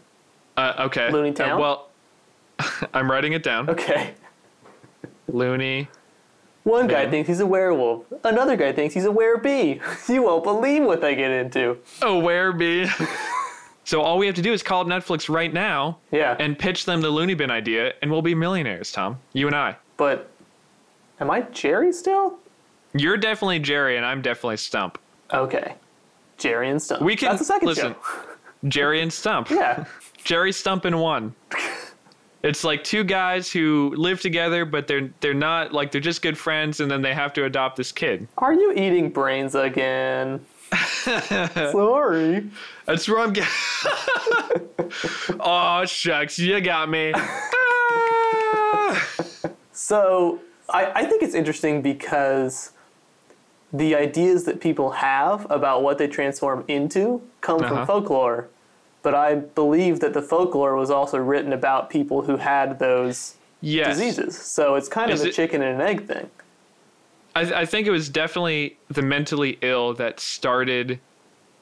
Uh, 0.56 0.74
okay. 0.80 1.10
Looney 1.10 1.30
Uh, 1.30 1.34
Town? 1.34 1.60
well, 1.60 1.88
I'm 2.94 3.10
writing 3.10 3.32
it 3.32 3.42
down. 3.42 3.70
Okay. 3.70 4.12
Looney. 5.28 5.88
One 6.64 6.86
guy 6.86 7.08
thinks 7.08 7.26
he's 7.28 7.40
a 7.40 7.46
werewolf. 7.46 8.04
Another 8.22 8.54
guy 8.56 8.72
thinks 8.72 8.92
he's 8.94 9.06
a 9.06 9.10
werebee. 9.10 9.80
You 10.12 10.22
won't 10.22 10.44
believe 10.44 10.84
what 10.84 11.00
they 11.00 11.14
get 11.14 11.30
into. 11.30 11.78
Where 12.02 12.52
be? 12.52 12.86
so 13.84 14.02
all 14.02 14.18
we 14.18 14.26
have 14.26 14.34
to 14.34 14.42
do 14.42 14.52
is 14.52 14.62
call 14.62 14.84
Netflix 14.84 15.32
right 15.34 15.52
now 15.52 15.98
Yeah. 16.10 16.36
and 16.38 16.58
pitch 16.58 16.84
them 16.84 17.00
the 17.00 17.08
Looney 17.08 17.34
Bin 17.34 17.50
idea, 17.50 17.94
and 18.02 18.10
we'll 18.10 18.20
be 18.22 18.34
millionaires, 18.34 18.92
Tom. 18.92 19.18
You 19.32 19.46
and 19.46 19.56
I. 19.56 19.76
but 19.96 20.28
am 21.18 21.30
I 21.30 21.42
Jerry 21.42 21.92
still? 21.92 22.38
You're 22.92 23.16
definitely 23.16 23.60
Jerry, 23.60 23.96
and 23.96 24.04
I'm 24.04 24.20
definitely 24.20 24.56
Stump. 24.58 24.98
Okay. 25.32 25.74
Jerry 26.40 26.70
and 26.70 26.82
Stump. 26.82 27.02
We 27.02 27.14
can- 27.14 27.28
That's 27.28 27.38
the 27.40 27.44
second 27.44 27.68
listen. 27.68 27.92
show. 27.94 28.68
Jerry 28.68 29.00
and 29.02 29.12
Stump. 29.12 29.48
Yeah. 29.60 29.84
Jerry 30.24 30.52
Stump 30.52 30.84
in 30.84 30.98
one. 30.98 31.34
It's 32.42 32.64
like 32.64 32.82
two 32.84 33.04
guys 33.04 33.50
who 33.52 33.92
live 33.96 34.20
together, 34.20 34.64
but 34.64 34.86
they're 34.86 35.10
they're 35.20 35.34
not 35.34 35.72
like 35.72 35.92
they're 35.92 36.00
just 36.00 36.20
good 36.22 36.36
friends, 36.38 36.80
and 36.80 36.90
then 36.90 37.00
they 37.02 37.12
have 37.14 37.32
to 37.34 37.44
adopt 37.44 37.76
this 37.76 37.92
kid. 37.92 38.26
Are 38.38 38.52
you 38.54 38.72
eating 38.72 39.10
brains 39.10 39.54
again? 39.54 40.44
Sorry. 41.04 42.50
That's 42.86 43.08
where 43.08 43.18
I'm 43.20 43.32
getting. 43.32 43.50
oh 45.40 45.84
shucks, 45.86 46.38
you 46.38 46.60
got 46.60 46.88
me. 46.90 47.12
Ah! 47.14 49.08
So 49.72 50.40
I, 50.68 50.92
I 50.94 51.04
think 51.06 51.22
it's 51.22 51.34
interesting 51.34 51.82
because 51.82 52.72
the 53.72 53.94
ideas 53.94 54.44
that 54.44 54.60
people 54.60 54.90
have 54.90 55.46
about 55.50 55.82
what 55.82 55.98
they 55.98 56.08
transform 56.08 56.64
into 56.68 57.22
come 57.40 57.60
Uh-huh. 57.62 57.76
from 57.76 57.86
folklore. 57.86 58.48
But 59.02 59.14
I 59.14 59.36
believe 59.36 60.00
that 60.00 60.12
the 60.12 60.20
folklore 60.22 60.74
was 60.76 60.90
also 60.90 61.18
written 61.18 61.52
about 61.52 61.88
people 61.88 62.22
who 62.22 62.36
had 62.36 62.78
those 62.78 63.34
Yes. 63.62 63.96
diseases. 63.96 64.36
So 64.36 64.74
it's 64.74 64.88
kind 64.88 65.10
Is 65.10 65.20
of 65.20 65.26
a 65.26 65.28
it- 65.30 65.34
chicken 65.34 65.62
and 65.62 65.80
an 65.80 65.86
egg 65.86 66.06
thing. 66.06 66.28
I, 67.36 67.42
I 67.62 67.64
think 67.66 67.86
it 67.86 67.90
was 67.92 68.08
definitely 68.08 68.76
the 68.88 69.02
mentally 69.02 69.56
ill 69.62 69.94
that 69.94 70.18
started 70.18 70.98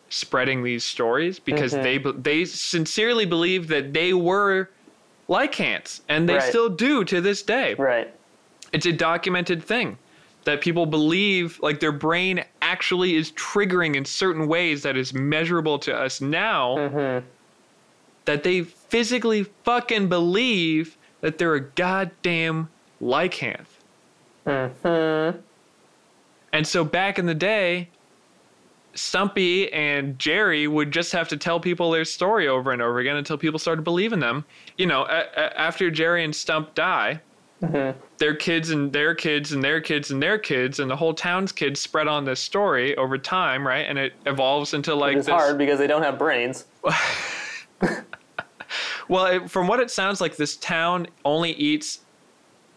spreading 0.09 0.63
these 0.63 0.83
stories 0.85 1.39
because 1.39 1.75
Mm-hmm. 1.75 1.83
they 2.23 2.39
they 2.39 2.45
sincerely 2.47 3.27
believed 3.27 3.69
that 3.69 3.93
they 3.93 4.15
were 4.15 4.71
lycans 5.29 6.01
and 6.09 6.27
they 6.27 6.35
Right. 6.37 6.43
still 6.43 6.71
do 6.71 7.05
to 7.05 7.21
this 7.21 7.43
day. 7.43 7.75
Right. 7.75 8.11
It's 8.73 8.87
a 8.87 8.93
documented 8.93 9.63
thing 9.63 9.99
that 10.49 10.63
people 10.63 10.87
believe 10.87 11.61
like 11.61 11.79
their 11.79 11.93
brain 11.93 12.43
actually 12.63 13.17
is 13.17 13.33
triggering 13.33 13.95
in 13.97 14.03
certain 14.03 14.49
ways 14.49 14.83
that 14.83 14.97
is 14.97 15.13
measurable 15.13 15.79
to 15.79 15.95
us 15.95 16.23
now 16.23 16.75
Mm-hmm. 16.79 17.27
that 18.25 18.45
they 18.45 18.63
physically 18.63 19.43
fucking 19.65 20.09
believe 20.09 20.97
that 21.21 21.37
they're 21.37 21.57
a 21.57 21.61
goddamn 21.61 22.71
lycanth. 23.03 23.67
Mm-hmm. 24.47 25.39
And 26.55 26.67
so 26.67 26.83
back 26.83 27.19
in 27.19 27.27
the 27.27 27.35
day, 27.35 27.89
Stumpy 28.95 29.71
and 29.71 30.19
Jerry 30.19 30.67
would 30.67 30.91
just 30.91 31.13
have 31.13 31.29
to 31.29 31.37
tell 31.37 31.61
people 31.61 31.91
their 31.91 32.07
story 32.07 32.49
over 32.49 32.73
and 32.73 32.81
over 32.81 33.01
again 33.01 33.17
until 33.17 33.37
people 33.37 33.59
started 33.59 33.83
believing 33.83 34.21
them. 34.21 34.47
You 34.79 34.87
know, 34.87 35.03
a- 35.03 35.27
a- 35.37 35.61
after 35.61 35.91
Jerry 35.91 36.25
and 36.25 36.35
Stump 36.35 36.75
die, 36.75 37.21
Mm-hmm. 37.63 37.99
their 38.19 38.37
kids 38.37 38.71
and 38.71 38.93
their 38.93 39.17
kids 39.17 39.51
and 39.51 39.63
their 39.65 39.81
kids 39.81 40.13
and 40.13 40.23
their 40.23 40.39
kids 40.39 40.79
and 40.79 40.89
the 40.89 40.95
whole 40.95 41.13
town's 41.13 41.51
kids 41.51 41.81
spread 41.81 42.07
on 42.07 42.25
this 42.25 42.39
story 42.39 42.97
over 42.97 43.19
time, 43.19 43.67
right? 43.67 43.81
And 43.89 43.99
it 43.99 44.13
evolves 44.27 44.75
into 44.75 44.95
like 44.95 45.17
It's 45.17 45.27
this. 45.27 45.33
hard 45.35 45.59
because 45.59 45.79
they 45.81 45.89
don't 45.89 46.03
have 46.05 46.19
brains. 46.19 46.67
Well, 49.09 49.25
it, 49.27 49.51
from 49.51 49.67
what 49.67 49.81
it 49.81 49.91
sounds 49.91 50.21
like, 50.21 50.37
this 50.37 50.57
town 50.57 51.07
only 51.25 51.53
eats 51.53 52.01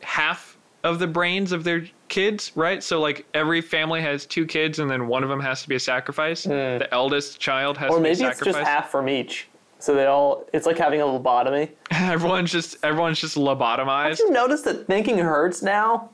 half 0.02 0.58
of 0.86 0.98
the 0.98 1.08
brains 1.08 1.52
of 1.52 1.66
their 1.66 1.86
kids, 2.08 2.54
right? 2.56 2.82
So 2.82 3.02
like 3.02 3.26
every 3.34 3.60
family 3.62 4.02
has 4.02 4.26
two 4.26 4.46
kids, 4.46 4.80
and 4.80 4.90
then 4.90 5.08
one 5.08 5.24
of 5.24 5.30
them 5.30 5.42
has 5.42 5.62
to 5.64 5.68
be 5.70 5.76
a 5.76 5.80
sacrifice. 5.80 6.44
The 6.44 6.88
eldest 6.92 7.40
child 7.42 7.78
has. 7.78 7.92
Or 7.92 7.98
to 7.98 8.02
be 8.04 8.10
a 8.10 8.14
maybe 8.14 8.24
it's 8.24 8.38
sacrifice. 8.40 8.62
just 8.62 8.68
half 8.68 8.90
from 8.90 9.10
each. 9.10 9.48
So 9.82 9.96
they 9.96 10.06
all, 10.06 10.46
it's 10.54 10.66
like 10.68 10.78
having 10.78 11.02
a 11.02 11.06
lobotomy. 11.06 11.72
everyone's 11.92 12.52
just 12.52 12.78
everyone's 12.84 13.20
just 13.20 13.36
lobotomized. 13.36 14.18
Did 14.18 14.20
you 14.20 14.32
notice 14.32 14.62
that 14.62 14.86
thinking 14.88 15.18
hurts 15.18 15.62
now? 15.64 16.12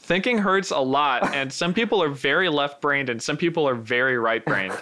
Thinking 0.00 0.38
hurts 0.38 0.70
a 0.70 0.78
lot, 0.78 1.34
and 1.34 1.52
some 1.52 1.74
people 1.74 2.00
are 2.02 2.08
very 2.08 2.48
left-brained, 2.48 3.08
and 3.10 3.20
some 3.20 3.36
people 3.36 3.68
are 3.68 3.74
very 3.74 4.18
right-brained. 4.18 4.72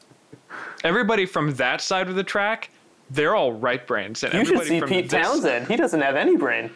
Everybody 0.84 1.26
from 1.26 1.54
that 1.56 1.82
side 1.82 2.08
of 2.08 2.14
the 2.14 2.24
track, 2.24 2.70
they're 3.10 3.34
all 3.36 3.52
right-brains, 3.52 4.24
and 4.24 4.32
You 4.32 4.44
should 4.46 4.62
see 4.66 4.80
from 4.80 4.88
Pete 4.88 5.10
this- 5.10 5.22
Townsend. 5.22 5.68
He 5.68 5.76
doesn't 5.76 6.00
have 6.00 6.16
any 6.16 6.36
brain. 6.36 6.70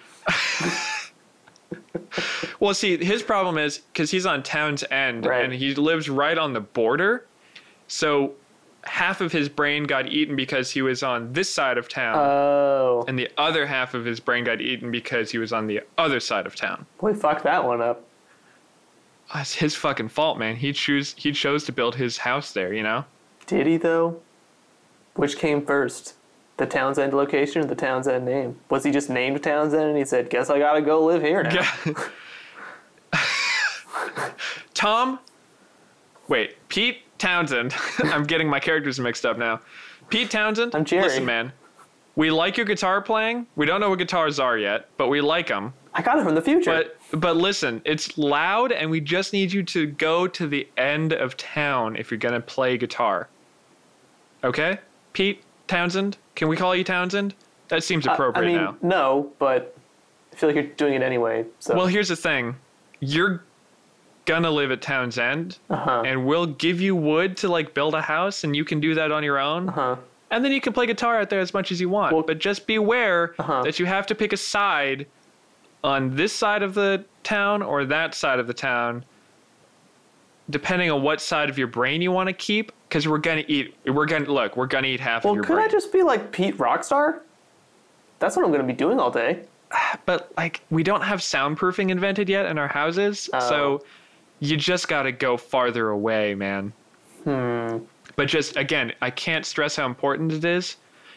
Well, 2.61 2.75
see, 2.75 3.03
his 3.03 3.23
problem 3.23 3.59
is 3.59 3.79
because 3.79 4.11
he's 4.11 4.27
on 4.27 4.43
Town's 4.43 4.85
End 4.91 5.27
Right. 5.27 5.45
and 5.45 5.53
he 5.53 5.75
lives 5.75 6.09
right 6.09 6.37
on 6.39 6.53
the 6.53 6.61
border. 6.61 7.27
So 7.89 8.35
half 8.85 9.21
of 9.21 9.31
his 9.33 9.49
brain 9.49 9.85
got 9.85 10.07
eaten 10.09 10.35
because 10.37 10.71
he 10.71 10.83
was 10.83 11.03
on 11.03 11.33
this 11.33 11.53
side 11.53 11.79
of 11.79 11.89
town, 11.89 12.17
Oh, 12.19 13.05
and 13.09 13.19
the 13.19 13.29
other 13.39 13.67
half 13.67 13.95
of 13.95 14.05
his 14.05 14.21
brain 14.21 14.45
got 14.45 14.61
eaten 14.61 14.91
because 14.91 15.31
he 15.31 15.39
was 15.39 15.53
on 15.53 15.67
the 15.67 15.81
other 15.99 16.21
side 16.21 16.47
of 16.47 16.55
town. 16.57 16.87
boy, 16.99 17.15
fuck 17.15 17.43
that 17.43 17.65
one 17.65 17.81
up. 17.81 18.03
Ah, 19.35 19.41
it's 19.41 19.55
his 19.55 19.75
fucking 19.75 20.09
fault, 20.09 20.39
man. 20.39 20.57
He 20.57 20.73
choose 20.73 21.15
he 21.17 21.33
chose 21.33 21.65
to 21.65 21.73
build 21.73 21.95
his 21.95 22.19
house 22.19 22.53
there, 22.53 22.73
you 22.75 22.83
know. 22.83 23.05
Did 23.47 23.67
he 23.67 23.77
though? 23.77 24.21
Which 25.15 25.37
came 25.39 25.65
first? 25.65 26.15
The 26.59 26.67
Townsend 26.67 27.15
location 27.15 27.63
or 27.63 27.65
the 27.65 27.75
Townsend 27.75 28.25
name? 28.27 28.57
Was 28.69 28.85
he 28.85 28.91
just 28.91 29.09
named 29.09 29.43
Townsend 29.43 29.83
and 29.85 29.97
he 29.97 30.05
said, 30.05 30.29
guess 30.29 30.51
I 30.51 30.59
gotta 30.59 30.83
go 30.83 31.05
live 31.05 31.23
here 31.23 31.43
now? 31.43 31.67
Tom, 34.75 35.19
wait, 36.29 36.57
Pete 36.69 37.03
Townsend. 37.23 37.73
I'm 37.99 38.25
getting 38.25 38.49
my 38.49 38.59
characters 38.59 38.99
mixed 38.99 39.25
up 39.25 39.39
now. 39.39 39.61
Pete 40.11 40.29
Townsend. 40.29 40.75
I'm 40.75 40.85
Jerry. 40.85 41.05
Listen, 41.05 41.25
man. 41.25 41.53
We 42.17 42.33
like 42.33 42.57
your 42.57 42.67
guitar 42.67 43.01
playing. 43.01 43.47
We 43.55 43.65
don't 43.65 43.81
know 43.81 43.91
what 43.91 44.01
guitars 44.01 44.41
are 44.41 44.59
yet, 44.59 44.89
but 44.97 45.07
we 45.07 45.21
like 45.21 45.47
them. 45.47 45.73
I 45.95 46.03
got 46.03 46.19
it 46.19 46.25
from 46.25 46.35
the 46.35 46.43
future. 46.43 46.73
But 47.13 47.21
but 47.21 47.37
listen, 47.37 47.81
it's 47.85 48.19
loud, 48.19 48.73
and 48.73 48.91
we 48.91 49.01
just 49.01 49.33
need 49.33 49.53
you 49.53 49.63
to 49.63 49.87
go 49.87 50.27
to 50.27 50.49
the 50.49 50.67
end 50.77 51.13
of 51.13 51.37
town 51.37 51.95
if 51.95 52.11
you're 52.11 52.19
gonna 52.19 52.41
play 52.41 52.77
guitar. 52.77 53.29
Okay, 54.43 54.79
Pete 55.13 55.45
Townsend. 55.69 56.17
Can 56.35 56.49
we 56.49 56.57
call 56.57 56.75
you 56.75 56.83
Townsend? 56.83 57.35
That 57.69 57.85
seems 57.85 58.05
I- 58.05 58.15
appropriate 58.15 58.49
I 58.49 58.53
mean, 58.53 58.57
now. 58.57 58.77
no, 58.83 59.33
but 59.39 59.77
I 60.33 60.37
feel 60.37 60.49
like 60.49 60.57
you're 60.57 60.65
doing 60.75 60.95
it 60.95 61.03
anyway. 61.03 61.45
So 61.61 61.77
Well, 61.77 61.87
here's 61.87 62.09
the 62.09 62.17
thing. 62.17 62.57
You're 62.99 63.45
gonna 64.25 64.51
live 64.51 64.71
at 64.71 64.81
Town's 64.83 65.19
End, 65.19 65.59
uh-huh. 65.71 66.03
and 66.07 66.27
we'll 66.27 66.47
give 66.47 66.81
you 66.81 66.95
wood 66.95 67.37
to 67.39 67.49
like 67.49 67.75
build 67.75 67.95
a 67.95 68.01
house, 68.01 68.45
and 68.45 68.55
you 68.55 68.65
can 68.65 68.81
do 68.81 68.95
that 68.95 69.11
on 69.13 69.23
your 69.25 69.39
own. 69.39 69.69
uh-huh. 69.69 69.97
And 70.31 70.43
then 70.45 70.51
you 70.53 70.61
can 70.63 70.73
play 70.73 70.87
guitar 70.87 71.21
out 71.21 71.29
there 71.29 71.41
as 71.41 71.53
much 71.53 71.71
as 71.73 71.81
you 71.81 71.89
want. 71.91 72.15
Well- 72.15 72.23
but 72.23 72.39
just 72.39 72.67
beware 72.67 73.35
Uh-huh. 73.39 73.63
that 73.65 73.79
you 73.79 73.87
have 73.87 74.07
to 74.07 74.15
pick 74.15 74.33
a 74.33 74.37
side 74.37 75.07
on 75.85 76.15
this 76.17 76.33
side 76.33 76.63
of 76.63 76.75
the 76.75 77.05
town 77.25 77.61
or 77.63 77.85
that 77.85 78.15
side 78.15 78.39
of 78.39 78.47
the 78.47 78.55
town, 78.55 79.05
depending 80.51 80.91
on 80.91 81.03
what 81.03 81.21
side 81.21 81.51
of 81.51 81.59
your 81.59 81.67
brain 81.67 82.01
you 82.03 82.13
want 82.13 82.29
to 82.29 82.33
keep. 82.33 82.73
Because 82.89 83.09
we're 83.09 83.19
gonna 83.19 83.45
eat. 83.49 83.75
We're 83.87 84.05
gonna 84.07 84.31
look. 84.31 84.57
We're 84.57 84.67
gonna 84.67 84.87
eat 84.89 85.01
half 85.01 85.25
Well, 85.25 85.33
of 85.33 85.37
your 85.37 85.45
could. 85.45 85.59
I 85.59 85.67
just 85.69 85.93
be 85.93 86.03
like 86.03 86.31
Pete 86.31 86.59
Rockstar? 86.59 87.21
That's 88.19 88.37
what 88.37 88.45
I'm 88.45 88.53
gonna 88.53 88.65
be 88.65 88.73
doing 88.75 89.01
all 89.01 89.11
day. 89.11 89.41
but 90.07 90.31
like 90.37 90.61
we 90.71 90.83
don't 90.83 91.01
have 91.03 91.21
soundproofing 91.21 91.91
invented 91.91 92.29
yet 92.29 92.45
in 92.47 92.59
our 92.59 92.69
houses 92.69 93.31
Oh. 93.33 93.39
so 93.49 93.85
you 94.43 94.57
just 94.57 94.89
got 94.89 95.05
to 95.05 95.13
go 95.13 95.37
farther 95.37 95.91
away 95.91 96.35
man 96.35 96.73
Hmm. 97.25 97.79
but 98.17 98.27
just 98.27 98.57
again 98.57 98.93
i 99.01 99.09
can't 99.11 99.47
stress 99.47 99.77
how 99.77 99.87
important 99.87 100.33
it 100.33 100.45
is 100.45 100.77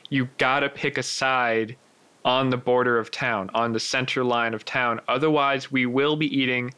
you 0.09 0.29
got 0.37 0.59
to 0.59 0.69
pick 0.69 0.99
a 0.99 1.03
side 1.03 1.75
on 2.23 2.49
the 2.51 2.57
border 2.57 2.99
of 2.99 3.09
town 3.09 3.49
on 3.55 3.73
the 3.73 3.79
center 3.79 4.23
line 4.23 4.53
of 4.53 4.63
town 4.65 5.01
otherwise 5.07 5.71
we 5.71 5.87
will 5.87 6.15
be 6.15 6.27
eating 6.37 6.71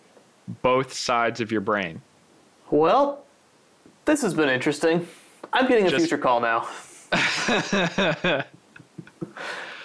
both 0.62 0.94
sides 0.94 1.42
of 1.42 1.52
your 1.52 1.60
brain 1.62 2.02
Well, 2.72 3.24
this 4.06 4.22
has 4.22 4.34
been 4.34 4.48
interesting. 4.50 5.06
I'm 5.52 5.68
getting 5.68 5.86
a 5.88 5.90
Just- 5.90 6.04
future 6.08 6.18
call 6.18 6.40
now. 6.40 6.68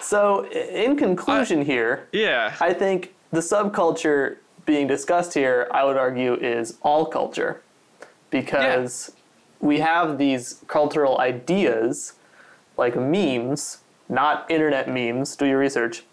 so, 0.00 0.46
in 0.50 0.96
conclusion, 0.96 1.64
here, 1.64 2.06
yeah 2.12 2.54
I 2.60 2.72
think 2.72 3.12
the 3.32 3.40
subculture 3.40 4.36
being 4.64 4.86
discussed 4.86 5.34
here, 5.34 5.68
I 5.70 5.84
would 5.84 5.96
argue, 5.96 6.34
is 6.34 6.78
all 6.82 7.06
culture. 7.06 7.62
Because 8.30 9.12
we 9.60 9.80
have 9.80 10.18
these 10.18 10.62
cultural 10.66 11.18
ideas, 11.20 12.14
like 12.76 12.96
memes, 12.96 13.78
not 14.08 14.50
internet 14.50 14.88
memes, 14.88 15.36
do 15.36 15.46
your 15.46 15.58
research, 15.58 16.04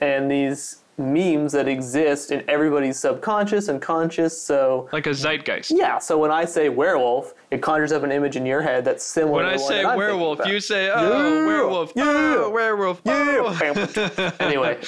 and 0.00 0.30
these 0.30 0.82
memes 0.98 1.52
that 1.52 1.66
exist 1.68 2.30
in 2.30 2.44
everybody's 2.48 2.98
subconscious 2.98 3.68
and 3.68 3.80
conscious. 3.80 4.40
So, 4.40 4.88
like 4.92 5.06
a 5.06 5.14
zeitgeist 5.14 5.70
yeah, 5.70 5.98
so 5.98 6.18
when 6.18 6.30
I 6.30 6.44
say 6.44 6.68
werewolf, 6.68 7.34
it 7.50 7.62
conjures 7.62 7.92
up 7.92 8.02
an 8.02 8.12
image 8.12 8.36
in 8.36 8.44
your 8.44 8.62
head 8.62 8.84
that's 8.84 9.04
similar 9.04 9.44
when 9.44 9.46
i 9.46 9.56
say 9.56 9.84
werewolf 9.84 10.46
you 10.46 10.60
say 10.60 10.90
oh 10.90 11.40
Yeah, 11.40 11.46
werewolf 11.46 11.92
yeah, 11.94 12.34
oh 12.38 12.50
werewolf 12.50 13.02
oh. 13.06 13.90
Yeah. 14.16 14.30
anyway, 14.40 14.78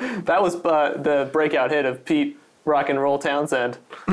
that 0.24 0.42
was 0.42 0.56
uh, 0.64 0.98
the 1.02 1.28
breakout 1.32 1.70
hit 1.70 1.84
of 1.84 2.04
Pete 2.04 2.36
Rock 2.64 2.88
and 2.88 3.00
Roll 3.00 3.18
Townsend. 3.18 3.78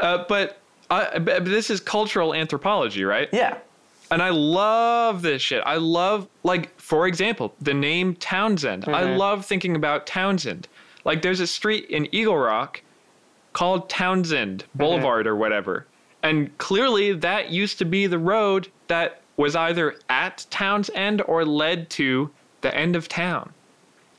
Uh, 0.00 0.24
but, 0.28 0.60
I, 0.90 1.18
but 1.18 1.44
this 1.44 1.70
is 1.70 1.80
cultural 1.80 2.32
anthropology, 2.32 3.02
right? 3.02 3.28
Yeah. 3.32 3.58
And 4.12 4.22
I 4.22 4.28
love 4.30 5.22
this 5.22 5.42
shit. 5.42 5.60
I 5.66 5.74
love, 5.76 6.28
like, 6.44 6.78
for 6.80 7.08
example, 7.08 7.52
the 7.60 7.74
name 7.74 8.14
Townsend. 8.14 8.84
I 8.86 9.02
Mm-hmm. 9.02 9.16
love 9.18 9.44
thinking 9.44 9.74
about 9.74 10.06
Townsend. 10.06 10.68
Like, 11.04 11.20
there's 11.22 11.40
a 11.40 11.48
street 11.48 11.86
in 11.90 12.08
Eagle 12.14 12.36
Rock 12.38 12.80
called 13.54 13.88
Townsend 13.90 14.62
Mm-hmm. 14.68 14.78
Boulevard 14.78 15.26
or 15.26 15.34
whatever. 15.34 15.84
And 16.22 16.56
clearly, 16.58 17.12
that 17.14 17.50
used 17.50 17.78
to 17.78 17.84
be 17.84 18.06
the 18.06 18.18
road 18.20 18.68
that 18.86 19.20
was 19.38 19.56
either 19.56 19.96
at 20.10 20.44
Town's 20.50 20.90
End 20.94 21.22
or 21.22 21.46
led 21.46 21.88
to 21.90 22.30
the 22.60 22.74
end 22.76 22.94
of 22.96 23.08
town. 23.08 23.50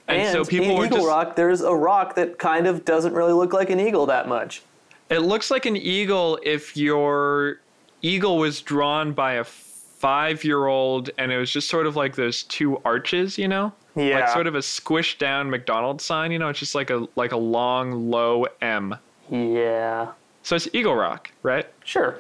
And, 0.08 0.22
And, 0.22 0.32
so 0.32 0.44
people 0.44 0.80
in 0.82 0.88
Eagle 0.88 0.98
just. 1.00 1.08
Rock, 1.08 1.36
there's 1.36 1.62
a 1.62 1.76
rock 1.76 2.16
that 2.16 2.40
kind 2.40 2.66
of 2.66 2.84
doesn't 2.86 3.14
really 3.14 3.34
look 3.34 3.54
like 3.54 3.70
an 3.70 3.80
eagle 3.80 4.08
that 4.08 4.28
much. 4.28 4.64
It 5.10 5.20
looks 5.20 5.52
like 5.52 5.66
an 5.68 5.76
eagle 5.76 6.40
if 6.42 6.76
your 6.76 7.60
eagle 8.02 8.38
was 8.38 8.62
drawn 8.62 9.12
by 9.12 9.34
a 9.34 9.44
five 9.44 10.44
year 10.44 10.66
old, 10.68 11.10
and 11.18 11.32
it 11.32 11.38
was 11.38 11.52
just 11.52 11.68
sort 11.70 11.86
of 11.86 11.96
like 11.96 12.16
those 12.16 12.44
two 12.44 12.78
arches, 12.86 13.38
you 13.38 13.48
know, 13.50 13.74
Yeah. 13.96 14.22
like 14.22 14.30
sort 14.30 14.48
of 14.48 14.56
a 14.56 14.60
squished 14.60 15.18
down 15.18 15.50
McDonald's 15.50 16.06
sign. 16.06 16.32
You 16.32 16.40
know, 16.40 16.48
it's 16.48 16.60
just 16.60 16.76
like 16.76 16.90
a 16.90 17.08
like 17.18 17.34
a 17.34 17.38
long 17.38 18.10
low 18.10 18.46
M. 18.62 18.96
Yeah. 19.30 20.08
So 20.44 20.56
it's 20.56 20.70
Eagle 20.74 20.96
Rock, 20.96 21.30
right? 21.44 21.68
Sure. 21.84 22.18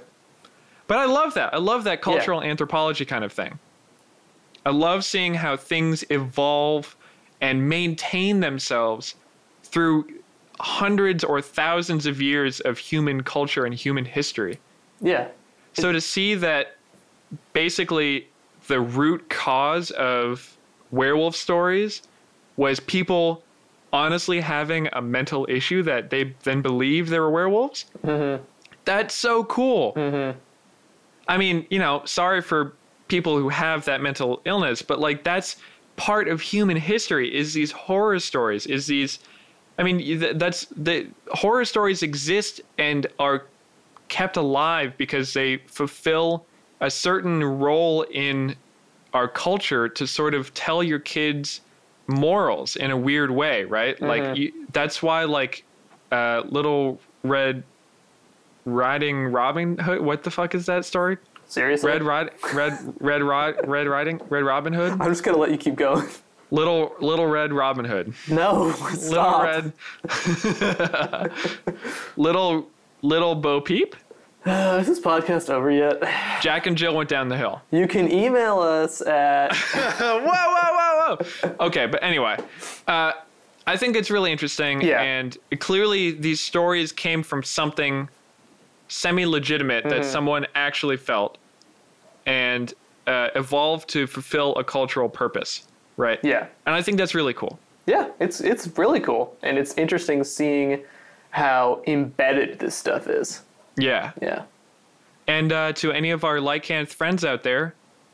But 0.89 0.97
I 0.97 1.05
love 1.05 1.35
that. 1.35 1.53
I 1.53 1.57
love 1.57 1.83
that 1.83 2.01
cultural 2.01 2.41
anthropology 2.41 3.05
kind 3.05 3.23
of 3.23 3.31
thing. 3.31 3.59
I 4.65 4.71
love 4.71 5.05
seeing 5.05 5.35
how 5.35 5.55
things 5.55 6.03
evolve 6.09 6.97
and 7.41 7.69
maintain 7.69 8.39
themselves 8.39 9.13
through 9.61 10.07
hundreds 10.59 11.23
or 11.23 11.43
thousands 11.43 12.07
of 12.07 12.19
years 12.19 12.59
of 12.61 12.79
human 12.79 13.21
culture 13.21 13.65
and 13.65 13.73
human 13.75 14.03
history. 14.03 14.57
Yeah. 14.99 15.27
So 15.73 15.91
to 15.91 16.01
see 16.01 16.33
that 16.33 16.75
basically 17.53 18.27
the 18.67 18.81
root 18.81 19.29
cause 19.29 19.91
of 19.91 20.57
werewolf 20.89 21.35
stories 21.35 22.01
was 22.57 22.79
people 22.79 23.43
honestly 23.93 24.39
having 24.39 24.89
a 24.93 25.03
mental 25.03 25.45
issue 25.49 25.83
that 25.83 26.09
they 26.09 26.33
then 26.41 26.63
believed 26.63 27.09
they 27.09 27.19
were 27.19 27.29
werewolves. 27.29 27.85
Mm-hmm. 28.03 28.43
That's 28.85 29.13
so 29.13 29.43
cool. 29.43 29.93
Mm-hmm. 29.93 30.39
I 31.29 31.37
mean, 31.37 31.65
you 31.69 31.79
know, 31.79 32.01
sorry 32.05 32.41
for 32.41 32.73
people 33.07 33.37
who 33.37 33.49
have 33.49 33.85
that 33.85 34.01
mental 34.01 34.41
illness, 34.45 34.81
but 34.81 34.99
like 34.99 35.23
that's 35.23 35.57
part 35.95 36.27
of 36.27 36.41
human 36.41 36.75
history 36.75 37.33
is 37.33 37.53
these 37.53 37.71
horror 37.71 38.19
stories, 38.19 38.65
is 38.65 38.87
these 38.87 39.19
I 39.77 39.83
mean, 39.83 40.37
that's 40.37 40.65
the 40.75 41.07
horror 41.31 41.63
stories 41.63 42.03
exist 42.03 42.59
and 42.77 43.07
are 43.17 43.45
kept 44.09 44.35
alive 44.35 44.97
because 44.97 45.33
they 45.33 45.57
fulfill 45.57 46.45
a 46.81 46.89
certain 46.91 47.41
role 47.43 48.01
in 48.11 48.55
our 49.13 49.27
culture 49.27 49.87
to 49.87 50.05
sort 50.05 50.33
of 50.33 50.53
tell 50.53 50.83
your 50.83 50.99
kids 50.99 51.61
morals 52.07 52.75
in 52.75 52.91
a 52.91 52.97
weird 52.97 53.31
way, 53.31 53.63
right? 53.63 53.99
Like 54.01 54.21
you, 54.35 54.67
that's 54.73 55.01
why 55.01 55.23
like 55.23 55.63
uh, 56.11 56.43
little 56.49 56.99
red 57.23 57.63
riding 58.73 59.25
Robin 59.25 59.77
Hood. 59.77 60.01
What 60.01 60.23
the 60.23 60.31
fuck 60.31 60.55
is 60.55 60.65
that 60.67 60.85
story? 60.85 61.17
Seriously? 61.47 61.89
Red 61.89 62.03
Rod, 62.03 62.31
Red 62.53 62.93
Red 62.99 63.23
Rod, 63.23 63.55
Red 63.67 63.87
Riding, 63.87 64.21
Red 64.29 64.43
Robin 64.43 64.73
Hood. 64.73 64.93
I'm 64.93 65.09
just 65.09 65.23
gonna 65.23 65.37
let 65.37 65.51
you 65.51 65.57
keep 65.57 65.75
going. 65.75 66.07
Little 66.51 66.95
Little 66.99 67.27
Red 67.27 67.53
Robin 67.53 67.85
Hood. 67.85 68.13
No, 68.29 68.71
stop. 68.93 69.43
Little. 69.43 69.73
Red. 71.03 71.31
little 72.17 72.67
Little 73.01 73.35
Bo 73.35 73.61
Peep. 73.61 73.95
Uh, 74.45 74.77
is 74.81 74.87
this 74.87 74.99
podcast 74.99 75.49
over 75.49 75.69
yet? 75.71 76.01
Jack 76.41 76.67
and 76.67 76.77
Jill 76.77 76.95
went 76.95 77.09
down 77.09 77.29
the 77.29 77.37
hill. 77.37 77.61
You 77.71 77.87
can 77.87 78.11
email 78.11 78.59
us 78.59 79.01
at 79.01 79.55
whoa, 79.73 80.19
whoa, 80.19 80.27
whoa, 80.27 81.17
whoa. 81.17 81.55
Okay, 81.67 81.85
but 81.85 82.03
anyway, 82.03 82.37
uh, 82.87 83.13
I 83.67 83.77
think 83.77 83.95
it's 83.95 84.09
really 84.09 84.31
interesting. 84.31 84.81
Yeah. 84.81 85.01
And 85.01 85.37
clearly, 85.59 86.11
these 86.11 86.41
stories 86.41 86.91
came 86.91 87.21
from 87.23 87.43
something 87.43 88.09
semi 88.89 89.25
legitimate 89.25 89.85
that 89.85 90.01
Mm-hmm. 90.01 90.11
someone 90.11 90.45
actually 90.55 90.97
felt 90.97 91.37
and 92.25 92.73
uh, 93.07 93.29
evolved 93.35 93.87
to 93.89 94.05
fulfill 94.07 94.55
a 94.55 94.63
cultural 94.63 95.07
purpose, 95.09 95.63
right? 95.97 96.19
yeah, 96.23 96.47
And 96.65 96.75
I 96.75 96.81
think 96.81 96.97
that's 96.97 97.15
really 97.15 97.33
cool. 97.33 97.57
yeah. 97.87 98.09
It's 98.19 98.41
it's 98.41 98.67
really 98.77 98.99
cool, 98.99 99.35
and 99.41 99.57
it's 99.57 99.73
interesting 99.77 100.23
seeing 100.23 100.83
how 101.31 101.81
embedded 101.87 102.59
this 102.59 102.75
stuff 102.75 103.07
is. 103.07 103.41
Yeah. 103.77 104.11
Yeah. 104.21 104.43
And 105.27 105.51
uh, 105.53 105.73
to 105.73 105.91
any 105.91 106.09
of 106.11 106.23
our 106.23 106.37
Lycanth 106.37 106.89
friends 106.89 107.23
out 107.23 107.43
there, 107.43 107.73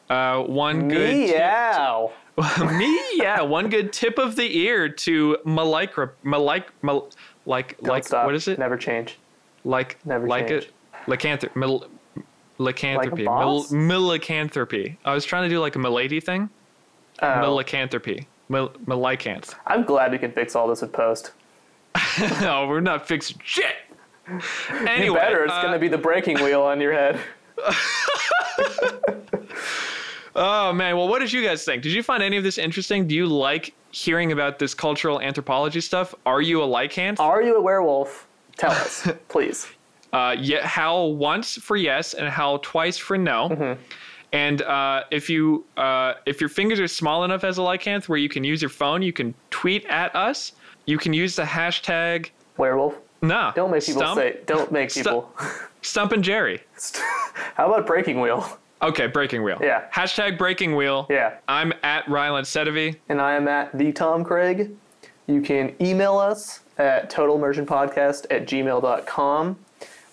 uh, 0.10 0.42
one 0.44 0.88
good 0.90 1.14
Meow. 1.32 2.12
me, 2.78 3.00
yeah, 3.16 3.42
one 3.42 3.70
good 3.70 3.94
tip 3.94 4.18
of 4.18 4.36
the 4.36 4.58
ear 4.58 4.90
to 4.90 5.38
Malikra, 5.46 6.10
Malik, 6.24 6.66
Mal, 6.82 7.08
like, 7.46 7.78
Don't 7.78 7.88
like, 7.88 8.04
stop. 8.06 8.26
what 8.26 8.36
is 8.36 8.50
it? 8.50 8.60
Never 8.60 8.76
change. 8.78 9.18
Like 9.66 9.98
Never 10.06 10.28
like 10.28 10.48
change. 10.48 10.64
it 10.66 10.72
lycanthropy 11.08 11.60
mil, 11.60 11.88
lycanthropy. 12.58 13.24
Mil, 13.24 13.66
millicanthropy 13.66 14.96
i 15.04 15.14
was 15.14 15.26
trying 15.26 15.44
to 15.44 15.50
do 15.50 15.60
like 15.60 15.76
a 15.76 15.80
milady 15.80 16.20
thing. 16.20 16.50
Oh, 17.22 17.26
millicanthropy 17.26 18.26
Mil, 18.48 18.70
millicanth 18.86 19.56
I'm 19.68 19.84
glad 19.84 20.12
we 20.12 20.18
can 20.20 20.32
fix 20.32 20.56
all 20.56 20.68
this 20.68 20.82
in 20.84 20.90
post. 20.90 21.32
no 22.42 22.66
we're 22.70 22.80
not 22.80 23.08
fixing 23.08 23.38
shit. 23.44 23.76
Anyway 24.72 25.06
You 25.06 25.14
better. 25.14 25.44
It's 25.44 25.54
uh, 25.54 25.62
gonna 25.62 25.78
be 25.78 25.88
the 25.88 26.00
breaking 26.00 26.38
wheel 26.44 26.62
on 26.64 26.82
your 26.82 26.94
head. 26.94 27.20
oh 30.36 30.74
man. 30.74 30.98
Well 30.98 31.08
what 31.08 31.20
did 31.20 31.32
you 31.32 31.44
guys 31.44 31.64
think? 31.64 31.84
Did 31.84 31.94
you 31.94 32.02
find 32.02 32.24
any 32.24 32.36
of 32.38 32.44
this 32.44 32.58
interesting? 32.58 33.08
Do 33.08 33.14
you 33.16 33.28
like 33.28 33.74
hearing 33.92 34.32
about 34.32 34.58
this 34.60 34.74
cultural 34.74 35.22
anthropology 35.22 35.80
stuff? 35.80 36.16
Are 36.26 36.42
you 36.42 36.64
a 36.64 36.68
lycanth 36.68 37.20
Are 37.20 37.42
you 37.44 37.56
a 37.56 37.62
werewolf? 37.62 38.28
Tell 38.58 38.72
us, 38.72 39.08
please. 39.30 39.68
uh, 40.14 40.36
yeah, 40.40 40.66
howl 40.66 41.16
once 41.16 41.56
for 41.56 41.76
yes 41.76 42.14
and 42.14 42.28
howl 42.30 42.60
twice 42.60 42.98
for 42.98 43.18
no. 43.18 43.50
Mm-hmm. 43.50 43.82
And 44.34 44.62
uh, 44.64 45.04
if 45.12 45.30
you 45.30 45.66
uh, 45.78 46.16
if 46.26 46.42
your 46.42 46.50
fingers 46.50 46.80
are 46.80 46.88
small 46.88 47.24
enough 47.24 47.44
as 47.44 47.58
a 47.58 47.62
lycanth 47.62 48.10
where 48.10 48.18
you 48.20 48.28
can 48.30 48.44
use 48.44 48.62
your 48.62 48.70
phone, 48.70 49.02
you 49.02 49.14
can 49.14 49.34
tweet 49.50 49.86
at 49.86 50.14
us. 50.16 50.54
You 50.86 50.98
can 50.98 51.14
use 51.14 51.36
the 51.36 51.44
hashtag 51.44 52.30
Werewolf. 52.58 52.96
nah. 53.22 53.52
Don't 53.52 53.72
make 53.72 53.86
people 53.86 54.02
stump, 54.02 54.20
say. 54.20 54.38
Don't 54.46 54.72
make 54.72 54.92
Stu- 54.92 55.04
people. 55.04 55.34
stump 55.82 56.12
and 56.12 56.24
Jerry. 56.24 56.62
How 57.56 57.68
about 57.72 57.88
breaking 57.88 58.20
wheel? 58.20 58.46
Okay, 58.82 59.08
breaking 59.08 59.42
wheel. 59.44 59.58
Yeah. 59.62 59.86
Hashtag 59.94 60.38
breaking 60.38 60.76
wheel. 60.76 61.08
Yeah. 61.10 61.38
I'm 61.48 61.72
at 61.84 62.08
Ryland 62.10 62.46
Sedavi. 62.46 62.98
and 63.10 63.22
I 63.22 63.34
am 63.36 63.48
at 63.48 63.76
the 63.78 63.92
Tom 63.94 64.24
Craig. 64.24 64.76
You 65.28 65.42
can 65.42 65.74
email 65.82 66.18
us 66.18 66.60
at 66.78 67.10
totalimmersionpodcast 67.12 68.26
at 68.30 68.46
gmail.com. 68.48 69.58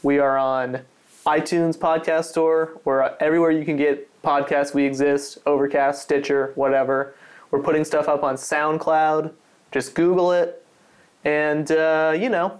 We 0.02 0.18
are 0.18 0.36
on 0.38 0.80
iTunes 1.26 1.76
Podcast 1.78 2.24
Store. 2.26 2.72
We're 2.84 3.14
everywhere 3.20 3.50
you 3.50 3.64
can 3.64 3.76
get 3.76 4.08
podcasts. 4.22 4.74
We 4.74 4.84
exist. 4.84 5.38
Overcast, 5.46 6.02
Stitcher, 6.02 6.52
whatever. 6.54 7.14
We're 7.50 7.60
putting 7.62 7.84
stuff 7.84 8.08
up 8.08 8.22
on 8.22 8.36
SoundCloud. 8.36 9.32
Just 9.72 9.94
Google 9.94 10.32
it. 10.32 10.64
And, 11.24 11.70
uh, 11.70 12.14
you 12.18 12.28
know, 12.28 12.58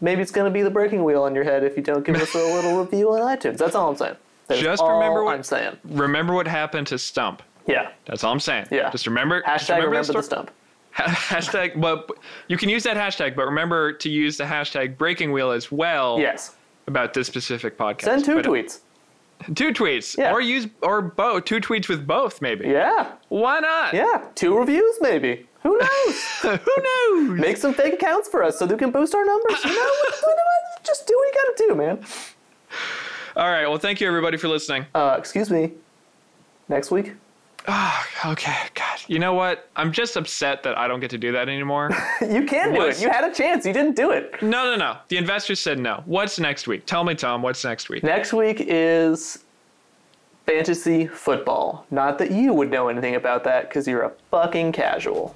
maybe 0.00 0.22
it's 0.22 0.32
going 0.32 0.50
to 0.50 0.50
be 0.50 0.62
the 0.62 0.70
breaking 0.70 1.04
wheel 1.04 1.22
on 1.22 1.34
your 1.34 1.44
head 1.44 1.62
if 1.64 1.76
you 1.76 1.82
don't 1.82 2.04
give 2.04 2.16
us 2.16 2.34
a 2.34 2.38
little 2.54 2.80
review 2.82 3.12
on 3.12 3.20
iTunes. 3.20 3.58
That's 3.58 3.74
all 3.74 3.90
I'm 3.90 3.96
saying. 3.96 4.16
That 4.48 4.58
Just 4.58 4.82
remember 4.82 5.24
what- 5.24 5.34
I'm 5.36 5.42
saying. 5.42 5.76
Remember 5.84 6.34
what 6.34 6.46
happened 6.48 6.86
to 6.88 6.98
Stump. 6.98 7.42
Yeah. 7.66 7.90
That's 8.06 8.24
all 8.24 8.32
I'm 8.32 8.40
saying. 8.40 8.66
Yeah. 8.70 8.90
Just 8.90 9.06
remember. 9.06 9.42
just 9.46 9.68
Hashtag 9.68 9.76
remember, 9.84 10.02
story- 10.04 10.18
the 10.18 10.22
stump. 10.22 10.50
Hashtag. 10.96 11.80
But 11.80 12.10
you 12.48 12.56
can 12.56 12.68
use 12.68 12.82
that 12.84 12.96
hashtag, 12.96 13.34
but 13.36 13.44
remember 13.46 13.92
to 13.94 14.08
use 14.08 14.36
the 14.36 14.44
hashtag 14.44 14.96
breaking 14.96 15.32
wheel 15.32 15.50
as 15.50 15.70
well. 15.72 16.18
Yes. 16.20 16.54
About 16.86 17.14
this 17.14 17.26
specific 17.26 17.78
podcast. 17.78 18.02
Send 18.02 18.24
two 18.24 18.34
But, 18.36 18.46
uh, 18.46 18.50
tweets. 18.50 18.80
Two 19.54 19.72
tweets. 19.72 20.16
Yeah. 20.16 20.32
Or 20.32 20.40
use 20.40 20.66
or 20.82 21.02
both. 21.02 21.44
Two 21.44 21.56
tweets 21.60 21.88
with 21.88 22.06
both, 22.06 22.40
maybe. 22.42 22.68
Yeah. 22.68 23.12
Why 23.28 23.58
not? 23.60 23.94
Yeah. 23.94 24.24
Two 24.34 24.56
reviews, 24.56 24.96
maybe. 25.00 25.46
Who 25.62 25.78
knows? 25.78 26.22
Who 26.42 26.58
knows? 26.82 27.40
Make 27.40 27.56
some 27.56 27.72
fake 27.74 27.94
accounts 27.94 28.28
for 28.28 28.42
us 28.42 28.58
so 28.58 28.66
they 28.66 28.76
can 28.76 28.90
boost 28.90 29.14
our 29.14 29.24
numbers. 29.24 29.64
You 29.64 29.74
know, 29.74 29.90
just 30.84 31.06
do 31.06 31.14
what 31.16 31.26
you 31.26 31.32
gotta 31.34 31.68
do, 31.68 31.74
man. 31.74 32.04
All 33.36 33.48
right. 33.50 33.66
Well, 33.66 33.78
thank 33.78 34.00
you 34.00 34.06
everybody 34.06 34.36
for 34.36 34.48
listening. 34.48 34.86
Uh, 34.94 35.16
excuse 35.18 35.50
me. 35.50 35.72
Next 36.68 36.90
week? 36.90 37.14
Oh, 37.66 38.04
okay. 38.26 38.54
God. 38.74 38.98
You 39.08 39.18
know 39.18 39.32
what? 39.34 39.68
I'm 39.74 39.90
just 39.92 40.16
upset 40.16 40.62
that 40.64 40.76
I 40.76 40.86
don't 40.86 41.00
get 41.00 41.10
to 41.10 41.18
do 41.18 41.32
that 41.32 41.48
anymore. 41.48 41.90
You 42.20 42.44
can 42.44 42.72
do 42.72 42.78
What's- 42.78 43.00
it. 43.00 43.04
You 43.04 43.10
had 43.10 43.24
a 43.24 43.34
chance. 43.34 43.64
You 43.66 43.72
didn't 43.72 43.96
do 43.96 44.10
it. 44.10 44.42
no, 44.42 44.64
no, 44.64 44.76
no. 44.76 44.96
The 45.08 45.16
investors 45.16 45.60
said 45.60 45.78
no. 45.78 46.02
What's 46.06 46.38
next 46.38 46.66
week? 46.68 46.84
Tell 46.86 47.04
me, 47.04 47.14
Tom. 47.14 47.42
What's 47.42 47.64
next 47.64 47.88
week? 47.88 48.02
Next 48.02 48.32
week 48.32 48.58
is 48.60 49.44
fantasy 50.46 51.06
football. 51.06 51.86
Not 51.90 52.18
that 52.18 52.30
you 52.30 52.52
would 52.52 52.70
know 52.70 52.88
anything 52.88 53.14
about 53.14 53.44
that 53.44 53.68
because 53.68 53.86
you're 53.88 54.02
a 54.02 54.12
fucking 54.30 54.72
casual. 54.72 55.34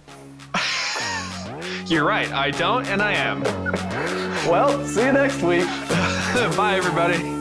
You're 1.87 2.05
right. 2.05 2.31
I 2.33 2.51
don't, 2.51 2.87
and 2.89 3.01
I 3.01 3.13
am. 3.15 3.43
Well, 4.47 4.85
see 4.87 5.05
you 5.07 5.13
next 5.13 5.41
week. 5.43 5.65
Bye, 6.57 6.75
everybody. 6.77 7.38